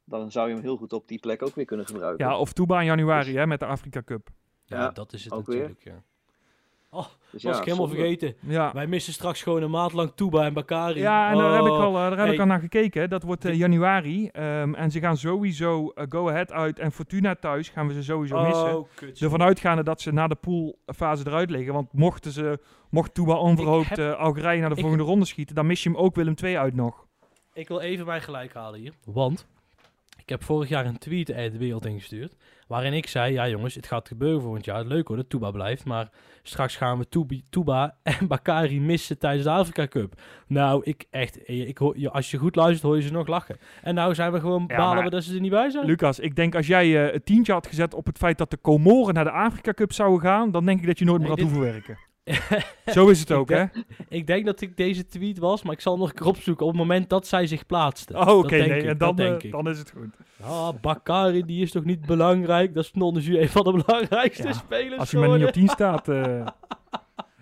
dan 0.05 0.31
zou 0.31 0.49
je 0.49 0.55
hem 0.55 0.63
heel 0.63 0.77
goed 0.77 0.93
op 0.93 1.09
die 1.09 1.19
plek 1.19 1.43
ook 1.43 1.55
weer 1.55 1.65
kunnen 1.65 1.87
gebruiken. 1.87 2.27
Ja, 2.27 2.39
of 2.39 2.53
Toeba 2.53 2.81
in 2.81 2.87
januari 2.87 3.37
hè, 3.37 3.47
met 3.47 3.61
de 3.61 3.67
Afrika 3.67 4.03
Cup. 4.03 4.29
Ja, 4.69 4.91
dat 4.91 5.13
is 5.13 5.25
het 5.25 5.33
ook 5.33 5.47
weer. 5.47 5.57
natuurlijk, 5.57 5.85
ja. 5.85 6.03
Oh, 6.91 7.07
Dus 7.31 7.43
was 7.43 7.59
ik 7.59 7.65
helemaal 7.65 7.87
zonde. 7.87 8.01
vergeten. 8.03 8.35
Ja. 8.41 8.73
Wij 8.73 8.87
missen 8.87 9.13
straks 9.13 9.43
gewoon 9.43 9.63
een 9.63 9.71
maand 9.71 9.93
lang 9.93 10.13
Tuba 10.15 10.45
en 10.45 10.53
Bakari. 10.53 11.01
Ja, 11.01 11.31
en 11.31 11.39
daar 11.39 11.53
heb 11.53 11.65
ik 11.65 11.71
Oh. 11.71 11.79
al, 11.81 11.95
eh, 11.97 12.09
daar 12.09 12.19
heb 12.25 12.33
ik 12.35 12.41
al 12.41 12.47
naar 12.47 12.61
gekeken. 12.61 13.11
Dat 13.11 13.23
wordt 13.23 13.45
eh, 13.45 13.55
januari. 13.55 14.29
Ehm, 14.29 14.75
en 14.75 14.91
ze 14.91 15.01
gaan 15.01 15.17
sowieso 15.17 15.89
eh, 15.89 16.05
Go 16.09 16.29
Ahead 16.29 16.53
uit 16.53 16.79
en 16.79 16.93
Fortuna 16.93 17.35
thuis 17.35 17.69
gaan 17.69 17.87
we 17.87 17.93
ze 17.93 18.03
sowieso 18.03 18.43
missen. 18.43 18.79
Oh, 18.79 18.89
kut. 18.95 19.21
Ervan 19.21 19.43
uitgaande 19.43 19.83
dat 19.83 20.01
ze 20.01 20.13
na 20.13 20.27
de 20.29 20.35
poolfase 20.35 21.27
eruit 21.27 21.51
liggen. 21.51 21.73
Want 21.75 21.93
mochten 21.93 22.33
ze, 22.33 22.59
mocht 22.91 23.15
Touba 23.15 23.35
onverhoopt 23.39 23.89
heb- 23.89 23.99
eh, 23.99 24.13
Algerije 24.19 24.61
naar 24.61 24.69
de 24.69 24.75
ik- 24.75 24.81
volgende 24.81 25.05
ronde 25.05 25.25
schieten, 25.25 25.55
dan 25.55 25.67
mis 25.67 25.83
je 25.83 25.89
hem 25.91 25.99
ook 25.99 26.15
Willem 26.15 26.35
II 26.43 26.57
uit 26.57 26.75
nog. 26.75 27.07
Ik 27.53 27.69
wil 27.69 27.81
even 27.81 28.07
mijn 28.07 28.23
gelijk 28.23 28.55
halen 28.55 28.81
hier. 28.81 28.93
Want 29.05 29.47
ik 30.17 30.29
heb 30.29 30.43
vorig 30.45 30.69
jaar 30.69 30.87
een 30.87 30.99
tweet 30.99 31.33
uit 31.33 31.53
de 31.53 31.59
wereld 31.59 31.87
ingestuurd. 31.87 32.35
Waarin 32.69 32.93
ik 32.93 33.07
zei: 33.07 33.33
Ja, 33.33 33.49
jongens, 33.49 33.75
het 33.75 33.87
gaat 33.87 34.09
gebeuren 34.09 34.43
volgend 34.43 34.65
jaar. 34.65 34.85
Leuk 34.85 35.09
hoor 35.09 35.17
dat 35.17 35.31
Tuba 35.31 35.51
blijft. 35.51 35.85
Maar 35.85 36.09
straks 36.43 36.77
gaan 36.77 36.99
we 36.99 37.09
Tuba 37.51 37.97
en 38.03 38.27
Bakari 38.27 38.81
missen 38.81 39.19
tijdens 39.19 39.45
de 39.45 39.51
Afrika 39.51 39.87
Cup. 39.87 40.21
Nou, 40.47 40.81
ik 40.85 41.05
echt. 41.11 41.45
eh, 41.45 41.69
Ik 41.69 41.79
hoor, 41.79 42.09
als 42.11 42.31
je 42.31 42.37
goed 42.39 42.57
luistert, 42.57 42.83
hoor 42.83 42.97
je 42.97 43.03
ze 43.03 43.13
nog 43.13 43.27
lachen. 43.27 43.57
En 43.83 43.95
nou 43.95 44.15
zijn 44.15 44.33
we 44.33 44.41
gewoon. 44.41 44.65
Ja, 44.67 44.77
balen 44.77 45.05
we 45.05 45.11
dat 45.11 45.25
ze 45.25 45.35
er 45.35 45.41
niet 45.41 45.51
bij 45.51 45.71
zijn. 45.71 45.87
Lucas, 45.87 46.19
ik 46.19 46.37
denk 46.37 46.55
als 46.55 46.67
jij 46.67 47.07
eh, 47.07 47.13
het 47.13 47.25
tientje 47.27 47.53
had 47.53 47.67
gezet 47.67 47.95
op 47.95 48.07
het 48.07 48.19
feit 48.19 48.39
dat 48.39 48.51
de 48.51 48.61
Comoren 48.61 49.15
naar 49.15 49.25
de 49.25 49.31
Afrika 49.31 49.73
Cup 49.73 49.93
zouden 49.93 50.21
gaan, 50.21 50.51
dan 50.51 50.67
denk 50.67 50.81
ik 50.81 50.87
dat 50.87 50.99
je 50.99 51.05
nooit 51.05 51.21
Nee, 51.21 51.29
meer 51.29 51.39
had 51.39 51.47
dit- 51.47 51.57
hoeven 51.57 51.73
werken. 51.73 51.99
Zo 52.87 53.09
is 53.09 53.21
het 53.21 53.33
ook, 53.33 53.49
hè? 53.49 53.65
ik 54.09 54.27
denk 54.27 54.47
dat 54.47 54.61
ik 54.61 54.77
deze 54.77 55.07
tweet 55.07 55.39
was, 55.39 55.63
maar 55.63 55.73
ik 55.73 55.81
zal 55.81 55.97
nog 55.97 56.09
een 56.09 56.15
keer 56.15 56.27
opzoeken 56.27 56.67
op 56.67 56.73
het 56.73 56.81
moment 56.81 57.09
dat 57.09 57.27
zij 57.27 57.47
zich 57.47 57.67
plaatste. 57.67 58.15
Oh, 58.19 58.39
oké, 58.39 58.57
nee, 58.57 58.79
ik, 58.79 58.85
en 58.85 58.99
dan, 58.99 59.17
denk 59.17 59.43
ik. 59.43 59.51
dan 59.51 59.69
is 59.69 59.79
het 59.79 59.91
goed. 59.91 60.17
Ah, 60.43 60.69
Bakari, 60.81 61.45
die 61.45 61.63
is 61.63 61.71
toch 61.71 61.85
niet 61.85 62.07
belangrijk? 62.07 62.75
Dat 62.75 62.85
is 62.85 62.93
non 62.93 63.17
een 63.17 63.49
van 63.49 63.65
de 63.65 63.83
belangrijkste 63.85 64.47
Ja, 64.47 64.53
spelers 64.53 64.99
Als 64.99 65.11
je 65.11 65.19
maar 65.19 65.29
niet 65.39 65.47
op 65.47 65.53
geworden. 65.55 65.67
10 65.67 65.69
staat. 65.69 66.09
eh, 66.09 66.47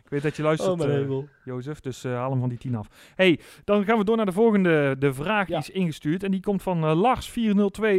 ik 0.04 0.12
weet 0.12 0.22
dat 0.22 0.36
je 0.36 0.42
luistert, 0.42 0.80
Oh, 0.80 0.94
eh. 0.94 1.24
Jozef, 1.44 1.80
dus 1.80 2.02
haal 2.02 2.30
hem 2.30 2.40
van 2.40 2.48
die 2.48 2.58
10 2.58 2.74
af. 2.74 2.88
hey, 3.14 3.40
dan 3.64 3.84
gaan 3.84 3.98
we 3.98 4.04
door 4.04 4.16
naar 4.16 4.26
de 4.26 4.32
volgende 4.32 4.96
de 4.98 5.12
vraag 5.14 5.48
Ja. 5.48 5.58
is 5.58 5.70
ingestuurd. 5.70 6.22
En 6.22 6.30
die 6.30 6.40
komt 6.40 6.62
van 6.62 6.84
eh, 6.84 7.16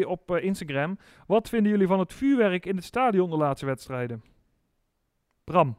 Lars402 0.01 0.05
op 0.07 0.31
Instagram. 0.37 0.97
Wat 1.27 1.49
vinden 1.49 1.71
jullie 1.71 1.87
van 1.87 1.99
het 1.99 2.13
vuurwerk 2.13 2.65
in 2.65 2.75
het 2.75 2.85
stadion 2.85 3.29
de 3.29 3.37
laatste 3.37 3.65
wedstrijden? 3.65 4.23
Bram? 5.43 5.77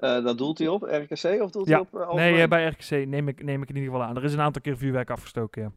Eh, 0.00 0.24
dat 0.24 0.38
doelt 0.38 0.58
hij 0.58 0.68
op 0.68 0.82
RKC 0.82 1.42
of 1.42 1.50
doelt 1.50 1.68
Ja. 1.68 1.72
hij 1.72 1.80
op 1.80 2.00
eh, 2.00 2.14
Nee, 2.14 2.42
eh, 2.42 2.48
bij 2.48 2.66
RKC 2.66 3.06
neem 3.06 3.28
ik, 3.28 3.42
neem 3.42 3.62
ik 3.62 3.68
in 3.68 3.76
ieder 3.76 3.90
geval 3.92 4.06
aan. 4.06 4.16
Er 4.16 4.24
is 4.24 4.32
een 4.32 4.40
aantal 4.40 4.62
keer 4.62 4.76
vuurwerk 4.76 5.10
afgestoken, 5.10 5.62
ja. 5.62 5.72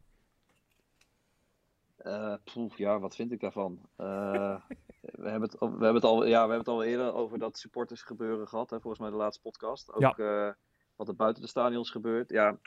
Eh, 1.96 2.34
poeh, 2.54 2.72
ja, 2.76 2.98
wat 2.98 3.14
vind 3.16 3.32
ik 3.32 3.40
daarvan? 3.40 3.78
We, 3.96 5.30
hebben 5.30 5.48
het, 5.48 5.58
we, 5.60 5.66
hebben 5.66 5.94
het 5.94 6.04
al, 6.04 6.24
ja, 6.24 6.30
we 6.30 6.36
hebben 6.38 6.58
het 6.58 6.68
al 6.68 6.82
eerder 6.84 7.14
over 7.14 7.38
dat 7.38 7.58
supporters 7.58 8.02
gebeuren 8.02 8.48
gehad. 8.48 8.70
Hè, 8.70 8.80
volgens 8.80 9.02
mij 9.02 9.10
de 9.10 9.16
laatste 9.16 9.42
podcast. 9.42 9.92
Ook 9.92 10.16
Ja. 10.16 10.56
wat 10.96 11.08
er 11.08 11.16
buiten 11.16 11.42
de 11.42 11.48
stadions 11.48 11.90
gebeurt. 11.90 12.30
Ja, 12.30 12.58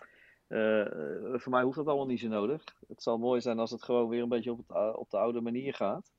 voor 1.34 1.52
mij 1.52 1.64
hoeft 1.64 1.76
dat 1.78 1.88
allemaal 1.88 2.06
niet 2.06 2.20
zo 2.20 2.28
nodig. 2.28 2.64
Het 2.88 3.04
zal 3.04 3.18
mooi 3.18 3.42
zijn 3.42 3.60
als 3.60 3.72
het 3.72 3.84
gewoon 3.84 4.10
weer 4.10 4.22
een 4.22 4.30
beetje 4.30 4.52
op, 4.52 4.58
het, 4.68 4.96
op 4.96 5.10
de 5.10 5.18
oude 5.18 5.42
manier 5.42 5.74
gaat. 5.74 6.12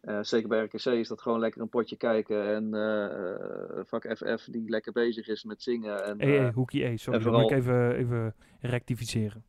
Eh, 0.00 0.18
zeker 0.22 0.48
bij 0.48 0.64
RKC 0.64 0.84
is 0.84 1.08
dat 1.08 1.20
gewoon 1.20 1.38
lekker 1.40 1.60
een 1.60 1.68
potje 1.68 1.96
kijken. 1.96 2.42
En 2.54 2.74
eh, 2.74 3.80
vak 3.84 4.16
FF 4.16 4.44
die 4.44 4.70
lekker 4.70 4.92
bezig 4.92 5.26
is 5.28 5.44
met 5.44 5.62
zingen. 5.62 6.04
En, 6.04 6.20
Hey, 6.20 6.28
hey, 6.36 6.46
eh, 6.46 6.54
Hoekie 6.54 6.84
E, 6.84 6.96
sorry, 6.96 7.18
en 7.18 7.24
dat 7.24 7.40
moet 7.40 7.50
ik 7.50 7.62
vooral- 7.62 7.90
even, 7.90 7.96
even 7.98 8.34
rectificeren. 8.60 9.44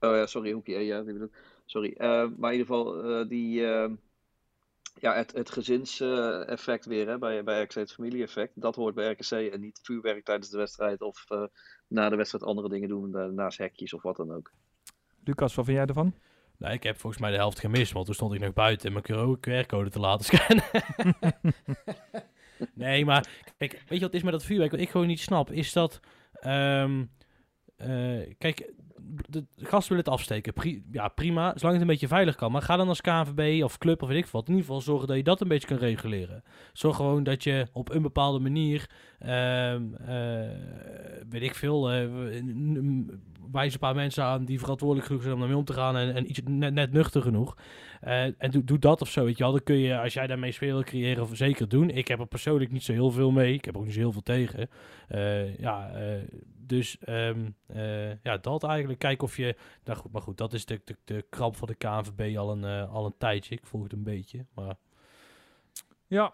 Oh 0.00 0.14
ja, 0.14 0.26
sorry, 0.26 0.52
Hoekie. 0.52 0.74
eh, 0.74 0.86
Ja, 0.86 1.04
sorry. 1.64 1.94
Maar 2.36 2.52
in 2.52 2.58
ieder 2.58 2.66
geval, 2.66 2.92
die, 3.28 3.60
ja, 5.00 5.14
het, 5.14 5.32
het 5.32 5.50
gezinseffect 5.50 6.84
weer 6.84 7.08
hè, 7.08 7.18
bij, 7.18 7.44
bij 7.44 7.62
RKC, 7.62 7.72
het 7.74 7.92
familie-effect. 7.92 8.52
Dat 8.54 8.74
hoort 8.74 8.94
bij 8.94 9.10
RKC 9.10 9.30
en 9.52 9.60
niet 9.60 9.80
vuurwerk 9.82 10.24
tijdens 10.24 10.50
de 10.50 10.58
wedstrijd 10.58 11.00
of 11.00 11.26
na 11.86 12.08
de 12.08 12.16
wedstrijd 12.16 12.44
andere 12.44 12.68
dingen 12.68 12.88
doen, 12.88 13.34
naast 13.34 13.58
hekjes 13.58 13.92
of 13.92 14.02
wat 14.02 14.16
dan 14.16 14.32
ook. 14.32 14.52
Lucas, 15.24 15.54
wat 15.54 15.64
vind 15.64 15.76
jij 15.76 15.86
ervan? 15.86 16.14
Nee, 16.58 16.72
ik 16.72 16.82
heb 16.82 16.98
volgens 16.98 17.22
mij 17.22 17.30
de 17.30 17.36
helft 17.36 17.60
gemist, 17.60 17.92
want 17.92 18.06
toen 18.06 18.14
stond 18.14 18.34
ik 18.34 18.40
nog 18.40 18.52
buiten 18.52 18.86
en 18.86 18.92
mijn 18.92 19.34
QR-code 19.64 19.90
te 19.90 20.00
laten 20.00 20.24
scannen. 20.24 20.64
nee, 22.74 23.04
maar 23.04 23.28
kijk, 23.56 23.72
weet 23.72 23.98
je 23.98 24.04
wat 24.04 24.14
is 24.14 24.22
met 24.22 24.32
dat 24.32 24.44
vuurwerk? 24.44 24.70
Wat 24.70 24.80
ik 24.80 24.90
gewoon 24.90 25.06
niet 25.06 25.20
snap, 25.20 25.50
is 25.50 25.72
dat... 25.72 26.00
ehm, 26.32 27.04
eh, 27.76 28.34
kijk, 28.38 28.72
de 29.28 29.44
gasten 29.56 29.88
willen 29.96 30.04
het 30.04 30.08
afsteken. 30.14 30.52
Ja, 30.92 31.08
prima, 31.08 31.52
zolang 31.56 31.72
het 31.72 31.80
een 31.80 31.86
beetje 31.92 32.08
veilig 32.08 32.34
kan. 32.34 32.52
Maar 32.52 32.62
ga 32.62 32.76
dan 32.76 32.88
als 32.88 33.00
KNVB 33.00 33.62
of 33.64 33.78
club 33.78 34.02
of 34.02 34.08
weet 34.08 34.18
ik 34.24 34.26
wat. 34.26 34.42
In 34.48 34.54
ieder 34.54 34.66
geval 34.66 34.80
zorgen 34.80 35.08
dat 35.08 35.16
je 35.16 35.22
dat 35.22 35.40
een 35.40 35.48
beetje 35.48 35.66
kan 35.68 35.76
reguleren. 35.76 36.42
Zorg 36.72 36.96
gewoon 36.96 37.22
dat 37.22 37.44
je 37.44 37.66
op 37.72 37.90
een 37.94 38.02
bepaalde 38.02 38.38
manier... 38.38 38.90
ehm, 39.18 39.94
eh, 39.94 40.50
weet 41.28 41.42
ik 41.42 41.54
veel... 41.54 41.88
n- 41.88 43.20
wijs 43.52 43.72
een 43.72 43.78
paar 43.78 43.94
mensen 43.94 44.24
aan 44.24 44.44
die 44.44 44.58
verantwoordelijk 44.58 45.06
genoeg 45.06 45.22
zijn 45.22 45.34
om 45.34 45.40
daarmee 45.40 45.58
om 45.58 45.64
te 45.64 45.72
gaan 45.72 45.96
en, 45.96 46.14
en 46.14 46.30
iets 46.30 46.40
net, 46.44 46.74
net 46.74 46.92
nuchter 46.92 47.22
genoeg. 47.22 47.56
Eh, 48.00 48.24
en 48.24 48.50
doe, 48.50 48.64
doe 48.64 48.78
dat 48.78 49.00
of 49.00 49.10
zo, 49.10 49.24
weet 49.24 49.36
je 49.36 49.42
wel. 49.42 49.52
Dan 49.52 49.62
kun 49.62 49.76
je, 49.76 49.98
als 49.98 50.14
jij 50.14 50.26
daarmee 50.26 50.52
sfeer 50.52 50.72
wil 50.72 50.82
creëren, 50.82 51.36
zeker 51.36 51.68
doen. 51.68 51.90
Ik 51.90 52.08
heb 52.08 52.20
er 52.20 52.26
persoonlijk 52.26 52.72
niet 52.72 52.82
zo 52.82 52.92
heel 52.92 53.10
veel 53.10 53.30
mee. 53.30 53.54
Ik 53.54 53.64
heb 53.64 53.76
ook 53.76 53.84
niet 53.84 53.92
zo 53.94 53.98
heel 54.00 54.12
veel 54.12 54.22
tegen. 54.22 54.68
Ja, 55.58 55.90
dus 56.66 56.98
ehm, 56.98 57.50
eh, 57.66 58.22
ja, 58.22 58.36
dat 58.36 58.64
eigenlijk. 58.64 58.98
Kijk 58.98 59.22
of 59.22 59.36
je... 59.36 59.56
Nou 59.84 59.98
goed, 59.98 60.12
maar 60.12 60.22
goed, 60.22 60.36
dat 60.38 60.52
is 60.52 60.66
de, 60.66 60.80
de, 60.84 60.96
de 61.04 61.24
krap 61.30 61.56
van 61.56 61.68
de 61.68 61.74
KNVB 61.74 62.36
al 62.36 62.50
een, 62.50 62.64
eh, 62.64 62.94
al 62.94 63.06
een 63.06 63.14
tijdje. 63.18 63.54
Ik 63.54 63.66
volg 63.66 63.82
het 63.82 63.92
een 63.92 64.02
beetje, 64.02 64.44
maar... 64.54 64.74
Ja. 66.06 66.32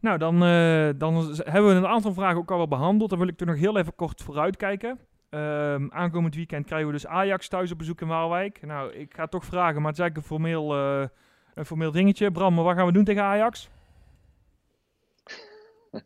Nou, 0.00 0.18
dan, 0.18 0.34
eh, 0.34 0.88
dan 0.96 1.14
hebben 1.36 1.66
we 1.66 1.74
een 1.74 1.86
aantal 1.86 2.12
vragen 2.12 2.38
ook 2.38 2.50
al 2.50 2.56
wel 2.56 2.68
behandeld. 2.68 3.10
Dan 3.10 3.18
wil 3.18 3.28
ik 3.28 3.40
er 3.40 3.46
nog 3.46 3.56
heel 3.56 3.78
even 3.78 3.94
kort 3.94 4.22
vooruitkijken. 4.22 4.98
Ehm 5.28 5.86
aankomend 5.90 6.34
weekend 6.34 6.66
krijgen 6.66 6.86
we 6.86 6.92
dus 6.92 7.06
Ajax 7.06 7.48
thuis 7.48 7.72
op 7.72 7.78
bezoek 7.78 8.00
in 8.00 8.08
Waalwijk. 8.08 8.62
Nou, 8.66 8.92
ik 8.92 9.14
ga 9.14 9.26
toch 9.26 9.44
vragen, 9.44 9.82
maar 9.82 9.90
het 9.90 10.00
is 10.00 10.04
eigenlijk 10.04 10.16
een 10.16 10.36
formeel, 10.36 10.74
eh, 10.74 11.08
een 11.54 11.66
formeel 11.66 11.90
dingetje. 11.90 12.30
Bram, 12.30 12.54
maar 12.54 12.64
wat 12.64 12.76
gaan 12.76 12.86
we 12.86 12.92
doen 12.92 13.04
tegen 13.04 13.22
Ajax? 13.22 13.68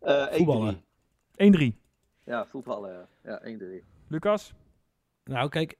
Eh, 0.00 0.26
1-3. 0.30 0.36
Voetballen. 0.36 0.84
1-3. 1.36 1.81
Ja, 2.24 2.46
voetballen. 2.46 3.06
Ja, 3.24 3.40
ja 3.44 3.58
1-3. 3.58 3.84
Lucas? 4.08 4.52
Nou, 5.24 5.48
kijk, 5.48 5.76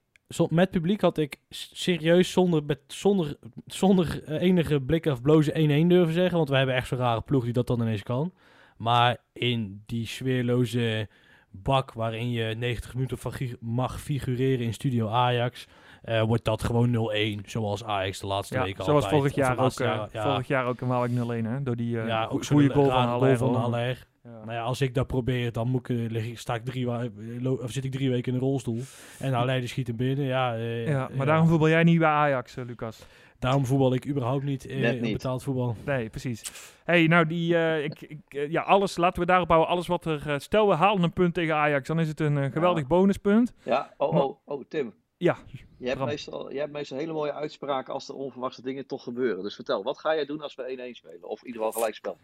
met 0.49 0.71
publiek 0.71 1.01
had 1.01 1.17
ik 1.17 1.39
serieus 1.49 2.31
zonder, 2.31 2.63
met, 2.63 2.79
zonder, 2.87 3.37
zonder 3.65 4.23
eh, 4.23 4.41
enige 4.41 4.81
blikken 4.81 5.11
of 5.11 5.21
blozen 5.21 5.53
1-1 5.85 5.87
durven 5.87 6.13
zeggen. 6.13 6.37
Want 6.37 6.49
we 6.49 6.55
hebben 6.57 6.75
echt 6.75 6.87
zo'n 6.87 6.97
rare 6.97 7.21
ploeg 7.21 7.43
die 7.43 7.53
dat 7.53 7.67
dan 7.67 7.81
ineens 7.81 8.03
kan. 8.03 8.33
Maar 8.77 9.17
in 9.33 9.83
die 9.85 10.05
sfeerloze 10.07 11.07
bak 11.51 11.93
waarin 11.93 12.31
je 12.31 12.55
90 12.55 12.93
minuten 12.93 13.17
mag 13.59 14.01
figureren 14.01 14.65
in 14.65 14.73
Studio 14.73 15.07
Ajax, 15.07 15.67
eh, 16.01 16.21
wordt 16.21 16.45
dat 16.45 16.63
gewoon 16.63 16.89
0-1. 16.91 17.45
Zoals 17.49 17.83
Ajax 17.83 18.19
de 18.19 18.27
laatste 18.27 18.55
Ja, 18.55 18.63
weken 18.63 18.83
zoals 18.83 19.03
altijd. 19.03 19.21
vorig 19.21 19.35
jaar, 19.35 19.57
ook, 19.59 19.71
eh, 19.71 19.85
jaren, 19.85 20.09
ja. 20.13 20.23
vorig 20.31 20.47
jaar 20.47 20.65
ook 20.65 20.81
in 20.81 20.87
Waalwijk 20.87 21.11
0-1, 21.11 21.45
hè? 21.45 21.63
Door 21.63 21.75
die 21.75 21.99
eh 21.99 22.07
ja, 22.07 22.25
go- 22.25 22.33
ook 22.33 22.43
zo'n 22.43 22.57
goede 22.57 22.73
goal 22.73 22.85
van 22.85 22.95
rare 22.95 23.07
Haller. 23.07 23.37
goal 23.37 23.53
van 23.53 23.61
Haller. 23.61 24.07
Ja. 24.23 24.29
Nou 24.29 24.51
ja, 24.51 24.61
als 24.61 24.81
ik 24.81 24.93
dat 24.93 25.07
probeer, 25.07 25.51
dan 25.51 25.67
moet 25.67 25.89
ik, 25.89 25.97
eh, 25.97 26.09
lig 26.09 26.25
ik, 26.25 26.39
sta 26.39 26.53
ik 26.55 26.65
drie, 26.65 26.89
of 27.61 27.71
zit 27.71 27.83
ik 27.85 27.91
drie 27.91 28.09
weken 28.09 28.31
in 28.33 28.37
een 28.39 28.43
rolstoel. 28.45 28.79
En 29.19 29.33
Haller 29.33 29.59
die 29.59 29.67
schiet 29.69 29.87
hem 29.87 29.95
binnen. 29.95 30.25
Ja, 30.25 30.55
eh, 30.55 30.87
Ja, 30.87 31.07
maar 31.07 31.17
ja. 31.17 31.25
daarom 31.25 31.47
voetbal 31.47 31.69
jij 31.69 31.83
niet 31.83 31.99
bij 31.99 32.07
Ajax, 32.09 32.57
eh, 32.57 32.65
Lucas. 32.65 33.05
Daarom 33.39 33.65
voetbal 33.65 33.93
ik 33.93 34.07
überhaupt 34.07 34.43
niet 34.43 34.65
eh, 34.65 34.93
in 34.93 35.11
betaald 35.11 35.43
voetbal. 35.43 35.75
Nee, 35.85 36.09
precies. 36.09 36.41
hey, 36.83 37.07
nou, 37.07 37.27
die, 37.27 37.57
eh, 37.57 37.83
ik, 37.83 38.01
ik, 38.01 38.19
eh, 38.27 38.51
ja, 38.51 38.61
alles, 38.61 38.97
laten 38.97 39.19
we 39.19 39.25
daarop 39.25 39.47
houden. 39.49 39.69
Alles 39.69 39.87
wat 39.87 40.05
er, 40.05 40.29
eh, 40.29 40.39
stel 40.39 40.67
we 40.67 40.75
halen 40.75 41.03
een 41.03 41.13
punt 41.13 41.33
tegen 41.33 41.55
Ajax, 41.55 41.87
dan 41.87 41.99
is 41.99 42.07
het 42.07 42.19
een 42.19 42.37
eh, 42.37 42.51
geweldig 42.51 42.87
bonuspunt. 42.87 43.53
Ja, 43.63 43.93
oh, 43.97 44.15
oh, 44.15 44.37
oh, 44.45 44.63
Tim. 44.67 44.93
Ja, 45.23 45.37
Je 45.77 45.85
hebt, 45.85 45.95
Bram. 45.97 46.07
meestal, 46.09 46.51
je 46.51 46.59
hebt 46.59 46.71
meestal 46.71 46.97
hele 46.97 47.13
mooie 47.13 47.33
uitspraken 47.33 47.93
als 47.93 48.09
er 48.09 48.15
onverwachte 48.15 48.61
dingen 48.61 48.85
toch 48.87 49.03
gebeuren. 49.03 49.43
Dus 49.43 49.55
vertel, 49.55 49.83
wat 49.83 49.99
ga 49.99 50.15
jij 50.15 50.25
doen 50.25 50.41
als 50.41 50.55
we 50.55 50.63
1-1 50.93 50.95
spelen? 50.97 51.23
Of 51.29 51.39
in 51.41 51.47
ieder 51.47 51.61
geval 51.63 51.77
gelijk 51.79 51.95
spel? 51.95 52.17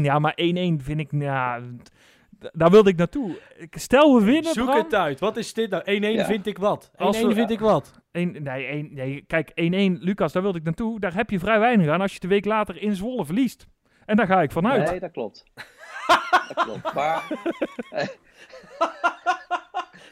1-1, 0.00 0.02
ja, 0.04 0.18
maar 0.18 0.32
1-1 0.36 0.82
vind 0.82 1.00
ik, 1.00 1.08
ja, 1.10 1.60
d- 1.82 1.90
daar 2.52 2.70
wilde 2.70 2.90
ik 2.90 2.96
naartoe. 2.96 3.40
Ik- 3.56 3.74
Stel 3.78 4.18
we 4.18 4.24
winnen, 4.24 4.52
Zoek 4.52 4.64
Bram. 4.66 4.78
het 4.78 4.94
uit. 4.94 5.20
Wat 5.20 5.36
is 5.36 5.54
dit 5.54 5.70
nou? 5.70 5.82
1-1 5.84 6.14
Ja. 6.14 6.24
vind 6.24 6.46
ik 6.46 6.58
wat. 6.58 6.90
1-1 6.92 7.06
Als 7.06 7.20
we- 7.22 7.34
vind 7.34 7.50
ik 7.50 7.60
wat. 7.60 8.00
Eén- 8.12 8.42
nee, 8.42 8.66
één- 8.66 8.94
nee, 8.94 9.24
kijk, 9.26 9.50
1-1, 9.54 9.98
Lucas, 10.00 10.32
daar 10.32 10.42
wilde 10.42 10.58
ik 10.58 10.64
naartoe. 10.64 11.00
Daar 11.00 11.14
heb 11.14 11.30
je 11.30 11.38
vrij 11.38 11.58
weinig 11.58 11.88
aan 11.88 12.00
als 12.00 12.12
je 12.12 12.20
de 12.20 12.28
week 12.28 12.44
later 12.44 12.82
in 12.82 12.94
Zwolle 12.94 13.24
verliest. 13.24 13.66
En 14.04 14.16
daar 14.16 14.26
ga 14.26 14.42
ik 14.42 14.52
vanuit. 14.52 14.90
Nee, 14.90 15.00
dat 15.00 15.10
klopt. 15.10 15.44
dat 16.54 16.64
klopt. 16.64 16.94
Maar 16.94 17.26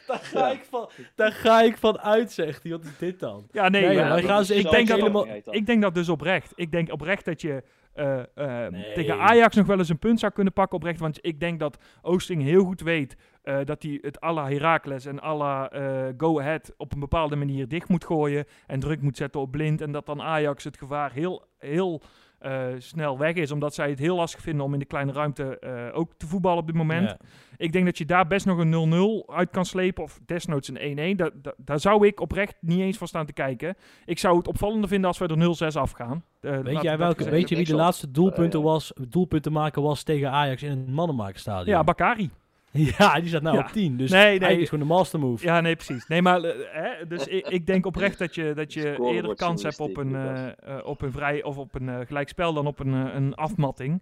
Daar 0.07 0.19
ga, 0.23 0.51
ik 0.51 0.63
van, 0.69 0.89
daar 1.15 1.31
ga 1.31 1.61
ik 1.61 1.77
van 1.77 1.99
uit, 1.99 2.31
zegt 2.31 2.63
hij. 2.63 2.71
Wat 2.71 2.83
is 2.83 2.97
dit 2.97 3.19
dan? 3.19 3.47
Ja, 3.51 3.69
nee, 3.69 3.97
gaan 4.23 4.45
ze- 4.45 4.55
ik 4.55 4.61
zo 4.61 4.69
denk 4.71 4.87
dat 4.87 4.97
helemaal- 4.97 5.27
Ik 5.49 5.65
denk 5.65 5.81
dat 5.81 5.93
dus 5.95 6.09
oprecht. 6.09 6.51
Ik 6.55 6.71
denk 6.71 6.91
oprecht 6.91 7.25
dat 7.25 7.41
je 7.41 7.63
eh, 7.93 8.19
eh, 8.35 8.71
Nee. 8.71 8.93
tegen 8.93 9.19
Ajax 9.19 9.55
nog 9.55 9.65
wel 9.67 9.77
eens 9.77 9.89
een 9.89 9.99
punt 9.99 10.19
zou 10.19 10.31
kunnen 10.31 10.53
pakken 10.53 10.77
oprecht. 10.77 10.99
Want 10.99 11.17
ik 11.21 11.39
denk 11.39 11.59
dat 11.59 11.77
Oosting 12.01 12.41
heel 12.43 12.63
goed 12.63 12.81
weet 12.81 13.15
eh, 13.43 13.57
dat 13.63 13.83
hij 13.83 13.97
het 14.01 14.23
à 14.23 14.33
la 14.33 14.49
Heracles 14.49 15.05
en 15.05 15.23
à 15.23 15.35
la 15.37 15.69
eh, 15.69 16.05
Go 16.17 16.39
Ahead 16.39 16.73
op 16.77 16.93
een 16.93 16.99
bepaalde 16.99 17.35
manier 17.35 17.67
dicht 17.67 17.89
moet 17.89 18.05
gooien. 18.05 18.45
En 18.67 18.79
druk 18.79 19.01
moet 19.01 19.17
zetten 19.17 19.41
op 19.41 19.51
blind. 19.51 19.81
En 19.81 19.91
dat 19.91 20.05
dan 20.05 20.21
Ajax 20.21 20.63
het 20.63 20.77
gevaar 20.77 21.11
heel, 21.11 21.45
heel 21.57 22.01
eh, 22.43 22.65
snel 22.77 23.17
weg 23.17 23.33
is. 23.33 23.51
Omdat 23.51 23.73
zij 23.73 23.89
het 23.89 23.99
heel 23.99 24.15
lastig 24.15 24.41
vinden 24.41 24.65
om 24.65 24.73
in 24.73 24.79
de 24.79 24.85
kleine 24.85 25.11
ruimte 25.11 25.59
eh, 25.59 25.97
ook 25.97 26.11
te 26.17 26.27
voetballen 26.27 26.59
op 26.59 26.67
dit 26.67 26.75
moment. 26.75 27.09
Ja. 27.09 27.17
Ik 27.57 27.71
denk 27.71 27.85
dat 27.85 27.97
je 27.97 28.05
daar 28.05 28.27
best 28.27 28.45
nog 28.45 28.57
een 28.57 29.23
0-0 29.27 29.33
uit 29.35 29.49
kan 29.49 29.65
slepen. 29.65 30.03
Of 30.03 30.19
desnoods 30.25 30.69
een 30.73 31.13
1-1. 31.13 31.17
Da- 31.17 31.29
da- 31.41 31.53
daar 31.57 31.79
zou 31.79 32.07
ik 32.07 32.19
oprecht 32.19 32.55
niet 32.59 32.79
eens 32.79 32.97
van 32.97 33.07
staan 33.07 33.25
te 33.25 33.33
kijken. 33.33 33.75
Ik 34.05 34.19
zou 34.19 34.37
het 34.37 34.47
opvallender 34.47 34.89
vinden 34.89 35.07
als 35.07 35.17
we 35.17 35.27
er 35.27 35.37
0-6 35.37 35.77
afgaan. 35.77 36.23
Eh, 36.41 36.51
laat 36.51 36.63
Weet 36.63 36.81
jij 36.81 36.97
welke, 36.97 37.29
weet 37.29 37.49
je 37.49 37.55
wie 37.55 37.65
de 37.65 37.75
laatste 37.75 38.11
doelpunten, 38.11 38.61
was, 38.61 38.93
doelpunten 39.09 39.51
maken 39.51 39.81
was 39.81 40.03
tegen 40.03 40.31
Ajax 40.31 40.63
in 40.63 40.69
het 40.69 40.89
mannenmakerstadion? 40.89 41.75
Ja, 41.75 41.83
Bakari. 41.83 42.29
ja, 42.97 43.19
die 43.19 43.27
staat 43.27 43.41
nou 43.41 43.57
Ja. 43.57 43.61
op 43.63 43.67
10. 43.71 43.97
Dus 43.97 44.11
Nee, 44.11 44.19
nee. 44.19 44.29
eigenlijk 44.29 44.61
is 44.61 44.69
gewoon 44.69 44.87
de 44.87 44.93
master 44.93 45.19
move. 45.19 45.45
Ja, 45.45 45.61
nee, 45.61 45.75
precies. 45.75 46.07
Nee, 46.07 46.21
maar 46.21 46.43
eh, 46.43 46.53
hè, 46.71 47.07
dus 47.07 47.27
ik, 47.27 47.47
ik 47.47 47.65
denk 47.65 47.85
oprecht 47.85 48.17
dat 48.19 48.35
je, 48.35 48.53
dat 48.55 48.73
je 48.73 48.97
eerder 49.11 49.35
kans 49.35 49.63
hebt 49.63 49.79
op 49.79 49.97
een, 49.97 50.15
eh, 50.15 50.47
eh, 50.47 50.85
op 50.85 51.01
een 51.01 51.11
vrij 51.11 51.43
of 51.43 51.57
op 51.57 51.75
een 51.75 51.89
eh, 51.89 51.99
gelijkspel 52.07 52.53
dan 52.53 52.67
op 52.67 52.79
een, 52.79 52.93
eh, 53.07 53.13
een 53.13 53.35
afmatting. 53.35 54.01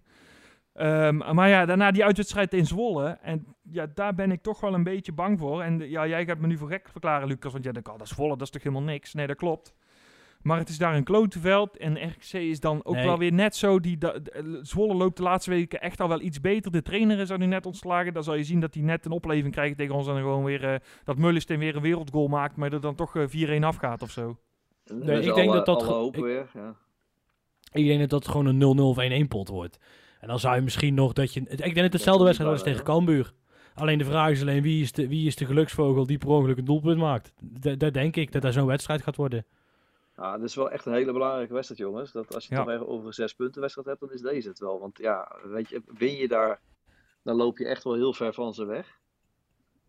Ehm, 0.72 1.16
maar 1.34 1.48
ja, 1.48 1.64
daarna 1.66 1.90
die 1.90 2.04
uitwedstrijd 2.04 2.54
in 2.54 2.66
Zwolle. 2.66 3.18
En 3.22 3.46
ja, 3.70 3.86
daar 3.94 4.14
ben 4.14 4.32
ik 4.32 4.42
toch 4.42 4.60
wel 4.60 4.74
een 4.74 4.82
beetje 4.84 5.12
bang 5.12 5.38
voor. 5.38 5.62
En 5.62 5.90
ja, 5.90 6.06
jij 6.06 6.24
gaat 6.24 6.38
me 6.38 6.46
nu 6.46 6.56
voor 6.56 6.68
gek 6.68 6.88
verklaren, 6.90 7.28
Lucas. 7.28 7.52
Want 7.52 7.64
jij 7.64 7.72
denkt, 7.72 7.88
oh, 7.88 7.98
dat 7.98 8.06
is 8.06 8.12
Zwolle, 8.12 8.30
dat 8.36 8.40
is 8.40 8.50
toch 8.50 8.62
helemaal 8.62 8.84
niks? 8.84 9.14
Nee, 9.14 9.26
dat 9.26 9.36
klopt. 9.36 9.74
Maar 10.42 10.58
het 10.58 10.68
is 10.68 10.78
daar 10.78 10.94
een 10.96 11.04
klotenveld. 11.04 11.76
En 11.76 12.08
RKC 12.08 12.32
is 12.32 12.60
dan 12.60 12.84
ook 12.84 12.94
Nee. 12.94 13.04
wel 13.04 13.18
weer 13.18 13.32
net 13.32 13.56
zo. 13.56 13.80
Die, 13.80 13.98
eh, 13.98 14.42
Zwolle 14.62 14.94
loopt 14.94 15.16
de 15.16 15.22
laatste 15.22 15.50
weken 15.50 15.80
echt 15.80 16.00
al 16.00 16.08
wel 16.08 16.20
iets 16.20 16.40
beter. 16.40 16.72
De 16.72 16.82
trainer 16.82 17.18
is 17.18 17.30
er 17.30 17.38
nu 17.38 17.46
net 17.46 17.66
ontslagen. 17.66 18.12
Dan 18.12 18.24
zal 18.24 18.34
je 18.34 18.44
zien 18.44 18.60
dat 18.60 18.74
hij 18.74 18.82
net 18.82 19.04
een 19.04 19.12
opleving 19.12 19.52
krijgt 19.52 19.76
tegen 19.76 19.94
ons. 19.94 20.06
En 20.06 20.12
dan 20.12 20.22
gewoon 20.22 20.44
weer... 20.44 20.64
eh, 20.64 20.78
dat 21.04 21.18
Mullisteen 21.18 21.58
weer 21.58 21.76
een 21.76 21.82
wereldgoal 21.82 22.28
maakt, 22.28 22.56
maar 22.56 22.72
er 22.72 22.80
dan 22.80 22.94
toch 22.94 23.16
eh, 23.16 23.26
4-1 23.28 23.64
afgaat 23.64 24.02
of 24.02 24.10
zo. 24.10 24.38
Nee, 24.92 25.20
ik 25.20 25.26
ik 25.26 25.34
denk 25.34 25.52
dat 25.52 25.66
dat 25.66 26.06
ik- 26.14 26.22
weer, 26.22 26.46
ja. 26.54 26.74
Ik 27.72 27.86
denk 27.86 28.00
dat 28.00 28.10
dat 28.10 28.28
gewoon 28.28 28.46
een 28.46 28.58
0-0 28.58 28.82
of 28.88 28.98
1-1 29.24 29.28
pot 29.28 29.48
wordt. 29.48 29.78
En 30.20 30.28
dan 30.28 30.38
zou 30.38 30.54
je 30.56 30.60
misschien 30.62 30.94
nog 30.94 31.12
dat 31.12 31.34
je... 31.34 31.40
Ik 31.40 31.46
denk 31.58 31.74
dat 31.74 31.82
het 31.84 31.92
hetzelfde 31.92 32.24
wedstrijd 32.24 32.50
wordt 32.50 32.64
als 32.66 32.72
tegen 32.76 32.92
Cambuur. 32.94 33.32
Alleen 33.74 33.98
de 33.98 34.04
vraag 34.04 34.30
is 34.30 34.40
alleen 34.40 34.62
wie 34.62 34.82
is 34.82 34.92
de, 34.92 35.08
wie 35.08 35.26
is 35.26 35.36
de 35.36 35.44
geluksvogel 35.46 36.06
die 36.06 36.18
per 36.18 36.28
ongeluk 36.28 36.58
een 36.58 36.64
doelpunt 36.64 36.98
maakt. 36.98 37.32
Da- 37.42 37.74
Daar 37.74 37.92
denk 37.92 38.16
ik 38.16 38.32
dat 38.32 38.42
daar 38.42 38.52
zo'n 38.52 38.66
wedstrijd 38.66 39.02
gaat 39.02 39.16
worden. 39.16 39.46
Ja, 40.22 40.36
dit 40.36 40.44
is 40.48 40.54
wel 40.54 40.70
echt 40.70 40.86
een 40.86 40.92
hele 40.92 41.12
belangrijke 41.12 41.52
wedstrijd, 41.54 41.80
jongens. 41.80 42.12
Dat 42.12 42.34
als 42.34 42.46
je 42.46 42.54
Ja. 42.54 42.64
toch 42.64 42.72
even 42.72 42.88
over 42.88 43.06
een 43.06 43.12
zes 43.12 43.34
punten 43.34 43.60
wedstrijd 43.60 43.86
hebt, 43.88 44.00
dan 44.00 44.12
is 44.12 44.20
deze 44.20 44.48
het 44.48 44.58
wel. 44.58 44.80
Want 44.80 44.98
ja, 44.98 45.36
weet 45.44 45.68
je, 45.68 45.82
win 45.86 46.16
je 46.16 46.28
daar, 46.28 46.60
dan 47.22 47.36
loop 47.36 47.58
je 47.58 47.66
echt 47.66 47.84
wel 47.84 47.94
heel 47.94 48.12
ver 48.12 48.34
van 48.34 48.54
ze 48.54 48.64
weg. 48.64 49.00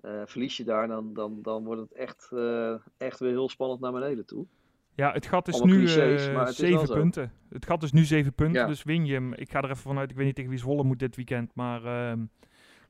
Eh, 0.01 0.21
verlies 0.25 0.57
je 0.57 0.63
daar, 0.63 0.87
dan, 0.87 1.13
dan, 1.13 1.41
dan 1.41 1.63
wordt 1.63 1.81
het 1.81 1.91
echt, 1.93 2.29
eh, 2.33 2.73
echt 2.97 3.19
weer 3.19 3.29
heel 3.29 3.49
spannend 3.49 3.79
naar 3.81 3.91
beneden 3.91 4.25
toe. 4.25 4.45
Ja, 4.95 5.11
het 5.11 5.25
gat 5.25 5.47
is 5.47 5.53
Allemaal 5.53 5.75
nu 5.75 5.83
clichés, 5.83 6.27
eh 6.27 6.33
maar 6.33 6.45
het 6.45 6.51
is 6.53 6.59
wel 6.59 6.69
7 6.69 6.87
zo. 6.87 6.93
punten. 6.93 7.31
Het 7.49 7.65
gat 7.65 7.83
is 7.83 7.91
nu 7.91 8.03
7 8.03 8.33
punten, 8.33 8.61
Ja. 8.61 8.67
dus 8.67 8.83
win 8.83 9.05
je 9.05 9.13
hem. 9.13 9.33
Ik 9.33 9.51
ga 9.51 9.57
er 9.57 9.63
even 9.69 9.77
vanuit, 9.77 10.09
ik 10.09 10.15
weet 10.15 10.25
niet 10.25 10.35
tegen 10.35 10.49
wie 10.49 10.59
Zwolle 10.59 10.83
moet 10.83 10.99
dit 10.99 11.15
weekend, 11.15 11.55
maar 11.55 11.77
ehm, 11.85 12.25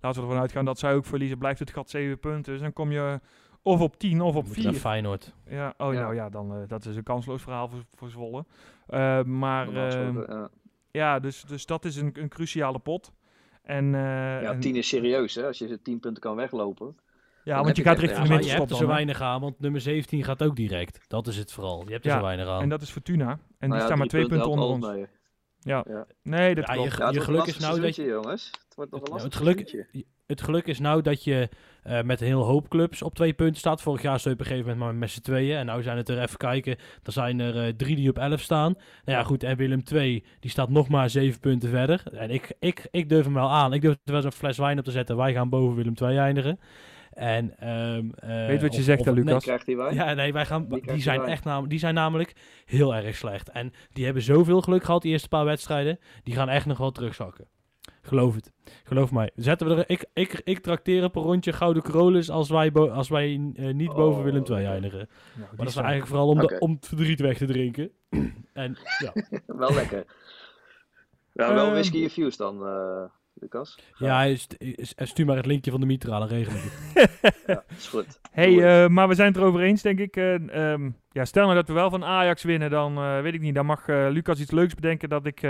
laten 0.01 0.21
we 0.21 0.27
ervan 0.27 0.41
uitgaan 0.41 0.65
dat 0.65 0.79
zij 0.79 0.93
ook 0.95 1.05
verliezen. 1.05 1.37
Blijft 1.37 1.59
het 1.59 1.71
gat 1.71 1.89
7 1.89 2.19
punten, 2.19 2.51
dus 2.53 2.61
dan 2.61 2.73
kom 2.73 2.91
je 2.91 3.19
of 3.63 3.81
op 3.81 3.97
10 3.99 4.21
of 4.21 4.35
op 4.35 4.47
Moet 4.47 4.55
naar 4.63 4.71
4. 4.71 4.81
Feyenoord. 4.81 5.33
Ja, 5.49 5.73
oh 5.77 5.93
Ja. 5.93 5.99
nou 6.01 6.15
ja, 6.15 6.29
dan, 6.29 6.53
eh, 6.53 6.67
dat 6.67 6.85
is 6.85 6.95
een 6.95 7.03
kansloos 7.03 7.41
verhaal 7.41 7.67
voor, 7.69 7.83
voor 7.95 8.09
Zwolle. 8.09 8.45
Eh, 8.87 9.23
maar 9.23 9.67
ehm, 9.75 10.17
ja. 10.19 10.49
ja, 10.91 11.19
dus, 11.19 11.41
dus 11.43 11.65
dat 11.65 11.85
is 11.85 11.95
een, 11.95 12.11
een 12.19 12.29
cruciale 12.29 12.79
pot. 12.79 13.11
En, 13.63 13.85
eh, 13.95 14.01
ja, 14.41 14.41
en- 14.51 14.59
10 14.59 14.75
is 14.75 14.87
serieus, 14.87 15.35
hè? 15.35 15.45
Als 15.45 15.57
je 15.57 15.81
10 15.81 15.99
punten 15.99 16.21
kan 16.21 16.35
weglopen. 16.35 16.97
ja, 17.43 17.63
want 17.63 17.75
je 17.77 17.83
gaat 17.83 17.97
richting 17.99 18.19
echt- 18.19 18.27
de 18.27 18.33
maar 18.33 18.43
je 18.43 18.49
hebt 18.49 18.53
er 18.53 18.57
winterstop 18.59 18.77
zo 18.77 18.93
weinig 18.93 19.21
aan, 19.21 19.41
want 19.41 19.59
nummer 19.59 19.81
17 19.81 20.23
gaat 20.23 20.43
ook 20.43 20.55
direct. 20.55 21.09
Dat 21.09 21.27
is 21.27 21.37
het 21.37 21.51
vooral. 21.51 21.83
Je 21.85 21.91
hebt 21.91 22.05
er 22.05 22.11
Ja, 22.11 22.17
zo 22.17 22.23
weinig 22.23 22.47
aan. 22.47 22.61
En 22.61 22.69
dat 22.69 22.81
is 22.81 22.89
Fortuna. 22.89 23.29
En 23.31 23.37
die 23.59 23.67
Nou 23.67 23.79
ja, 23.79 23.85
staan 23.85 23.97
maar 23.97 24.07
twee 24.07 24.27
punten 24.27 24.49
onder 24.49 24.65
ons. 24.65 24.87
mee. 24.87 25.07
Nee, 26.23 26.55
dat 26.55 26.67
Ja, 26.67 26.73
klopt. 26.73 26.91
je- 26.91 26.97
Ja, 26.99 27.05
het 27.05 27.15
wordt 27.15 27.15
een 27.15 27.21
geluk 27.21 27.45
is 27.45 27.57
nou 27.59 27.81
dat 27.81 27.95
je- 27.95 28.03
jongens. 28.03 28.51
Het 28.65 28.75
wordt 28.75 28.91
nog 28.91 29.01
een 29.01 29.09
Nou, 29.09 29.21
lastig 29.21 29.39
het, 29.39 29.67
geluk. 29.69 29.87
Het 30.27 30.41
geluk 30.41 30.67
is 30.67 30.79
nou 30.79 31.01
dat 31.01 31.23
je 31.23 31.49
eh, 31.83 32.01
met 32.01 32.21
een 32.21 32.27
heel 32.27 32.43
hoop 32.43 32.69
clubs 32.69 33.01
op 33.01 33.15
twee 33.15 33.33
punten 33.33 33.59
staat. 33.59 33.81
Vorig 33.81 34.01
jaar 34.01 34.19
stond 34.19 34.35
je 34.35 34.41
op 34.41 34.45
een 34.47 34.51
gegeven 34.51 34.71
moment 34.77 34.89
maar 34.91 34.99
met 34.99 35.09
z'n 35.09 35.21
tweeën. 35.21 35.57
En 35.57 35.65
nou 35.65 35.81
zijn 35.83 35.97
het 35.97 36.09
er 36.09 36.21
even 36.21 36.37
kijken. 36.37 36.75
Dan 37.01 37.13
zijn 37.13 37.39
er 37.39 37.63
eh, 37.65 37.73
drie 37.73 37.95
die 37.95 38.09
op 38.09 38.17
11 38.17 38.39
staan. 38.41 38.73
Nou 39.05 39.17
ja, 39.17 39.23
goed. 39.23 39.43
En 39.43 39.57
Willem 39.57 39.83
2, 39.83 40.23
die 40.39 40.51
staat 40.51 40.69
nog 40.69 40.87
maar 40.89 41.09
zeven 41.09 41.39
punten 41.39 41.69
verder. 41.69 42.03
En 42.13 42.29
ik, 42.29 42.53
ik, 42.59 42.87
ik 42.91 43.09
durf 43.09 43.23
hem 43.25 43.33
wel 43.33 43.49
aan. 43.51 43.73
Ik 43.73 43.81
durf 43.81 43.93
er 43.93 43.99
wel 44.03 44.15
eens 44.15 44.25
een 44.25 44.31
fles 44.31 44.57
wijn 44.57 44.77
op 44.79 44.83
te 44.83 44.91
zetten. 44.91 45.17
Wij 45.17 45.33
gaan 45.33 45.49
boven 45.49 45.75
Willem 45.75 45.95
2 45.95 46.17
eindigen. 46.17 46.59
En, 47.13 47.59
ehm, 47.59 48.09
eh, 48.15 48.47
Weet 48.47 48.61
wat 48.61 48.73
je 48.73 48.79
of- 48.79 48.85
zegt, 48.85 49.05
hè, 49.05 49.13
nee, 49.13 49.23
Lucas? 49.23 49.45
Wij? 49.65 49.93
ja, 49.93 50.13
nee, 50.13 50.33
wij 50.33 50.45
gaan, 50.45 50.67
Die 50.69 51.01
zijn 51.01 51.21
echt 51.21 51.43
nam, 51.43 51.67
die 51.67 51.79
zijn 51.79 51.93
namelijk 51.93 52.35
heel 52.65 52.95
erg 52.95 53.15
slecht. 53.15 53.49
En 53.49 53.73
die 53.91 54.05
hebben 54.05 54.23
zoveel 54.23 54.61
geluk 54.61 54.83
gehad, 54.83 55.01
die 55.01 55.11
eerste 55.11 55.27
paar 55.27 55.45
wedstrijden. 55.45 55.99
Die 56.23 56.33
gaan 56.35 56.49
echt 56.49 56.65
nog 56.65 56.77
wel 56.77 56.91
terugzakken. 56.91 57.47
Geloof 58.05 58.35
het. 58.35 58.51
Geloof 58.83 59.11
mij. 59.11 59.31
Zetten 59.35 59.67
we 59.67 59.75
er, 59.75 59.83
ik, 59.89 60.05
ik, 60.13 60.41
ik 60.43 60.59
trakteer 60.59 61.03
op 61.03 61.15
een 61.15 61.21
rondje 61.23 61.53
Gouden 61.53 61.83
Carolus 61.83 62.29
als 62.29 62.49
wij, 62.49 62.71
bo- 62.71 62.89
als 62.89 63.09
wij 63.09 63.51
eh, 63.55 63.73
niet 63.73 63.93
boven 63.93 64.17
Oh, 64.19 64.23
Willem 64.23 64.43
II 64.49 64.65
eindigen. 64.65 64.97
Nou, 65.33 65.47
Maar 65.47 65.57
dat 65.57 65.67
is 65.67 65.75
eigenlijk 65.75 66.07
vooral 66.07 66.27
om, 66.27 66.39
de, 66.39 66.55
om 66.59 66.71
het 66.71 66.87
verdriet 66.87 67.19
weg 67.19 67.37
te 67.37 67.45
drinken. 67.45 67.89
en 68.53 68.77
ja, 68.99 69.13
Wel 69.57 69.73
lekker. 69.73 70.05
Ja, 71.33 71.53
wel 71.53 71.63
Ehm. 71.65 71.73
whisky 71.73 71.97
infused 71.97 72.37
dan, 72.37 72.65
eh, 72.65 73.03
Lucas. 73.33 73.79
ja 73.97 74.35
st- 74.35 74.55
st- 74.59 75.01
stuur 75.07 75.25
maar 75.25 75.35
het 75.35 75.45
linkje 75.45 75.71
van 75.71 75.79
de 75.79 75.85
Mitra, 75.85 76.19
dan 76.19 76.27
regel 76.27 76.53
ik 76.53 76.61
het. 76.63 77.11
Ja, 77.47 77.63
is 77.77 77.87
goed. 77.87 78.19
Hey, 78.31 78.83
eh, 78.83 78.89
maar 78.89 79.07
we 79.07 79.13
zijn 79.15 79.27
het 79.27 79.37
erover 79.37 79.61
eens, 79.61 79.81
denk 79.81 79.99
ik. 79.99 80.15
Eh, 80.15 80.71
ehm, 80.73 80.89
ja, 81.11 81.25
stel 81.25 81.43
nou 81.43 81.55
dat 81.55 81.67
we 81.67 81.73
wel 81.73 81.89
van 81.89 82.03
Ajax 82.03 82.43
winnen, 82.43 82.69
dan 82.69 82.97
eh, 82.97 83.21
weet 83.21 83.33
ik 83.33 83.41
niet. 83.41 83.55
Dan 83.55 83.65
mag 83.65 83.87
eh, 83.87 84.07
Lucas 84.09 84.39
iets 84.39 84.51
leuks 84.51 84.75
bedenken 84.75 85.09
dat 85.09 85.25
ik... 85.25 85.41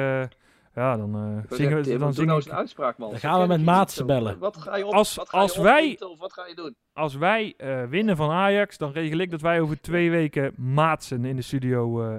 ja, 0.76 0.98
dan 0.98 1.16
eh 1.16 1.44
Ik 1.44 1.50
wil 1.50 1.58
zingen 1.58 1.76
we... 1.84 1.90
Dan 1.90 2.00
doe 2.00 2.14
zing 2.14 2.28
nou 2.28 2.40
ik, 2.40 2.46
eens 2.46 2.54
een 2.54 2.60
uitspraak, 2.60 2.98
man. 2.98 3.10
Dan 3.10 3.20
gaan 3.20 3.42
we 3.42 3.48
met. 3.48 3.62
Maatsen 3.64 4.06
bellen. 4.06 4.40
Wat 4.40 4.58
ga 4.58 4.76
je 4.78 4.86
op? 4.86 4.94
Als- 4.94 5.16
wat 5.16 5.30
ga 5.30 5.38
als 5.38 5.54
je 5.56 5.62
wij- 5.62 5.84
opeten 5.86 6.10
Of 6.10 6.20
wat 6.20 6.34
ga 6.34 6.48
je 6.48 6.56
doen? 6.56 6.76
als 6.94 7.16
wij 7.16 7.54
eh, 7.58 7.84
winnen 7.84 8.16
van 8.16 8.30
Ajax, 8.32 8.78
dan 8.78 8.92
regel 8.92 9.18
ik 9.20 9.32
dat 9.32 9.42
wij 9.42 9.62
over 9.62 9.82
twee 9.82 10.12
weken 10.12 10.54
Maatsen 10.58 11.26
in 11.26 11.36
de 11.36 11.42
studio... 11.42 12.04
eh, 12.04 12.18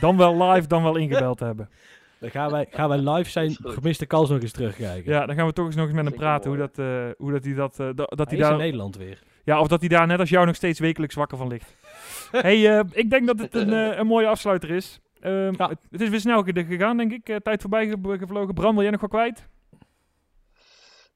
dan 0.00 0.16
wel 0.16 0.42
live, 0.42 0.66
dan 0.68 0.82
wel 0.82 0.96
ingebeld 0.96 1.40
hebben. 1.40 1.68
Dan 2.20 2.30
gaan 2.30 2.50
wij, 2.50 2.66
gaan 2.70 2.88
wij 2.88 2.98
live 2.98 3.30
zijn 3.30 3.56
gemiste 3.60 4.06
kans 4.06 4.28
nog 4.30 4.40
eens 4.40 4.52
terugkijken. 4.52 5.12
Ja, 5.12 5.26
dan 5.26 5.36
gaan 5.36 5.46
we 5.46 5.52
toch 5.52 5.66
eens 5.66 5.74
nog 5.76 5.86
eens 5.86 5.94
met 5.94 6.04
hem 6.04 6.14
praten 6.14 6.50
hoe 6.50 6.58
dat, 6.58 6.78
eh, 6.78 7.04
hoe 7.16 7.32
dat 7.32 7.44
hij 7.44 7.54
dat... 7.54 7.76
da- 7.76 7.92
dat 7.92 8.08
Hij 8.08 8.24
hij 8.28 8.36
is 8.36 8.42
in 8.42 8.48
daar, 8.48 8.56
Nederland 8.56 8.96
weer. 8.96 9.22
ja, 9.44 9.60
of 9.60 9.68
dat 9.68 9.80
hij 9.80 9.88
daar 9.88 10.06
net 10.06 10.18
als 10.20 10.28
jou 10.28 10.46
nog 10.46 10.54
steeds 10.54 10.78
wekelijks 10.80 11.14
wakker 11.14 11.38
van 11.38 11.48
ligt. 11.48 11.74
hey, 12.30 12.78
eh, 12.78 12.84
ik 12.92 13.10
denk 13.10 13.26
dat 13.26 13.38
het 13.38 13.54
een, 13.54 13.72
een 14.00 14.06
mooie 14.06 14.26
afsluiter 14.26 14.70
is. 14.70 15.00
Ehm, 15.26 15.54
Ja. 15.56 15.68
het, 15.68 15.86
het 15.90 16.00
is 16.00 16.08
weer 16.08 16.20
snel 16.20 16.42
ge- 16.42 16.64
gegaan, 16.64 16.96
denk 16.96 17.12
ik. 17.12 17.28
Eh, 17.28 17.36
tijd 17.36 17.60
voorbij 17.60 17.88
ge- 17.88 18.18
gevlogen. 18.18 18.54
Bram, 18.54 18.72
wil 18.74 18.82
jij 18.82 18.90
nog 18.90 19.00
wat 19.00 19.10
kwijt? 19.10 19.48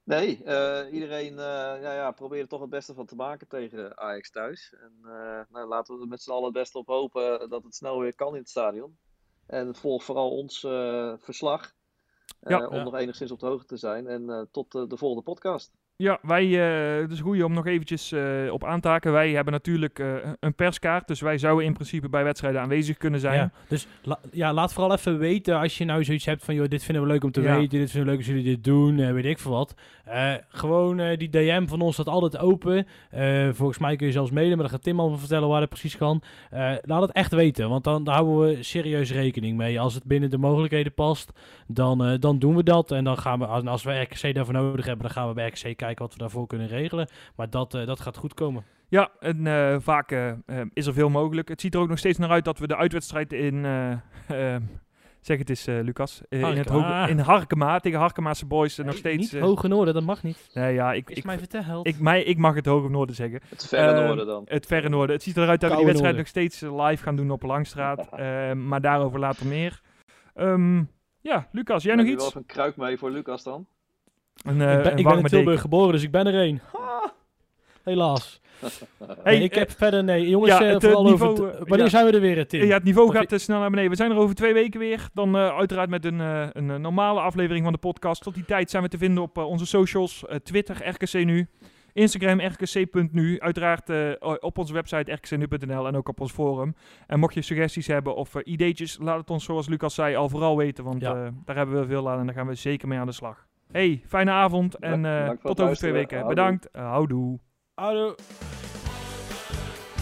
Nee, 0.03 0.43
eh, 0.43 0.93
iedereen 0.93 1.31
eh, 1.31 1.81
ja, 1.81 1.93
ja, 1.93 2.11
probeert 2.11 2.41
er 2.41 2.47
toch 2.47 2.61
het 2.61 2.69
beste 2.69 2.93
van 2.93 3.05
te 3.05 3.15
maken 3.15 3.47
tegen 3.47 3.97
Ajax 3.97 4.31
thuis. 4.31 4.73
En 4.81 4.91
eh, 5.03 5.39
nou, 5.49 5.67
laten 5.67 5.95
we 5.95 6.01
er 6.01 6.07
met 6.07 6.21
z'n 6.21 6.31
allen 6.31 6.43
het 6.43 6.53
beste 6.53 6.77
op 6.77 6.87
hopen 6.87 7.49
dat 7.49 7.63
het 7.63 7.75
snel 7.75 7.99
weer 7.99 8.15
kan 8.15 8.33
in 8.33 8.39
het 8.39 8.49
stadion. 8.49 8.97
En 9.47 9.75
volg 9.75 10.03
vooral 10.03 10.29
ons 10.37 10.59
verslag. 11.17 11.73
eh, 12.39 12.49
Ja. 12.59 12.67
om 12.67 12.75
Ja. 12.75 12.83
nog 12.83 12.95
enigszins 12.95 13.31
op 13.31 13.39
de 13.39 13.45
hoogte 13.45 13.65
te 13.67 13.77
zijn. 13.77 14.07
En 14.07 14.29
eh, 14.29 14.41
tot 14.51 14.71
de 14.71 14.97
volgende 14.97 15.23
podcast. 15.23 15.71
Ja, 16.01 16.19
wij, 16.21 16.45
eh, 16.45 17.01
het 17.01 17.11
is 17.11 17.19
goed 17.19 17.43
om 17.43 17.53
nog 17.53 17.65
eventjes 17.67 18.11
eh, 18.11 18.23
op 18.51 18.63
aan 18.65 18.79
te 18.79 18.87
haken. 18.87 19.11
Wij 19.11 19.31
hebben 19.31 19.53
natuurlijk 19.53 19.99
eh, 19.99 20.07
een 20.39 20.53
perskaart, 20.55 21.07
dus 21.07 21.21
wij 21.21 21.37
zouden 21.37 21.65
in 21.65 21.73
principe 21.73 22.09
bij 22.09 22.23
wedstrijden 22.23 22.61
aanwezig 22.61 22.97
kunnen 22.97 23.19
zijn. 23.19 23.35
Ja, 23.39 23.51
dus 23.67 23.87
la- 24.03 24.19
ja, 24.31 24.53
laat 24.53 24.73
vooral 24.73 24.93
even 24.93 25.17
weten 25.17 25.59
als 25.59 25.77
je 25.77 25.85
nou 25.85 26.03
zoiets 26.03 26.25
hebt 26.25 26.43
van, 26.45 26.55
joh, 26.55 26.67
dit 26.67 26.83
vinden 26.83 27.03
we 27.03 27.09
leuk 27.09 27.23
om 27.23 27.31
te 27.31 27.41
Ja. 27.41 27.55
weten, 27.55 27.79
dit 27.79 27.91
vinden 27.91 28.01
we 28.01 28.09
leuk 28.09 28.17
als 28.17 28.27
jullie 28.27 28.43
dit 28.55 28.63
doen, 28.63 29.13
weet 29.13 29.25
ik 29.25 29.39
veel 29.39 29.51
wat. 29.51 29.73
Gewoon 30.49 30.97
die 31.17 31.29
DM 31.29 31.65
van 31.67 31.81
ons 31.81 31.93
staat 31.93 32.07
altijd 32.07 32.37
open. 32.43 32.87
Volgens 33.51 33.77
mij 33.77 33.95
kun 33.95 34.05
je 34.07 34.13
zelfs 34.13 34.31
mailen, 34.31 34.51
maar 34.57 34.65
dan 34.67 34.75
gaat 34.75 34.83
Tim 34.83 34.99
al 34.99 35.17
vertellen 35.17 35.47
waar 35.49 35.59
dat 35.59 35.69
precies 35.69 35.97
kan. 35.97 36.21
Laat 36.81 37.01
het 37.01 37.11
echt 37.11 37.31
weten, 37.31 37.69
want 37.69 37.83
dan 37.83 38.03
daar 38.03 38.15
houden 38.15 38.47
we 38.57 38.63
serieus 38.63 39.11
rekening 39.11 39.57
mee. 39.57 39.79
Als 39.79 39.93
het 39.93 40.03
binnen 40.03 40.29
de 40.29 40.37
mogelijkheden 40.37 40.93
past, 40.93 41.31
dan, 41.67 42.17
dan 42.19 42.39
doen 42.39 42.55
we 42.55 42.63
dat. 42.63 42.91
En 42.91 43.03
dan 43.03 43.17
gaan 43.17 43.39
we, 43.39 43.45
als, 43.45 43.65
als 43.65 43.83
we 43.83 43.99
RKC 44.01 44.33
daarvoor 44.35 44.53
nodig 44.53 44.85
hebben, 44.85 45.05
dan 45.05 45.15
gaan 45.15 45.27
we 45.27 45.33
bij 45.33 45.47
RKC 45.47 45.77
kijken 45.77 45.89
wat 45.99 46.13
we 46.13 46.19
daarvoor 46.19 46.47
kunnen 46.47 46.67
regelen. 46.67 47.07
Maar 47.35 47.49
dat, 47.49 47.73
eh, 47.73 47.85
dat 47.85 47.99
gaat 47.99 48.17
goed 48.17 48.33
komen. 48.33 48.63
Ja, 48.87 49.11
en 49.19 49.47
eh, 49.47 49.75
vaak 49.79 50.11
eh, 50.11 50.31
is 50.73 50.85
er 50.85 50.93
veel 50.93 51.09
mogelijk. 51.09 51.47
Het 51.47 51.61
ziet 51.61 51.73
er 51.73 51.79
ook 51.79 51.89
nog 51.89 51.97
steeds 51.97 52.17
naar 52.17 52.29
uit 52.29 52.45
dat 52.45 52.59
we 52.59 52.67
de 52.67 52.75
uitwedstrijd 52.77 53.33
in... 53.33 53.65
eh, 53.65 53.91
eh, 54.55 54.61
zeg 55.21 55.37
het 55.37 55.49
eens, 55.49 55.67
eh, 55.67 55.79
Lucas. 55.81 56.21
in, 56.29 56.43
het 56.43 56.69
hoge, 56.69 57.05
in 57.09 57.19
Harkema, 57.19 57.79
tegen 57.79 57.99
Harkemaanse 57.99 58.45
boys. 58.45 58.77
nog 58.77 58.95
steeds... 58.95 59.31
Niet 59.31 59.41
hoge 59.41 59.67
noorden, 59.67 59.93
dat 59.93 60.03
mag 60.03 60.23
niet. 60.23 60.49
nee, 60.53 60.73
ja, 60.73 60.93
ik, 60.93 61.09
Is 61.09 61.17
ik, 61.17 61.23
mij 61.23 61.37
verteld. 61.37 61.87
ik, 61.87 61.99
mij, 61.99 62.23
ik 62.23 62.37
mag 62.37 62.55
het 62.55 62.65
hoge 62.65 62.89
noorden 62.89 63.15
zeggen. 63.15 63.41
Het 63.49 63.67
verre 63.67 64.05
noorden 64.07 64.25
dan. 64.25 64.41
Het 64.45 64.65
verre 64.65 64.89
noorden. 64.89 65.15
Het 65.15 65.23
ziet 65.23 65.37
eruit 65.37 65.61
dat 65.61 65.69
we 65.69 65.75
die 65.77 65.85
wedstrijd 65.85 66.15
noorden. 66.15 66.33
nog 66.35 66.45
steeds 66.49 66.61
live 66.81 67.03
gaan 67.03 67.15
doen 67.15 67.31
op 67.31 67.41
Langstraat. 67.43 68.09
Eh, 68.11 68.51
maar 68.53 68.81
daarover 68.81 69.19
later 69.19 69.45
meer. 69.45 69.81
Ehm, 70.35 70.83
ja, 71.21 71.47
Lucas, 71.51 71.83
jij 71.83 71.91
Heb 71.95 72.01
nog 72.01 72.09
je 72.11 72.15
wel 72.15 72.25
iets? 72.25 72.35
even 72.35 72.39
een 72.41 72.45
kruik 72.55 72.77
mee 72.77 72.97
voor 72.97 73.11
Lucas 73.11 73.43
dan? 73.43 73.65
Een, 74.45 74.61
eh, 74.61 74.77
ik 74.77 74.83
ben, 74.83 74.97
ik 74.97 75.05
in 75.05 75.23
Tilburg 75.23 75.31
deken. 75.45 75.59
geboren, 75.59 75.91
dus 75.91 76.03
ik 76.03 76.11
ben 76.11 76.27
er 76.27 76.35
één. 76.39 76.61
helaas. 77.83 78.39
Hey, 79.23 79.33
Nee, 79.35 79.43
ik 79.43 79.51
eh, 79.51 79.57
heb 79.57 79.71
verder, 79.71 80.03
nee. 80.03 80.29
Jongens, 80.29 80.51
ja, 80.51 80.61
eh, 80.61 80.73
het, 80.73 80.83
eh, 80.83 80.89
vooral 80.91 81.11
over... 81.11 81.27
niveau, 81.29 81.49
eh, 81.51 81.57
wanneer 81.59 81.77
ja. 81.85 81.89
zijn 81.89 82.05
we 82.05 82.11
er 82.11 82.19
weer, 82.21 82.37
eh, 82.37 82.43
Tim? 82.43 82.65
Ja, 82.65 82.73
het 82.73 82.83
niveau 82.83 83.07
Of 83.07 83.15
gaat 83.15 83.41
snel 83.41 83.59
naar 83.59 83.69
beneden. 83.69 83.89
We 83.91 83.95
zijn 83.97 84.11
er 84.11 84.17
over 84.17 84.35
twee 84.35 84.53
weken 84.53 84.79
weer. 84.79 85.07
Dan 85.13 85.35
eh, 85.35 85.57
uiteraard 85.57 85.89
met 85.89 86.05
een, 86.05 86.21
eh, 86.21 86.47
een 86.53 86.69
eh, 86.69 86.75
normale 86.75 87.19
aflevering 87.19 87.63
van 87.63 87.73
de 87.73 87.79
podcast. 87.79 88.21
Tot 88.23 88.33
die 88.33 88.45
tijd 88.45 88.69
zijn 88.69 88.83
we 88.83 88.89
te 88.89 88.97
vinden 88.97 89.23
op 89.23 89.37
eh, 89.37 89.45
onze 89.47 89.65
socials. 89.65 90.25
eh, 90.25 90.35
Twitter, 90.37 90.87
RKC 90.89 91.13
Nu. 91.13 91.47
Instagram, 91.93 92.39
rkc.nu. 92.41 93.39
Uiteraard 93.39 93.89
eh, 93.89 94.09
op 94.39 94.57
onze 94.57 94.73
website 94.73 95.11
rkcnu.nl 95.11 95.87
en 95.87 95.95
ook 95.95 96.07
op 96.09 96.19
ons 96.19 96.31
forum. 96.31 96.75
En 97.07 97.19
mocht 97.19 97.33
je 97.33 97.41
suggesties 97.41 97.87
hebben 97.87 98.15
of 98.15 98.35
eh, 98.35 98.41
ideetjes, 98.53 98.97
laat 99.01 99.17
het 99.19 99.29
ons 99.29 99.43
zoals 99.43 99.67
Lucas 99.67 99.93
zei 99.95 100.15
al 100.15 100.29
vooral 100.29 100.57
weten. 100.57 100.83
Want 100.83 101.01
Ja. 101.01 101.15
eh, 101.25 101.27
daar 101.45 101.55
hebben 101.55 101.79
we 101.79 101.85
veel 101.85 102.09
aan 102.09 102.19
en 102.19 102.25
daar 102.25 102.35
gaan 102.35 102.47
we 102.47 102.55
zeker 102.55 102.87
mee 102.87 102.99
aan 102.99 103.05
de 103.05 103.11
slag. 103.11 103.45
Hey, 103.71 104.03
fijne 104.07 104.31
avond 104.31 104.75
en 104.75 105.05
eh, 105.05 105.29
tot 105.29 105.61
over 105.61 105.75
twee 105.75 105.91
weken. 105.91 106.17
Houdoe. 106.17 106.35
Bedankt. 106.35 106.71
Eh, 106.71 106.81
houdoe. 106.81 107.39
Hallo. 107.73 108.15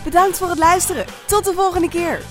Bedankt 0.04 0.38
voor 0.38 0.50
het 0.50 0.58
luisteren. 0.58 1.06
Tot 1.28 1.46
de 1.46 1.54
volgende 1.54 1.90
keer. 1.90 2.22